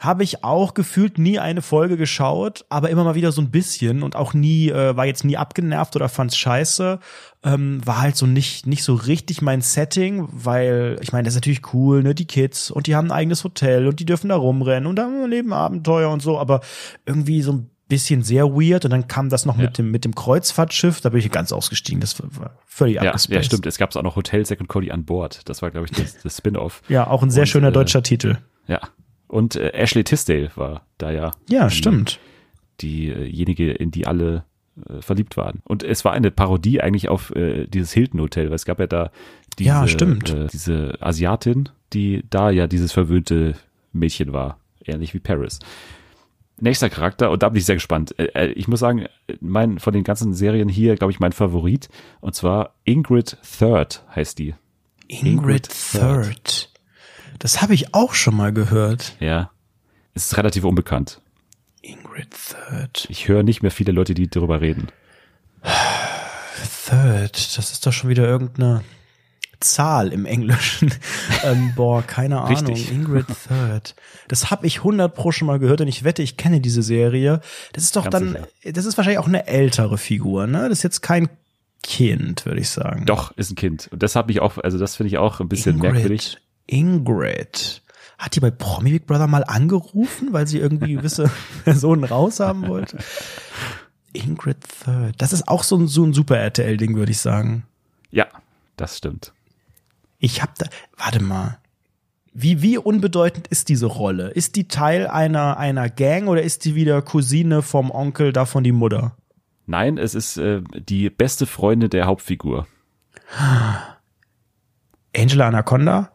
[0.00, 4.02] Habe ich auch gefühlt nie eine Folge geschaut, aber immer mal wieder so ein bisschen
[4.04, 7.00] und auch nie, äh, war jetzt nie abgenervt oder fand's scheiße.
[7.42, 11.38] Ähm, war halt so nicht, nicht so richtig mein Setting, weil, ich meine, das ist
[11.38, 12.14] natürlich cool, ne?
[12.14, 15.08] Die Kids und die haben ein eigenes Hotel und die dürfen da rumrennen und da
[15.26, 16.60] leben Abenteuer und so, aber
[17.04, 19.64] irgendwie so ein bisschen sehr weird und dann kam das noch Ja.
[19.64, 23.34] mit dem mit dem Kreuzfahrtschiff, da bin ich ganz ausgestiegen, das war völlig ja, abgespaced.
[23.34, 23.66] ja, stimmt.
[23.66, 25.48] Es gab auch noch Hotel Zack und Cody an Bord.
[25.48, 26.82] Das war, glaube ich, das, das Spin-off.
[26.88, 28.36] Ja, auch ein sehr Und, schöner äh, deutscher Titel.
[28.66, 28.80] Ja.
[29.26, 32.18] Und äh, Ashley Tisdale war da ja Ja, stimmt.
[32.80, 34.44] diejenige, in die alle
[34.88, 35.60] äh, verliebt waren.
[35.64, 38.86] Und es war eine Parodie eigentlich auf äh, dieses Hilton Hotel, weil es gab ja
[38.86, 39.10] da
[39.58, 40.30] diese, Ja, stimmt.
[40.30, 43.54] Äh, diese Asiatin, die da ja dieses verwöhnte
[43.92, 45.58] Mädchen war, ähnlich wie Paris.
[46.60, 48.18] Nächster Charakter, und da bin ich sehr gespannt.
[48.18, 49.06] Äh, äh, ich muss sagen,
[49.40, 51.88] mein, von den ganzen Serien hier, glaube ich, mein Favorit,
[52.20, 54.54] und zwar Ingrid Third heißt die.
[55.06, 56.70] Ingrid Third.
[57.38, 59.16] Das habe ich auch schon mal gehört.
[59.20, 59.50] Ja.
[60.14, 61.20] Es ist relativ unbekannt.
[61.80, 63.06] Ingrid Third.
[63.08, 64.88] Ich höre nicht mehr viele Leute, die darüber reden.
[66.86, 67.56] Third.
[67.56, 68.82] Das ist doch schon wieder irgendeine
[69.60, 70.92] Zahl im Englischen.
[71.44, 72.68] ähm, boah, keine Ahnung.
[72.68, 72.92] Richtig.
[72.92, 73.94] Ingrid Third.
[74.28, 77.40] Das habe ich 100 pro schon mal gehört und ich wette, ich kenne diese Serie.
[77.72, 78.28] Das ist doch Ganz dann,
[78.60, 78.72] sicher.
[78.72, 80.68] das ist wahrscheinlich auch eine ältere Figur, ne?
[80.68, 81.28] Das ist jetzt kein
[81.82, 83.06] Kind, würde ich sagen.
[83.06, 83.88] Doch, ist ein Kind.
[83.90, 86.38] Und das hat mich auch, also das finde ich auch ein bisschen merkwürdig.
[86.66, 87.82] Ingrid.
[88.18, 91.30] Hat die bei Promi Big Brother mal angerufen, weil sie irgendwie gewisse
[91.64, 92.98] Personen raushaben wollte?
[94.12, 95.14] Ingrid Third.
[95.18, 97.64] Das ist auch so ein, so ein super RTL-Ding, würde ich sagen.
[98.10, 98.26] Ja,
[98.76, 99.32] das stimmt.
[100.18, 100.66] Ich hab da,
[100.96, 101.58] warte mal.
[102.32, 104.28] Wie, wie unbedeutend ist diese Rolle?
[104.30, 108.72] Ist die Teil einer, einer Gang oder ist die wieder Cousine vom Onkel, davon die
[108.72, 109.16] Mutter?
[109.66, 112.66] Nein, es ist äh, die beste Freundin der Hauptfigur.
[115.16, 116.12] Angela Anaconda?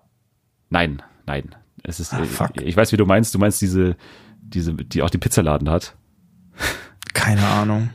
[0.70, 1.56] Nein, nein.
[1.84, 2.62] Es ist, Ah, äh, fuck.
[2.62, 3.36] ich weiß, wie du meinst.
[3.36, 3.98] Du meinst diese,
[4.40, 5.96] diese, die auch den Pizzaladen hat.
[7.14, 7.90] Keine Ahnung.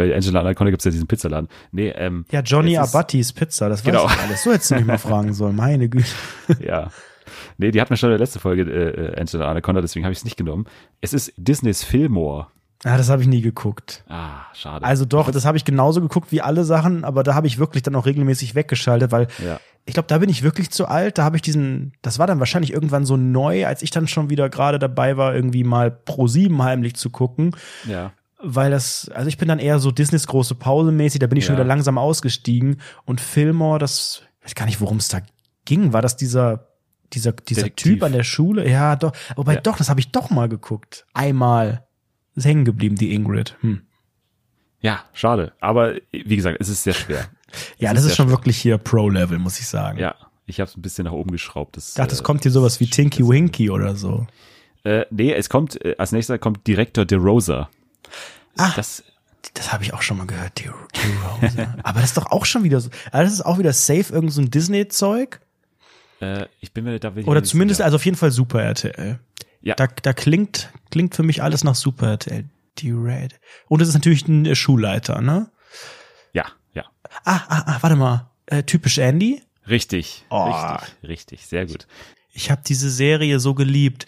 [0.00, 1.48] Bei Angela Anaconda gibt's ja diesen Pizzaladen.
[1.72, 4.06] Nee, ähm, Ja, Johnny es Abattis Pizza, das weiß Genau.
[4.06, 4.42] ich alles.
[4.42, 6.06] So hättest du mich mal fragen sollen, meine Güte.
[6.60, 6.88] Ja.
[7.58, 10.12] Nee, die hat mir schon in der letzten Folge äh, äh, Angela Anaconda, deswegen habe
[10.12, 10.64] ich es nicht genommen.
[11.02, 12.46] Es ist Disneys Fillmore.
[12.82, 14.04] Ja, das habe ich nie geguckt.
[14.08, 14.84] Ah, schade.
[14.86, 17.82] Also doch, das habe ich genauso geguckt wie alle Sachen, aber da habe ich wirklich
[17.82, 19.60] dann auch regelmäßig weggeschaltet, weil Ja.
[19.84, 21.18] ich glaube, da bin ich wirklich zu alt.
[21.18, 24.30] Da habe ich diesen, das war dann wahrscheinlich irgendwann so neu, als ich dann schon
[24.30, 27.54] wieder gerade dabei war, irgendwie mal pro sieben heimlich zu gucken,
[27.86, 28.12] ja.
[28.42, 31.44] Weil das, also ich bin dann eher so Disneys große Pause mäßig, da bin ich
[31.44, 31.60] schon Ja.
[31.60, 35.20] wieder langsam ausgestiegen und Fillmore, das, ich weiß gar nicht, worum es da
[35.64, 35.92] ging.
[35.92, 36.68] War das dieser,
[37.12, 37.92] dieser, dieser Detektiv.
[37.94, 38.68] Typ an der Schule?
[38.68, 39.12] Ja, doch.
[39.36, 39.60] Wobei Ja.
[39.60, 41.06] doch, das habe ich doch mal geguckt.
[41.12, 41.86] Einmal.
[42.36, 43.56] Ist hängen geblieben, die Ingrid.
[43.60, 43.82] Hm.
[44.80, 45.52] Ja, schade.
[45.60, 47.26] Aber wie gesagt, es ist sehr schwer.
[47.78, 48.36] Ja, Es das ist sehr schon schwer.
[48.38, 49.98] wirklich hier Pro-Level, muss ich sagen.
[49.98, 50.14] Ja,
[50.46, 51.76] ich habe es ein bisschen nach oben geschraubt.
[51.76, 54.24] Das, Ich dachte, es äh, kommt hier sowas wie Tinky Winky oder so.
[54.84, 57.68] Äh, nee, es kommt, äh, als nächster kommt Direktor DeRosa.
[58.56, 58.72] Ah.
[58.76, 59.02] Das,
[59.54, 61.74] Das habe ich auch schon mal gehört, die, die Rose.
[61.82, 62.90] Aber das ist doch auch schon wieder so.
[63.12, 65.40] Das ist auch wieder safe, irgend so ein Disney-Zeug.
[66.20, 67.86] äh, ich bin mir da will Oder zumindest, sicher.
[67.86, 69.18] also auf jeden Fall Super RTL.
[69.62, 69.74] Ja.
[69.74, 72.44] Da, da klingt, klingt für mich alles nach Super RTL.
[72.78, 73.38] Die Red.
[73.68, 75.50] Und es ist natürlich ein Schulleiter, ne?
[76.32, 76.84] ja, ja.
[77.24, 78.30] Ah, ah, ah, warte mal.
[78.46, 79.42] Äh, typisch Andy.
[79.68, 80.44] Richtig, Oh.
[80.44, 81.86] richtig, richtig, sehr gut.
[82.32, 84.06] Ich habe diese Serie so geliebt.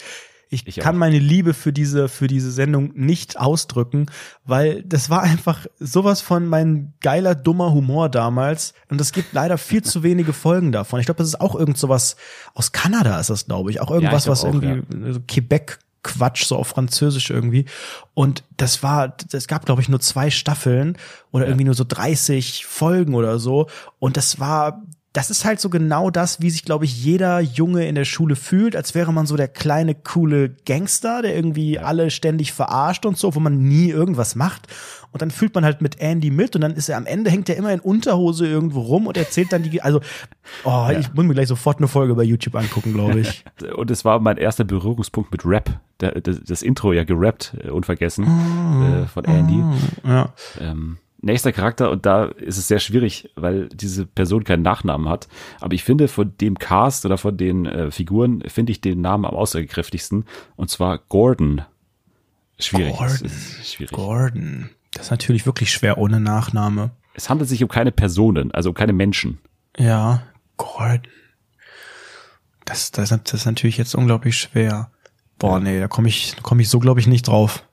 [0.53, 1.01] Ich, Ich kann auch.
[1.01, 4.07] meine Liebe für diese für diese Sendung nicht ausdrücken,
[4.45, 9.57] weil das war einfach sowas von mein geiler dummer Humor damals und es gibt leider
[9.57, 11.01] viel zu wenige Folgen davon.
[11.01, 12.17] Ich glaube, das ist auch irgend sowas
[12.55, 16.45] aus Kanada ist das, glaube ich, auch irgendwas glaub was auch, irgendwie so Quebec Quatsch
[16.45, 17.65] so auf Französisch irgendwie.
[18.13, 20.99] Und das war es gab glaube ich nur zwei Staffeln
[21.31, 23.69] oder irgendwie nur so 30 Folgen oder so.
[23.99, 24.83] Und das war
[25.15, 28.35] das ist halt so genau das, wie sich, glaube ich, jeder Junge in der Schule
[28.35, 33.19] fühlt, als wäre man so der kleine, coole Gangster, der irgendwie alle ständig verarscht und
[33.19, 34.69] so, wo man nie irgendwas macht.
[35.11, 37.51] Und dann fühlt man halt mit Andy mit und dann ist er am Ende, hängt
[37.51, 40.01] er immer in Unterhose irgendwo rum und erzählt dann die, also,
[40.65, 43.45] oh, ich muss mir gleich sofort eine Folge bei YouTube angucken, glaube ich.
[43.77, 45.79] Und es war mein erster Berührungspunkt mit Rap.
[45.99, 49.03] Da- Das, das Intro ja gerappt, äh, unvergessen, Ah.
[49.03, 49.63] äh, von Andy.
[50.09, 50.33] ja.
[50.59, 55.29] Ähm, nächster Charakter, und da ist es sehr schwierig, weil diese Person keinen Nachnamen hat.
[55.61, 59.25] Aber ich finde, von dem Cast oder von den äh, Figuren finde ich den Namen
[59.25, 60.25] am aussagekräftigsten.
[60.57, 61.63] Und zwar Gordon.
[62.59, 62.97] Schwierig.
[62.97, 63.31] Gordon.
[63.63, 63.93] Schwierig.
[63.93, 64.71] Gordon.
[64.93, 66.91] Das ist natürlich wirklich schwer ohne Nachname.
[67.15, 69.39] Es handelt sich um keine Personen, also um keine Menschen.
[69.79, 70.23] Ja,
[70.57, 71.03] Gordon.
[72.65, 74.91] Das, das, das ist natürlich jetzt unglaublich schwer.
[75.39, 77.65] Boah, nee, da komme ich, komm ich so, glaube ich, nicht drauf.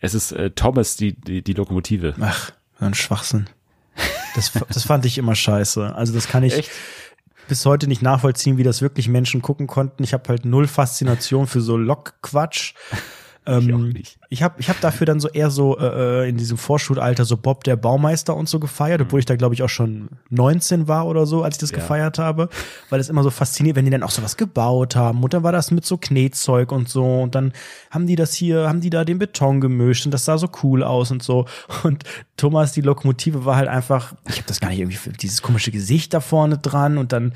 [0.00, 2.14] Es ist äh, Thomas, die, die, die Lokomotive.
[2.20, 3.48] Ach, ein Schwachsinn.
[4.34, 5.96] Das, das fand ich immer scheiße.
[5.96, 6.70] Also das kann ich Echt?
[7.48, 10.04] bis heute nicht nachvollziehen, wie das wirklich Menschen gucken konnten.
[10.04, 12.74] Ich habe halt null Faszination für so Lockquatsch.
[13.50, 14.18] Ich Ähm, nicht.
[14.28, 17.64] ich habe ich hab dafür dann so eher so äh, in diesem Vorschulalter so Bob
[17.64, 21.24] der Baumeister und so gefeiert, obwohl ich da glaube ich auch schon 19 war oder
[21.24, 21.76] so, als ich das Mhm.
[21.76, 21.82] Ja.
[21.82, 22.48] gefeiert habe,
[22.90, 25.52] weil es immer so fasziniert, wenn die dann auch sowas gebaut haben und dann war
[25.52, 27.52] das mit so Knetzeug und so und dann
[27.90, 30.82] haben die das hier, haben die da den Beton gemischt und das sah so cool
[30.82, 31.46] aus und so
[31.84, 32.04] und
[32.36, 36.12] Thomas die Lokomotive war halt einfach, ich habe das gar nicht irgendwie dieses komische Gesicht
[36.12, 37.32] da vorne dran und dann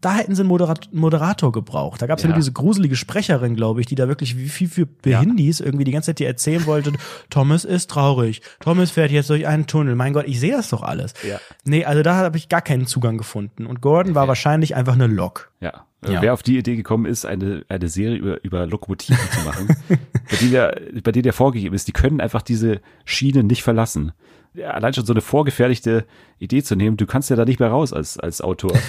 [0.00, 2.00] da hätten sie einen Moderat Moderator gebraucht.
[2.00, 2.28] Da gab es ja.
[2.28, 2.34] Ja.
[2.34, 5.92] nur diese gruselige Sprecherin, glaube ich, die da wirklich wie viel für Behindis irgendwie die
[5.92, 6.92] ganze Zeit dir erzählen wollte,
[7.30, 9.94] Thomas ist traurig, Thomas fährt jetzt durch einen Tunnel.
[9.94, 11.14] Mein Gott, ich sehe das doch alles.
[11.26, 11.38] Ja.
[11.64, 13.66] Nee, also da habe ich gar keinen Zugang gefunden.
[13.66, 15.50] Und Gordon war wahrscheinlich einfach eine Lok.
[15.60, 15.84] Ja.
[16.08, 16.22] Ja.
[16.22, 19.76] Wer auf die Idee gekommen ist, eine, eine Serie über, über Lokomotiven zu machen,
[20.30, 24.12] bei der, der, bei der der vorgegeben ist, die können einfach diese Schiene nicht verlassen.
[24.52, 26.06] Ja, allein schon so eine vorgefertigte
[26.38, 28.72] Idee zu nehmen, du kannst ja da nicht mehr raus als, als Autor.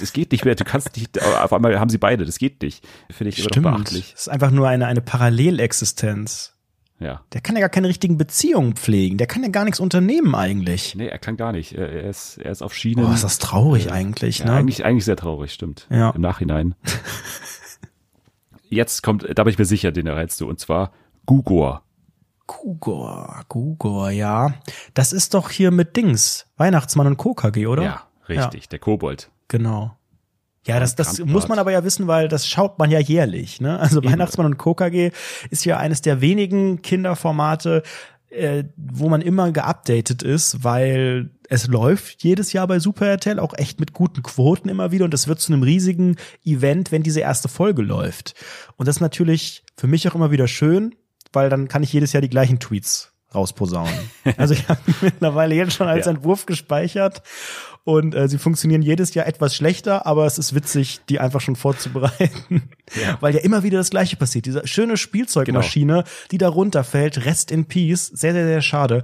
[0.00, 2.86] Das geht nicht mehr, du kannst nicht, auf einmal haben sie beide, das geht nicht.
[3.10, 4.12] Finde ich immer noch beachtlich.
[4.12, 6.56] Das ist einfach nur eine, eine Parallelexistenz.
[7.00, 7.22] Ja.
[7.32, 9.18] Der kann ja gar keine richtigen Beziehungen pflegen.
[9.18, 10.94] Der kann ja gar nichts unternehmen eigentlich.
[10.94, 11.72] Nee, er kann gar nicht.
[11.72, 13.04] Er ist, er ist auf Schienen.
[13.04, 14.52] Boah, ist das traurig eigentlich, ja, ne?
[14.52, 15.86] eigentlich, eigentlich sehr traurig, stimmt.
[15.90, 16.10] Ja.
[16.10, 16.74] Im Nachhinein.
[18.68, 20.92] Jetzt kommt, da bin ich mir sicher, den erreizt du, und zwar
[21.24, 21.82] Gugor.
[22.48, 24.54] Gugor, Gugor, ja.
[24.94, 26.46] Das ist doch hier mit Dings.
[26.56, 27.82] Weihnachtsmann und KKG, oder?
[27.82, 29.30] Ja, richtig, der Kobold.
[29.46, 29.96] Genau.
[30.66, 33.60] Ja, das, das muss man aber ja wissen, weil das schaut man ja jährlich.
[33.60, 33.78] Ne?
[33.78, 35.12] Also Weihnachtsmann und KKG
[35.50, 37.82] ist ja eines der wenigen Kinderformate,
[38.30, 43.54] äh, wo man immer geupdatet ist, weil es läuft jedes Jahr bei Super RTL auch
[43.56, 47.20] echt mit guten Quoten immer wieder und es wird zu einem riesigen Event, wenn diese
[47.20, 48.34] erste Folge läuft.
[48.76, 50.94] Und das ist natürlich für mich auch immer wieder schön,
[51.32, 53.92] weil dann kann ich jedes Jahr die gleichen Tweets rausposaunen.
[54.36, 56.12] Also ich habe mittlerweile jetzt schon als Ja.
[56.12, 57.22] Entwurf gespeichert
[57.84, 61.56] und äh, sie funktionieren jedes Jahr etwas schlechter, aber es ist witzig, die einfach schon
[61.56, 63.16] vorzubereiten, Ja.
[63.20, 64.46] weil ja immer wieder das Gleiche passiert.
[64.46, 69.02] Diese schöne Spielzeugmaschine, die da runterfällt, Rest in Peace, sehr, sehr, sehr schade.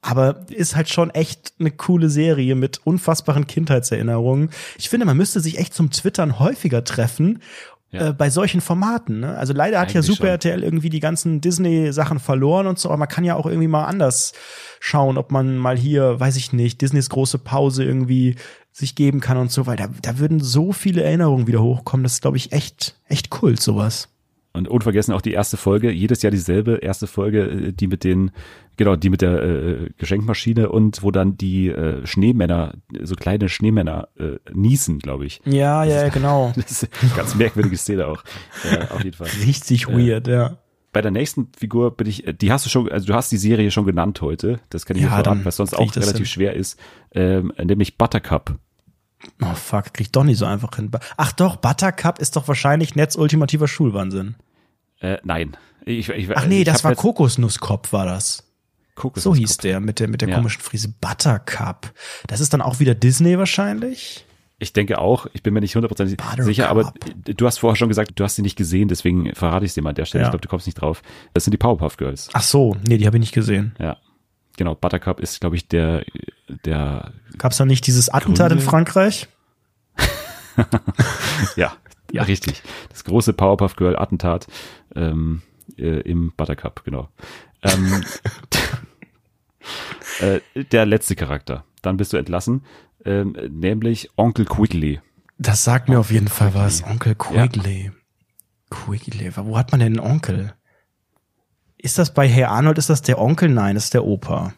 [0.00, 4.50] Aber ist halt schon echt eine coole Serie mit unfassbaren Kindheitserinnerungen.
[4.78, 7.42] Ich finde, man müsste sich echt zum Twittern häufiger treffen
[7.90, 8.08] Ja.
[8.08, 9.20] äh, bei solchen Formaten.
[9.20, 9.36] Ne?
[9.36, 10.28] Also leider hat ja Eigentlich Super schon.
[10.28, 13.84] RTL irgendwie die ganzen Disney-Sachen verloren und so, aber man kann ja auch irgendwie mal
[13.84, 14.34] anders
[14.80, 18.36] schauen, ob man mal hier, weiß ich nicht, Disneys große Pause irgendwie
[18.72, 22.04] sich geben kann und so, weil da, da würden so viele Erinnerungen wieder hochkommen.
[22.04, 24.08] Das ist, glaube ich, echt, echt Kult, sowas.
[24.52, 28.30] Und unvergessen auch die erste Folge, jedes Jahr dieselbe erste Folge, äh, die mit den,
[28.78, 32.72] genau, die mit der äh, Geschenkmaschine und wo dann die äh, Schneemänner,
[33.02, 35.42] so kleine Schneemänner äh, niesen, glaube ich.
[35.44, 36.52] Ja, ja, ja, genau.
[36.56, 38.24] Das ist eine ganz merkwürdige Szene auch.
[38.64, 39.28] Äh, auf jeden Fall.
[39.44, 40.56] Richtig weird, ja.
[40.90, 43.36] Bei der nächsten Figur bin ich, äh, die hast du schon, also du hast die
[43.36, 44.58] Serie schon genannt heute.
[44.70, 46.26] Das kann ich Ja, verraten, was sonst auch das relativ hin.
[46.26, 46.80] schwer ist,
[47.12, 48.56] ähm, nämlich Buttercup.
[49.42, 50.90] Oh fuck, krieg ich doch nicht so einfach hin.
[51.16, 54.36] Ach doch, Buttercup ist doch wahrscheinlich Netz ultimativer Schulwahnsinn.
[55.00, 55.56] Äh, nein.
[55.84, 58.44] Ich, ich, Ach nee, das war jetzt- Kokosnusskopf, war das.
[58.98, 60.36] Kokos So hieß der mit der mit der Ja.
[60.36, 61.92] komischen Frise Buttercup.
[62.26, 64.24] Das ist dann auch wieder Disney wahrscheinlich.
[64.60, 66.92] Ich denke auch, ich bin mir nicht hundertprozentig sicher, aber
[67.24, 69.82] du hast vorher schon gesagt, du hast sie nicht gesehen, deswegen verrate ich es dir
[69.82, 70.22] mal an der Stelle.
[70.22, 70.28] Ja.
[70.28, 71.00] Ich glaube, du kommst nicht drauf.
[71.32, 72.28] Das sind die Powerpuff Girls.
[72.32, 73.76] Ach so, nee, die habe ich nicht gesehen.
[73.78, 73.98] Ja.
[74.56, 76.04] Genau, Buttercup ist, glaube ich, der,
[76.64, 78.68] der, Gab's da nicht dieses Attentat in Gründe?
[78.68, 79.28] Frankreich?
[81.56, 81.72] ja,
[82.10, 82.62] ja, richtig.
[82.88, 84.48] Das große Powerpuff Girl Attentat
[84.96, 85.42] ähm,
[85.76, 87.08] äh, im Buttercup, genau.
[87.62, 88.04] Ähm,
[90.20, 91.64] äh, der letzte Charakter.
[91.82, 92.64] Dann bist du entlassen,
[93.04, 95.00] ähm, nämlich Onkel Quigley.
[95.38, 96.82] Das sagt mir auf jeden Fall was.
[96.82, 97.92] Onkel Quigley.
[98.70, 99.30] Quigley.
[99.36, 100.54] Wo hat man denn einen Onkel?
[101.76, 103.48] Ist das bei Herr Arnold, ist das der Onkel?
[103.48, 104.54] Nein, das ist der Opa.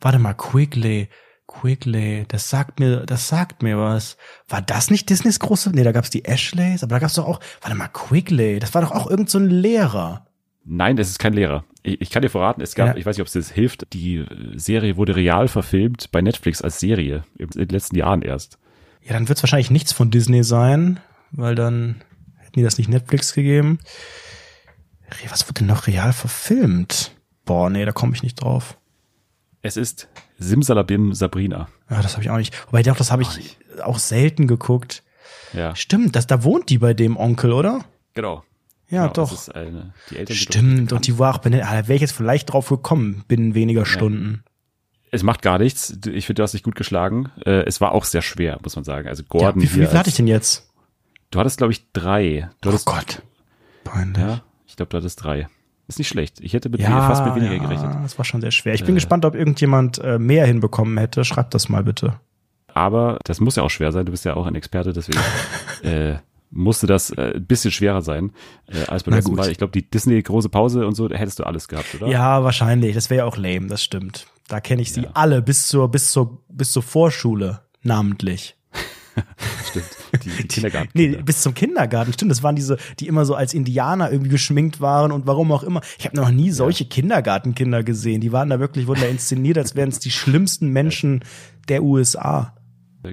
[0.00, 1.08] Warte mal, Quigley.
[1.46, 4.16] Quigley, das sagt mir, das sagt mir was.
[4.48, 5.70] War das nicht Disneys große?
[5.70, 8.82] Nee, da gab's die Ashleys, aber da gab's doch auch, warte mal, Quigley, das war
[8.82, 10.26] doch auch irgend so ein Lehrer.
[10.64, 11.64] Nein, es ist kein Lehrer.
[11.82, 12.96] Ich, ich kann dir verraten, es gab, Ja.
[12.96, 14.24] ich weiß nicht, ob es das hilft, die
[14.54, 18.58] Serie wurde real verfilmt bei Netflix als Serie in den letzten Jahren erst.
[19.02, 21.00] Ja, dann wird's wahrscheinlich nichts von Disney sein,
[21.32, 22.02] weil dann
[22.38, 23.78] hätten die das nicht Netflix gegeben.
[25.28, 27.12] Was wird denn noch real verfilmt?
[27.44, 28.78] Boah, nee, da komme ich nicht drauf.
[29.62, 30.08] Es ist
[30.38, 31.68] Simsalabim Sabrina.
[31.90, 32.54] Ja, das habe ich auch nicht.
[32.66, 35.02] Wobei doch, das habe ich auch selten geguckt.
[35.52, 37.84] Ja, Stimmt, das, da wohnt die bei dem Onkel, oder?
[38.14, 38.42] genau.
[38.94, 39.30] Ja, genau, doch.
[39.30, 39.92] Das ist eine,
[40.30, 41.64] Stimmt, und die war auch benannt.
[41.66, 44.44] Ah, da wäre ich jetzt vielleicht drauf gekommen, binnen weniger Stunden.
[45.10, 45.96] Es macht gar nichts.
[46.06, 47.30] Ich finde, du hast dich gut geschlagen.
[47.44, 49.06] Äh, es war auch sehr schwer, muss man sagen.
[49.08, 50.68] Also Ja, Gordon wie, wie viel hatte ich denn jetzt?
[51.30, 52.48] Du hattest, glaube ich, drei.
[52.60, 53.22] Du Oh hattest, Gott.
[53.84, 54.22] Peinlich.
[54.22, 55.48] Ja, ich glaube, du hattest drei.
[55.86, 56.40] Ist nicht schlecht.
[56.40, 57.94] Ich hätte mit fast mit weniger gerechnet.
[58.02, 58.74] Das war schon sehr schwer.
[58.74, 61.24] Ich bin gespannt, ob irgendjemand äh, mehr hinbekommen hätte.
[61.24, 62.18] Schreibt das mal bitte.
[62.72, 64.06] Aber das muss ja auch schwer sein.
[64.06, 65.20] Du bist ja auch ein Experte, deswegen
[65.82, 66.16] äh,
[66.54, 68.32] musste das äh, ein bisschen schwerer sein
[68.66, 69.34] äh, als beim letzten.
[69.34, 69.50] Mal.
[69.50, 72.06] Ich glaube, die Disney große Pause und so, da hättest du alles gehabt, oder?
[72.08, 72.94] Ja, wahrscheinlich.
[72.94, 74.26] Das wäre ja auch lame, das stimmt.
[74.48, 78.56] Da kenne ich sie alle bis zur, bis zur, bis zur Vorschule namentlich.
[79.68, 79.86] stimmt.
[80.24, 80.90] Die, die Kindergarten.
[80.94, 82.30] Nee, bis zum Kindergarten, stimmt.
[82.30, 85.80] Das waren diese, die immer so als Indianer irgendwie geschminkt waren und warum auch immer.
[85.98, 88.20] Ich habe noch nie solche Kindergartenkinder gesehen.
[88.20, 91.24] Die waren da wirklich, wurden da inszeniert, als wären es die schlimmsten Menschen
[91.68, 92.54] der USA.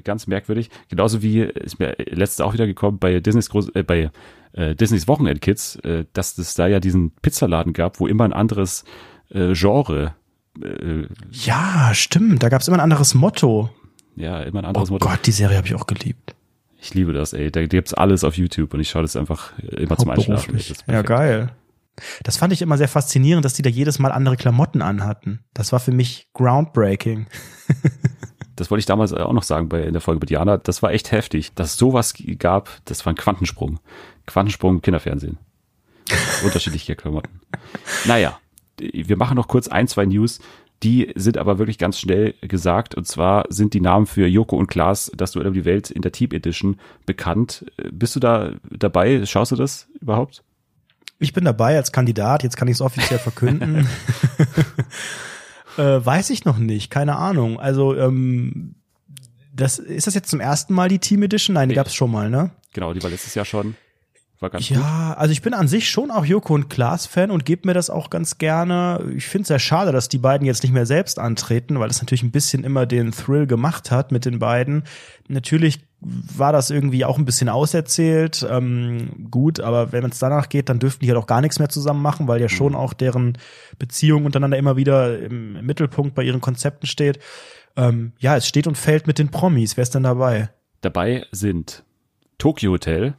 [0.03, 0.69] Ganz merkwürdig.
[0.89, 4.09] Genauso wie ist mir letztes auch wieder gekommen bei Disneys groß, äh, bei
[4.53, 8.85] äh, Disneys Wochenendkids, äh, dass es da ja diesen Pizzaladen gab, wo immer ein anderes
[9.29, 10.15] äh, Genre,
[10.61, 12.43] äh, Ja, stimmt.
[12.43, 13.69] Da gab's immer ein anderes Motto.
[14.15, 15.07] ja, immer ein Oh anderes Motto.
[15.07, 16.35] Gott, die Serie habe ich auch geliebt.
[16.83, 17.51] Ich liebe das, ey.
[17.51, 20.57] Da gibt's alles auf YouTube und ich schaue das einfach immer zum Einschlafen.
[20.87, 21.51] Ja, geil.
[22.23, 25.41] Das fand ich immer sehr faszinierend, dass die da jedes Mal andere Klamotten anhatten.
[25.53, 27.27] Das war für mich groundbreaking.
[28.61, 30.57] Das wollte ich damals auch noch sagen bei in der Folge mit Jana.
[30.57, 32.69] Das war echt heftig, dass es sowas gab.
[32.85, 33.79] Das war ein Quantensprung.
[34.27, 35.39] Quantensprung im Kinderfernsehen.
[36.45, 37.41] Unterschiedliche Klamotten.
[38.05, 38.37] Naja,
[38.79, 40.41] wir machen noch kurz ein, zwei News.
[40.83, 42.93] Die sind aber wirklich ganz schnell gesagt.
[42.93, 46.03] Und zwar sind die Namen für Joko und Klaas, das Duell um die Welt in
[46.03, 47.65] der Team Edition bekannt.
[47.91, 49.25] Bist du da dabei?
[49.25, 50.43] Schaust du das überhaupt?
[51.17, 53.87] Ich bin dabei als Kandidat, jetzt kann ich es offiziell verkünden.
[55.77, 57.59] äh, weiß ich noch nicht, keine Ahnung.
[57.59, 58.75] Also, ähm,
[59.53, 61.53] das, ist das jetzt zum ersten Mal die Team Edition?
[61.53, 62.51] Nein, die gab's schon mal, ne?
[62.73, 63.75] Genau, die war letztes Jahr schon.
[64.41, 64.77] War ganz gut.
[64.77, 67.75] Ja, also ich bin an sich schon auch Joko und Klaas Fan und gebe mir
[67.75, 68.99] das auch ganz gerne.
[69.15, 72.01] Ich finde es sehr schade, dass die beiden jetzt nicht mehr selbst antreten, weil das
[72.01, 74.83] natürlich ein bisschen immer den Thrill gemacht hat mit den beiden.
[75.27, 78.43] Natürlich war das irgendwie auch ein bisschen auserzählt.
[78.49, 81.69] Ähm, gut, aber wenn es danach geht, dann dürften die halt auch gar nichts mehr
[81.69, 83.37] zusammen machen, weil ja schon auch deren
[83.77, 87.19] Beziehung untereinander immer wieder im, im Mittelpunkt bei ihren Konzepten steht.
[87.75, 89.77] Ähm, ja, es steht und fällt mit den Promis.
[89.77, 90.49] Wer ist denn dabei?
[90.81, 91.83] Dabei sind
[92.39, 93.13] Tokyo Hotel.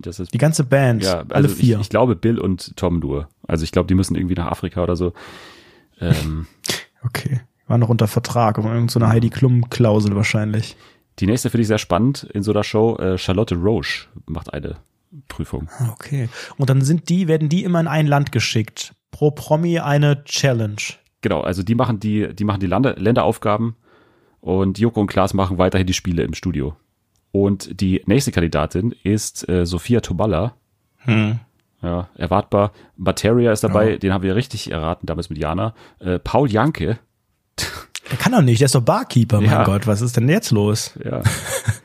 [0.00, 1.76] Das ist Die ganze Band, Ja, also alle vier.
[1.76, 3.28] Ich, ich glaube Bill und Tom nur.
[3.46, 5.12] Also ich glaube, die müssen irgendwie nach Afrika oder so.
[6.00, 6.46] Ähm,
[7.04, 7.40] Okay.
[7.66, 10.76] War noch unter Vertrag, aber irgendeine so Heidi Klum-Klausel wahrscheinlich.
[11.18, 12.96] die nächste finde ich sehr spannend in so einer Show.
[12.96, 14.76] Äh, Charlotte Roche macht eine
[15.28, 15.68] Prüfung.
[15.78, 16.28] Ah, Okay.
[16.58, 18.94] Und dann sind die, werden die immer in ein Land geschickt.
[19.10, 20.76] Pro Promi eine Challenge.
[21.22, 23.74] Genau, also die machen die, die machen die Lande, Länderaufgaben
[24.40, 26.76] und Joko und Klaas machen weiterhin die Spiele im Studio.
[27.32, 30.54] Und die nächste Kandidatin ist äh, Sophia Toballa.
[30.98, 31.40] Hm.
[31.80, 32.72] Ja, erwartbar.
[32.96, 33.96] Materia ist dabei, Ja.
[33.96, 35.74] den haben wir richtig erraten damals mit Jana.
[35.98, 36.98] Äh, Paul Janke,
[38.10, 39.64] Der kann doch nicht, der ist doch Barkeeper, mein Ja.
[39.64, 40.96] Gott, was ist denn jetzt los?
[41.04, 41.22] Ja.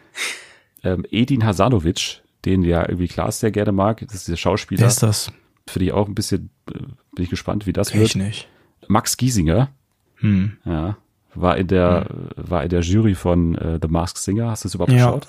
[0.83, 4.81] ähm, Edin Hasanovic, den ja irgendwie Klaas sehr gerne mag, das ist der Schauspieler.
[4.81, 5.31] Wer ist das?
[5.67, 6.77] Finde ich auch ein bisschen, äh,
[7.15, 8.15] bin ich gespannt, wie das ich wird.
[8.15, 8.47] nicht.
[8.87, 9.69] Max Giesinger,
[10.17, 10.57] Hm.
[10.65, 10.97] ja,
[11.41, 14.49] war in der, war in der Jury von äh, The Masked Singer.
[14.51, 14.97] Hast du das überhaupt Ja.
[15.11, 15.27] geschaut?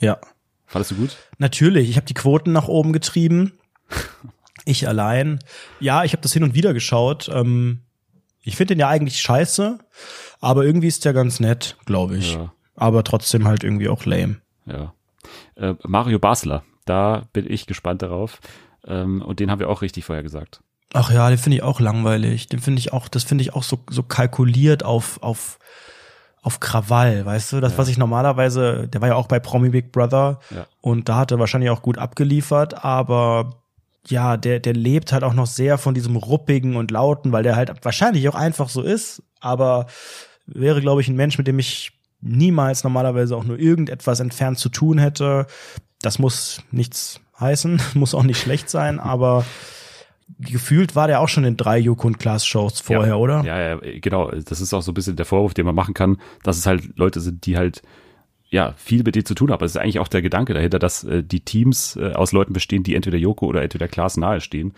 [0.00, 0.18] Ja.
[0.66, 1.16] Fandest du gut?
[1.38, 3.52] Natürlich, ich habe die Quoten nach oben getrieben.
[4.64, 5.38] Ich allein.
[5.80, 7.30] Ja, ich habe das hin und wieder geschaut.
[7.32, 7.80] Ähm,
[8.42, 9.78] ich finde den ja eigentlich scheiße,
[10.42, 12.34] aber irgendwie ist der ganz nett, glaube ich.
[12.34, 12.52] Ja.
[12.74, 14.36] Aber trotzdem halt irgendwie auch lame.
[14.66, 14.92] Ja.
[15.54, 18.40] Äh, Mario Basler, da bin ich gespannt darauf.
[18.86, 20.60] Ähm, und den haben wir auch richtig vorher gesagt.
[20.94, 22.46] Ach ja, den finde ich auch langweilig.
[22.48, 25.58] Den finde ich auch, das finde ich auch so, so kalkuliert auf, auf,
[26.42, 27.60] auf Krawall, weißt du?
[27.60, 30.66] Das, was ich normalerweise, der war ja auch bei Promi Big Brother Ja.
[30.80, 33.56] und da hat er wahrscheinlich auch gut abgeliefert, aber
[34.06, 37.56] ja, der, der lebt halt auch noch sehr von diesem ruppigen und lauten, weil der
[37.56, 39.86] halt wahrscheinlich auch einfach so ist, aber
[40.46, 41.92] wäre, glaube ich, ein Mensch, mit dem ich
[42.22, 45.46] niemals normalerweise auch nur irgendetwas entfernt zu tun hätte.
[46.00, 49.44] Das muss nichts heißen, muss auch nicht schlecht sein, aber
[50.38, 53.16] gefühlt war der auch schon in drei Joko und Klaas Shows vorher, ja.
[53.16, 53.42] oder?
[53.44, 54.30] Ja, ja, genau.
[54.30, 56.96] Das ist auch so ein bisschen der Vorwurf, den man machen kann, dass es halt
[56.96, 57.82] Leute sind, die halt
[58.50, 59.60] ja viel mit dir zu tun haben.
[59.60, 62.82] Das ist eigentlich auch der Gedanke dahinter, dass äh, die Teams äh, aus Leuten bestehen,
[62.82, 64.74] die entweder Joko oder entweder Klaas nahestehen.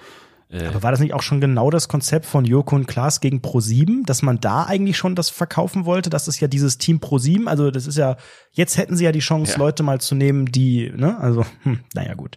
[0.53, 4.05] Aber war das nicht auch schon genau das Konzept von Joko und Klaas gegen Pro7,
[4.05, 6.11] dass man da eigentlich schon das verkaufen wollte?
[6.11, 8.17] Das ist ja dieses Team Pro7, also das ist ja,
[8.51, 9.59] jetzt hätten sie ja die Chance, Ja.
[9.59, 12.37] Leute mal zu nehmen, die, ne, also, hm, naja, gut.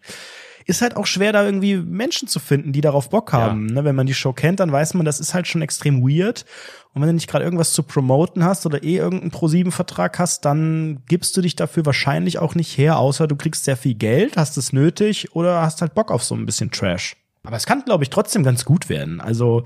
[0.65, 3.67] Ist halt auch schwer, da irgendwie Menschen zu finden, die darauf Bock haben.
[3.67, 3.83] Ne?
[3.83, 6.45] Wenn man die Show kennt, dann weiß man, das ist halt schon extrem weird.
[6.93, 11.01] Und wenn du nicht gerade irgendwas zu promoten hast oder eh irgendeinen Pro7-Vertrag hast, dann
[11.07, 14.57] gibst du dich dafür wahrscheinlich auch nicht her, außer du kriegst sehr viel Geld, hast
[14.57, 17.15] es nötig oder hast halt Bock auf so ein bisschen Trash.
[17.43, 19.19] Aber es kann, glaube ich, trotzdem ganz gut werden.
[19.19, 19.63] Also,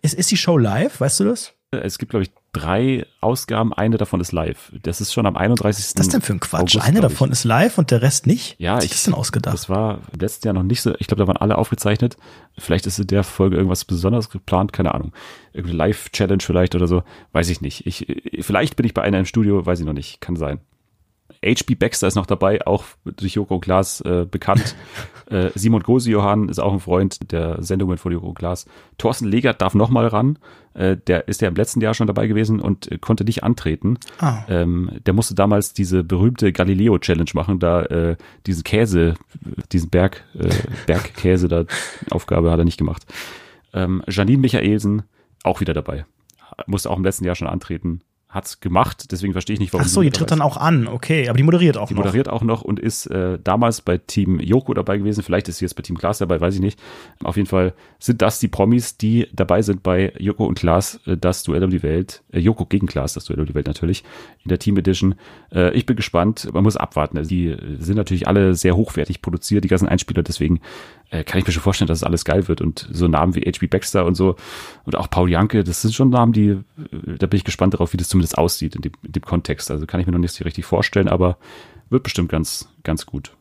[0.00, 1.00] ist, ist die Show live?
[1.00, 1.52] Weißt du das?
[1.74, 3.72] Es gibt, glaube ich, drei Ausgaben.
[3.72, 4.70] Eine davon ist live.
[4.82, 5.80] Das ist schon am 31.
[5.82, 6.76] Was ist das denn für ein Quatsch?
[6.76, 8.56] August, Eine davon ist live und der Rest nicht?
[8.58, 9.54] Ja, Was ich- ist das denn ausgedacht?
[9.54, 10.94] Das war im letzten Jahr noch nicht so.
[10.98, 12.18] Ich glaube, da waren alle aufgezeichnet.
[12.58, 15.12] Vielleicht ist in der Folge irgendwas Besonderes geplant, keine Ahnung.
[15.54, 17.04] Irgendeine Live-Challenge vielleicht oder so.
[17.32, 17.86] Weiß ich nicht.
[17.86, 18.06] Ich,
[18.40, 20.20] vielleicht bin ich bei einer im Studio, weiß ich noch nicht.
[20.20, 20.60] Kann sein.
[21.44, 24.76] HB Baxter ist noch dabei, auch durch Joko Klaas äh, bekannt.
[25.30, 28.66] äh, Simon Gosi-Johann ist auch ein Freund der Sendungen von Joko Klaas.
[28.98, 30.38] Thorsten Legert darf noch mal ran.
[30.74, 33.98] Äh, der ist ja im letzten Jahr schon dabei gewesen und äh, konnte nicht antreten.
[34.18, 34.44] Ah.
[34.48, 38.16] Ähm, der musste damals diese berühmte Galileo-Challenge machen, da äh,
[38.46, 39.14] diesen Käse,
[39.72, 40.48] diesen Berg, äh,
[40.86, 41.64] Bergkäse, da
[42.10, 43.04] Aufgabe hat er nicht gemacht.
[43.74, 45.02] Ähm, Janine Michaelsen
[45.42, 46.06] auch wieder dabei.
[46.66, 48.02] Musste auch im letzten Jahr schon antreten.
[48.32, 51.28] Hat's gemacht, deswegen verstehe ich nicht, warum Ach so, die tritt dann auch an, okay,
[51.28, 52.02] aber die moderiert auch die noch.
[52.02, 55.22] moderiert auch noch und ist äh, damals bei Team Joko dabei gewesen.
[55.22, 56.80] Vielleicht ist sie jetzt bei Team Klaas dabei, weiß ich nicht.
[57.22, 61.16] Auf jeden Fall sind das die Promis, die dabei sind bei Joko und Klaas, äh,
[61.18, 62.22] das Duell um die Welt.
[62.32, 64.02] Äh, Joko gegen Klaas, das Duell um die Welt natürlich,
[64.44, 65.14] in der Team Edition.
[65.52, 66.48] Äh, ich bin gespannt.
[66.54, 67.18] Man muss abwarten.
[67.18, 70.22] Also die sind natürlich alle sehr hochwertig produziert, die ganzen Einspieler.
[70.22, 70.60] Deswegen
[71.12, 72.60] äh, kann ich mir schon vorstellen, dass es alles geil wird.
[72.60, 74.36] Und so Namen wie HB Baxter und so
[74.84, 76.58] und auch Paul Janke, das sind schon Namen, die, äh,
[77.18, 79.70] da bin ich gespannt darauf, wie das zumindest aussieht in dem, in dem Kontext.
[79.70, 81.36] Also kann ich mir noch nicht so richtig vorstellen, aber
[81.90, 83.32] wird bestimmt ganz, ganz gut.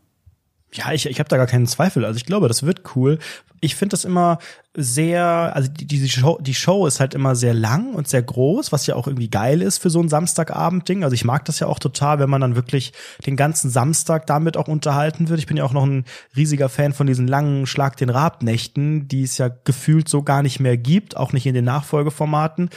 [0.73, 2.05] Ja, ich, ich habe da gar keinen Zweifel.
[2.05, 3.19] Also ich glaube, das wird cool.
[3.61, 4.39] Ich finde das immer
[4.73, 8.71] sehr, also die, diese Show, die Show ist halt immer sehr lang und sehr groß,
[8.71, 11.03] was ja auch irgendwie geil ist für so ein Samstagabend-Ding.
[11.03, 12.93] Also ich mag das ja auch total, wenn man dann wirklich
[13.25, 15.39] den ganzen Samstag damit auch unterhalten wird.
[15.39, 16.05] Ich bin ja auch noch ein
[16.37, 20.61] riesiger Fan von diesen langen Schlag den Rab-Nächten, die es ja gefühlt so gar nicht
[20.61, 22.69] mehr gibt, auch nicht in den Nachfolgeformaten.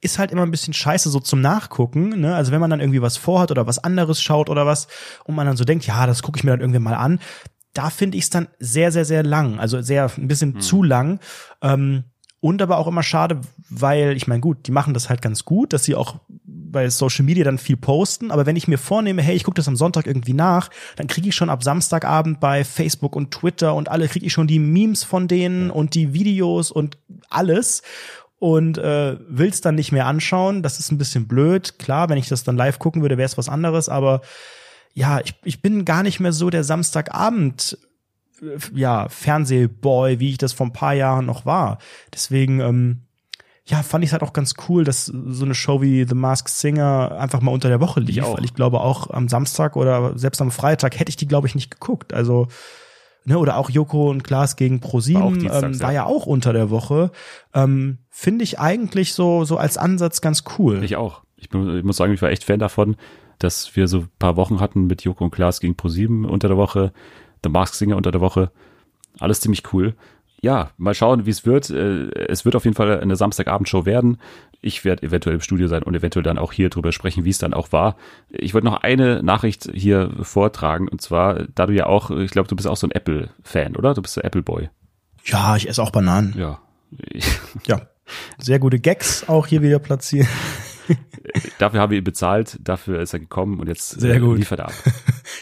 [0.00, 2.20] Ist halt immer ein bisschen scheiße so zum Nachgucken.
[2.20, 2.34] Ne?
[2.34, 4.88] Also wenn man dann irgendwie was vorhat oder was anderes schaut oder was
[5.24, 7.20] und man dann so denkt, ja, das gucke ich mir dann irgendwie mal an
[7.72, 9.58] da finde ich es dann sehr, sehr, sehr lang.
[9.58, 11.20] Also sehr ein bisschen zu lang.
[11.62, 12.04] Ähm,
[12.40, 13.40] und aber auch immer schade,
[13.70, 17.24] weil, ich meine, gut, die machen das halt ganz gut, dass sie auch bei Social
[17.24, 18.32] Media dann viel posten.
[18.32, 21.28] Aber wenn ich mir vornehme, hey, ich gucke das am Sonntag irgendwie nach, dann kriege
[21.28, 25.04] ich schon ab Samstagabend bei Facebook und Twitter und alle kriege ich schon die Memes
[25.04, 26.98] von denen und die Videos und
[27.30, 27.82] alles
[28.40, 30.64] und äh, will's dann nicht mehr anschauen.
[30.64, 31.78] Das ist ein bisschen blöd.
[31.78, 34.20] Klar, wenn ich das dann live gucken würde, wäre es was anderes, aber
[34.94, 37.78] ja, ich, ich bin gar nicht mehr so der Samstagabend
[38.42, 41.78] äh, ja, Fernsehboy, wie ich das vor ein paar Jahren noch war.
[42.12, 43.02] Deswegen, ähm,
[43.64, 46.48] ja, fand ich es halt auch ganz cool, dass so eine Show wie The Masked
[46.48, 48.22] Singer einfach mal unter der Woche lief.
[48.24, 48.36] auch.
[48.36, 51.54] Weil ich glaube, auch am Samstag oder selbst am Freitag hätte ich die, glaube ich,
[51.54, 52.12] nicht geguckt.
[52.12, 52.48] Also,
[53.24, 55.80] ne, oder auch Joko und Klaas gegen War ProSieben dienstags, ähm, ja.
[55.80, 57.12] war ja auch unter der Woche.
[57.54, 60.82] Ähm, Finde ich eigentlich so, so als Ansatz ganz cool.
[60.82, 61.22] Ich auch.
[61.36, 62.96] Ich, bin, ich muss sagen, ich war echt Fan davon,
[63.42, 66.56] dass wir so ein paar Wochen hatten mit Joko und Klaas gegen ProSieben unter der
[66.56, 66.92] Woche,
[67.42, 68.50] The Mask Singer unter der Woche.
[69.18, 69.94] Alles ziemlich cool.
[70.40, 71.70] Ja, mal schauen, wie es wird.
[71.70, 74.18] Äh, Es wird auf jeden Fall eine Samstagabendshow werden.
[74.60, 77.38] Ich werde eventuell im Studio sein und eventuell dann auch hier drüber sprechen, wie es
[77.38, 77.96] dann auch war.
[78.28, 82.48] Ich wollte noch eine Nachricht hier vortragen und zwar, da du ja auch, ich glaube,
[82.48, 83.94] du bist auch so ein Apple-Fan, oder?
[83.94, 84.68] Du bist so Apple-Boy.
[85.24, 86.34] Ja, ich esse auch Bananen.
[86.36, 86.60] Ja.
[87.66, 87.82] Ja.
[88.38, 90.26] Sehr gute Gags auch hier wieder platziert.
[91.58, 94.38] dafür haben wir ihn bezahlt, dafür ist er gekommen und jetzt Sehr äh, gut.
[94.38, 94.74] liefert er ab.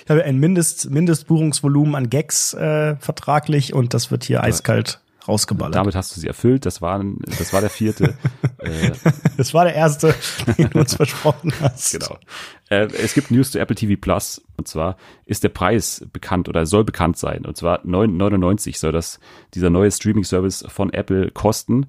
[0.04, 5.74] Ich habe ein Mindest, Mindestbuchungsvolumen an Gags äh, vertraglich und das wird hier eiskalt rausgeballert.
[5.74, 6.66] Damit hast du sie erfüllt.
[6.66, 7.02] Das war,
[7.38, 8.14] das war der vierte.
[8.58, 8.90] äh,
[9.36, 10.14] das war der erste,
[10.58, 11.92] den du uns versprochen hast.
[11.92, 12.18] genau.
[12.68, 14.42] Äh, es gibt News zu Apple TV Plus.
[14.56, 14.96] Und zwar
[15.26, 17.44] ist der Preis bekannt oder soll bekannt sein.
[17.46, 19.20] Und zwar 9,99 soll das,
[19.54, 21.86] dieser neue Streaming-Service von Apple kosten.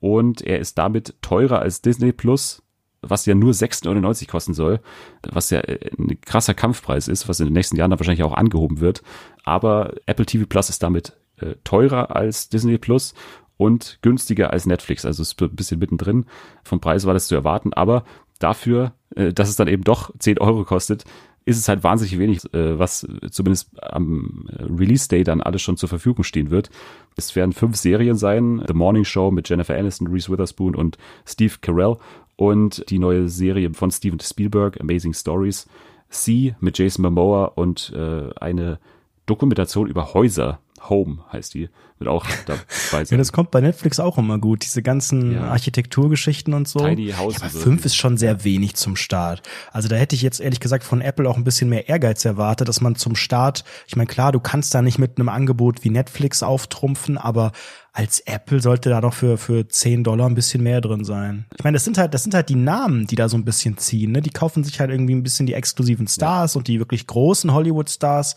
[0.00, 2.61] Und er ist damit teurer als Disney Plus,
[3.02, 4.80] was ja nur 6,99 kosten soll,
[5.22, 8.34] was ja äh, ein krasser Kampfpreis ist, was in den nächsten Jahren dann wahrscheinlich auch
[8.34, 9.02] angehoben wird.
[9.44, 13.14] Aber Apple TV Plus ist damit äh, teurer als Disney Plus
[13.56, 15.04] und günstiger als Netflix.
[15.04, 16.26] Also es ist ein bisschen mittendrin.
[16.64, 18.04] Vom Preis war das zu erwarten, aber
[18.38, 21.04] dafür, äh, dass es dann eben doch 10 Euro kostet,
[21.44, 25.76] ist es halt wahnsinnig wenig, äh, was zumindest am äh, Release Day dann alles schon
[25.76, 26.70] zur Verfügung stehen wird.
[27.16, 28.62] Es werden fünf Serien sein.
[28.66, 31.96] The Morning Show mit Jennifer Aniston, Reese Witherspoon und Steve Carell
[32.36, 35.66] und die neue Serie von Steven Spielberg, Amazing Stories.
[36.08, 38.78] Sie mit Jason Momoa und äh, eine
[39.26, 40.60] Dokumentation über Häuser.
[40.88, 41.68] Home heißt die,
[41.98, 42.60] wird auch dabei
[42.92, 43.18] Ja, sein.
[43.18, 45.42] das kommt bei Netflix auch immer gut, diese ganzen Ja.
[45.50, 46.80] Architekturgeschichten und so.
[46.80, 49.42] Tiny House ja, aber fünf ist schon sehr wenig zum Start.
[49.72, 52.68] Also da hätte ich jetzt ehrlich gesagt von Apple auch ein bisschen mehr Ehrgeiz erwartet,
[52.68, 55.90] dass man zum Start, ich meine klar, du kannst da nicht mit einem Angebot wie
[55.90, 57.52] Netflix auftrumpfen, aber
[57.94, 61.44] als Apple sollte da doch für, für 10 Dollar ein bisschen mehr drin sein.
[61.58, 63.76] Ich meine, das sind halt, das sind halt die Namen, die da so ein bisschen
[63.76, 64.22] ziehen, ne?
[64.22, 68.34] Die kaufen sich halt irgendwie ein bisschen die exklusiven Stars und die wirklich großen Hollywood-Stars.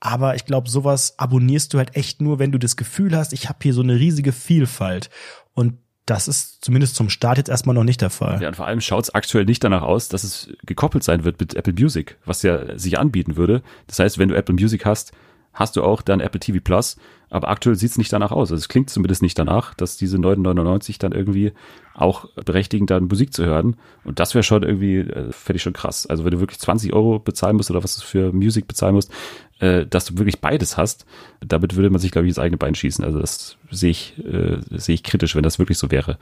[0.00, 3.48] Aber ich glaube, sowas abonnierst du halt echt nur, wenn du das Gefühl hast, ich
[3.48, 5.10] habe hier so eine riesige Vielfalt.
[5.52, 5.74] Und
[6.06, 8.42] Das ist zumindest zum Start jetzt erstmal noch nicht der Fall.
[8.42, 11.38] Ja, und vor allem schaut es aktuell nicht danach aus, dass es gekoppelt sein wird
[11.38, 13.62] mit Apple Music, was ja sich anbieten würde.
[13.86, 15.12] Das heißt, wenn du Apple Music hast,
[15.52, 16.96] hast du auch dann Apple TV Plus.
[17.32, 18.50] Aber aktuell sieht es nicht danach aus.
[18.50, 21.52] Also es klingt zumindest nicht danach, dass diese 9,99 dann irgendwie
[21.94, 23.76] auch berechtigen, dann Musik zu hören.
[24.02, 26.06] Und das wäre schon irgendwie, äh, fände ich schon krass.
[26.06, 29.12] Also wenn du wirklich 20 Euro bezahlen musst oder was du für Musik bezahlen musst,
[29.60, 31.06] äh, dass du wirklich beides hast,
[31.40, 33.04] damit würde man sich, glaube ich, ins eigene Bein schießen.
[33.04, 36.18] Also das sehe ich, äh, sehe ich kritisch, wenn das wirklich so wäre.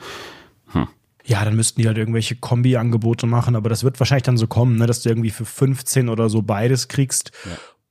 [1.24, 4.76] Ja, dann müssten die halt irgendwelche Kombi-Angebote machen, aber das wird wahrscheinlich dann so kommen,
[4.76, 7.32] ne, dass du irgendwie für 15 oder so beides kriegst.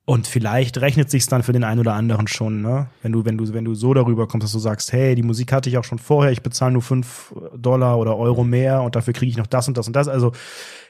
[0.09, 2.87] Und vielleicht rechnet sich's dann für den einen oder anderen schon, ne?
[3.01, 5.51] Wenn du, wenn du, wenn du so darüber kommst, dass du sagst, hey, die Musik
[5.51, 9.13] hatte ich auch schon vorher, ich bezahle nur fünf Dollar oder Euro mehr und dafür
[9.13, 10.07] kriege ich noch das und das und das.
[10.07, 10.31] Also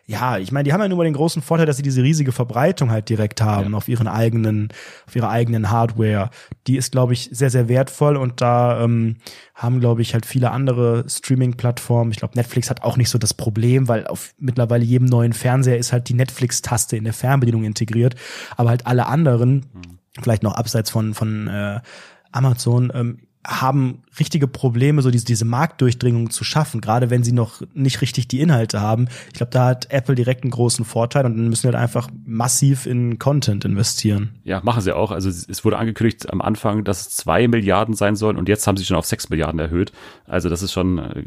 [0.10, 2.32] ja, ich meine, die haben ja nur mal den großen Vorteil, dass sie diese riesige
[2.32, 4.70] Verbreitung halt direkt haben auf ihren eigenen,
[5.06, 6.30] auf ihrer eigenen Hardware.
[6.66, 9.18] Die ist, glaube ich, sehr, sehr wertvoll und da ähm,
[9.54, 12.12] haben, glaube ich, halt viele andere Streaming-Plattformen.
[12.12, 15.78] Ich glaube, Netflix hat auch nicht so das Problem, weil auf mittlerweile jedem neuen Fernseher
[15.78, 18.16] ist halt die Netflix-Taste in der Fernbedienung integriert.
[18.56, 19.66] Aber halt alle anderen,
[20.22, 21.82] vielleicht noch abseits von, von äh,
[22.32, 27.62] Amazon, ähm, haben richtige Probleme, so diese, diese Marktdurchdringung zu schaffen, gerade wenn sie noch
[27.74, 29.08] nicht richtig die Inhalte haben.
[29.28, 32.10] Ich glaube, da hat Apple direkt einen großen Vorteil und dann müssen wir halt einfach
[32.26, 34.36] massiv in Content investieren.
[34.44, 35.12] Ja, machen sie auch.
[35.12, 38.76] Also es wurde angekündigt am Anfang, dass es zwei Milliarden sein sollen und jetzt haben
[38.76, 39.94] sie schon auf sechs Milliarden erhöht.
[40.26, 41.24] Also das ist schon, äh,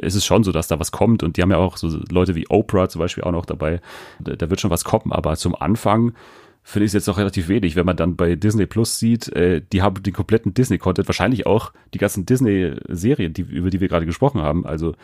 [0.00, 2.36] es ist schon so, dass da was kommt und die haben ja auch so Leute
[2.36, 3.80] wie Oprah zum Beispiel auch noch dabei.
[4.20, 6.12] Da, da wird schon was kommen, aber zum Anfang
[6.68, 9.62] finde ich es jetzt noch relativ wenig, wenn man dann bei Disney Plus sieht, äh,
[9.72, 14.04] die haben den kompletten Disney-Content, wahrscheinlich auch die ganzen Disney-Serien, die, über die wir gerade
[14.04, 14.66] gesprochen haben.
[14.66, 14.96] Also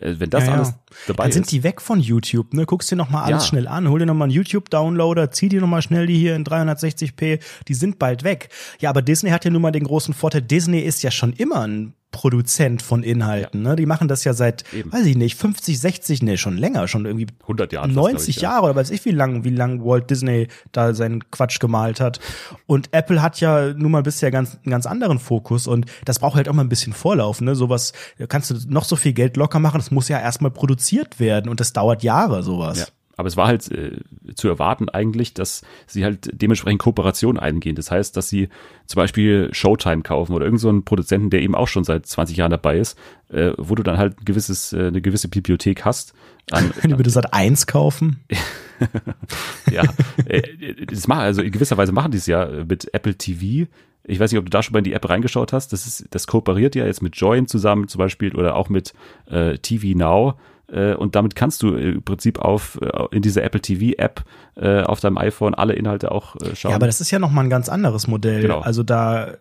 [0.00, 0.56] wenn das Ja, ja.
[0.56, 0.74] alles
[1.06, 1.52] dabei Dann sind ist.
[1.52, 2.66] die weg von YouTube, ne?
[2.66, 3.48] Guckst dir noch mal alles Ja.
[3.48, 6.34] schnell an, hol dir noch mal einen YouTube-Downloader, zieh dir noch mal schnell die hier
[6.36, 8.48] in 360p, die sind bald weg.
[8.80, 11.66] Ja, aber Disney hat ja nun mal den großen Vorteil, Disney ist ja schon immer
[11.66, 13.76] ein Produzent von Inhalten, ne?
[13.76, 14.92] Die machen das ja seit, Eben.
[14.92, 17.84] weiß ich nicht, 50, 60, ne, schon länger, schon irgendwie 100 Jahren.
[17.90, 18.50] fast, glaub 90 ich, ja.
[18.50, 22.18] Jahre oder weiß ich wie lang, wie lang Walt Disney da seinen Quatsch gemalt hat.
[22.66, 26.34] Und Apple hat ja nun mal bisher ganz, einen ganz anderen Fokus und das braucht
[26.34, 27.54] halt auch mal ein bisschen Vorlauf, ne?
[27.54, 27.92] Sowas,
[28.28, 31.58] kannst du noch so viel Geld locker machen, das muss ja erstmal produziert werden und
[31.58, 32.78] das dauert Jahre, sowas.
[32.78, 32.86] Ja.
[33.16, 33.98] Aber es war halt äh,
[34.34, 37.74] zu erwarten eigentlich, dass sie halt dementsprechend Kooperation eingehen.
[37.74, 38.48] Das heißt, dass sie
[38.86, 42.36] zum Beispiel Showtime kaufen oder irgendeinen so einen Produzenten, der eben auch schon seit 20
[42.36, 42.96] Jahren dabei ist,
[43.30, 46.14] äh, wo du dann halt ein gewisses, äh, eine gewisse Bibliothek hast.
[46.50, 48.20] An, Wenn die bitte Sat 1 kaufen.
[49.70, 49.82] ja,
[50.26, 50.42] äh,
[50.86, 53.70] das machen, also in gewisser Weise machen die es ja mit Apple TV.
[54.04, 55.72] Ich weiß nicht, ob du da schon mal in die App reingeschaut hast.
[55.72, 58.94] Das ist, das kooperiert ja jetzt mit Join zusammen zum Beispiel oder auch mit
[59.26, 60.34] äh, TV Now.
[60.72, 64.24] Äh, und damit kannst du im Prinzip auf äh, in dieser Apple TV App
[64.56, 66.70] äh, auf deinem iPhone alle Inhalte auch äh, schauen.
[66.70, 68.42] Ja, aber das ist ja noch mal ein ganz anderes Modell.
[68.42, 68.60] Genau.
[68.60, 69.34] Also da,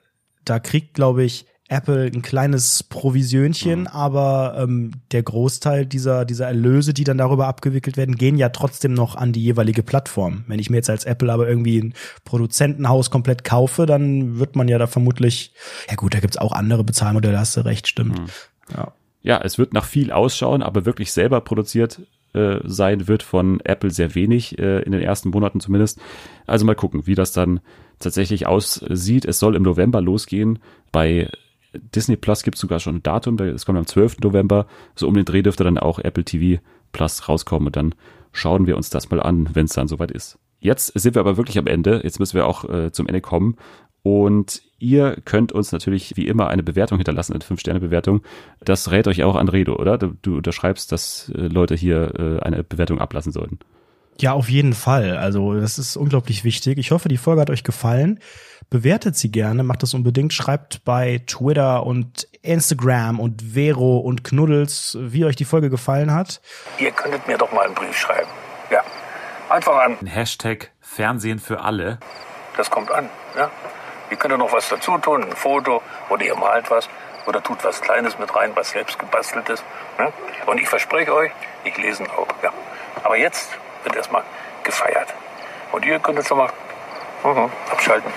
[0.45, 6.95] da kriegt, glaube ich, Apple ein kleines Provisionchen, aber ähm, der Großteil dieser, dieser Erlöse,
[6.95, 10.43] die dann darüber abgewickelt werden, gehen ja trotzdem noch an die jeweilige Plattform.
[10.47, 11.93] Wenn ich mir jetzt als Apple aber irgendwie ein
[12.25, 15.53] Produzentenhaus komplett kaufe, dann wird man ja da vermutlich,
[15.87, 18.19] ja gut, da gibt's auch andere Bezahlmodelle, hast du recht, stimmt.
[18.75, 18.91] Ja.
[19.21, 22.01] ja, es wird nach viel ausschauen, aber wirklich selber produziert
[22.33, 25.99] äh, sein wird von Apple sehr wenig, äh, in den ersten Monaten zumindest.
[26.47, 27.59] Also mal gucken, wie das dann
[27.99, 29.25] tatsächlich aussieht.
[29.25, 30.59] Es soll im November losgehen.
[30.91, 31.29] Bei
[31.73, 34.19] Disney Plus gibt sogar schon ein Datum, es kommt am 12.
[34.19, 34.65] November.
[34.95, 37.95] So um den Dreh dürfte dann auch Apple TV Plus rauskommen und dann
[38.31, 40.39] schauen wir uns das mal an, wenn es dann soweit ist.
[40.59, 42.01] Jetzt sind wir aber wirklich am Ende.
[42.03, 43.55] Jetzt müssen wir auch äh, zum Ende kommen.
[44.01, 48.21] Und ihr könnt uns natürlich wie immer eine Bewertung hinterlassen, eine 5-Sterne-Bewertung.
[48.63, 49.97] Das rät euch auch an Redo, oder?
[49.97, 53.59] Du, du unterschreibst, dass äh, Leute hier äh, eine Bewertung ablassen sollten.
[54.19, 55.17] Ja, auf jeden Fall.
[55.17, 56.77] Also das ist unglaublich wichtig.
[56.77, 58.19] Ich hoffe, die Folge hat euch gefallen.
[58.69, 60.33] Bewertet sie gerne, macht das unbedingt.
[60.33, 66.41] Schreibt bei Twitter und Instagram und Vero und Knuddels, wie euch die Folge gefallen hat.
[66.77, 68.29] Ihr könntet mir doch mal einen Brief schreiben.
[68.69, 68.83] Ja.
[69.49, 69.97] Einfach an.
[70.05, 71.99] Hashtag Fernsehen für alle.
[72.57, 73.09] Das kommt an.
[73.35, 73.49] Ja.
[74.11, 76.89] Ihr könnt ja noch was dazu tun, ein Foto oder ihr malt was
[77.25, 79.63] oder tut was Kleines mit rein, was selbst gebastelt ist.
[79.97, 80.11] Ne?
[80.45, 81.31] Und ich verspreche euch,
[81.63, 82.27] ich lese ihn auch.
[82.43, 82.51] Ja.
[83.03, 83.49] Aber jetzt
[83.83, 84.23] wird erstmal
[84.63, 85.13] gefeiert.
[85.71, 86.51] Und ihr könnt jetzt schon mal
[87.23, 88.11] mhm, abschalten.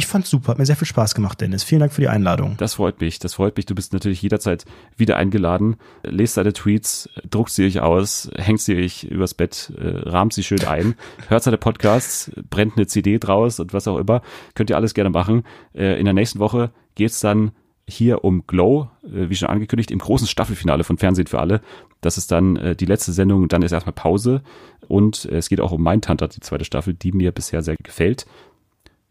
[0.00, 1.64] Ich fand's super, hat mir sehr viel Spaß gemacht, Dennis.
[1.64, 2.56] Vielen Dank für die Einladung.
[2.58, 3.66] Das freut mich, das freut mich.
[3.66, 4.64] Du bist natürlich jederzeit
[4.96, 5.76] wieder eingeladen.
[6.02, 10.44] Lest deine Tweets, druckt sie euch aus, hängt sie euch übers Bett, äh, rahmt sie
[10.44, 10.94] schön ein,
[11.28, 14.22] hört seine Podcasts, brennt eine CD draus und was auch immer.
[14.54, 15.44] Könnt ihr alles gerne machen.
[15.74, 17.50] Äh, in der nächsten Woche geht's dann
[17.90, 21.60] hier um Glow, äh, wie schon angekündigt, im großen Staffelfinale von Fernsehen für alle.
[22.00, 24.42] Das ist dann äh, die letzte Sendung, dann ist erstmal Pause.
[24.88, 28.26] Und äh, es geht auch um Mindhunter, die zweite Staffel, die mir bisher sehr gefällt.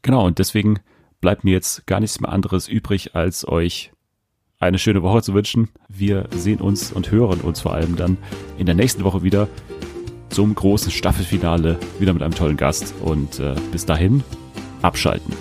[0.02, 0.80] Genau, und deswegen
[1.22, 3.92] bleibt mir jetzt gar nichts mehr anderes übrig, als euch
[4.60, 5.70] eine schöne Woche zu wünschen.
[5.88, 8.18] Wir sehen uns und hören uns vor allem dann
[8.58, 9.48] in der nächsten Woche wieder
[10.30, 12.94] zum großen Staffelfinale, wieder mit einem tollen Gast.
[13.02, 14.24] Und äh, bis dahin,
[14.82, 15.34] abschalten.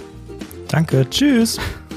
[0.68, 1.58] Danke, tschüss.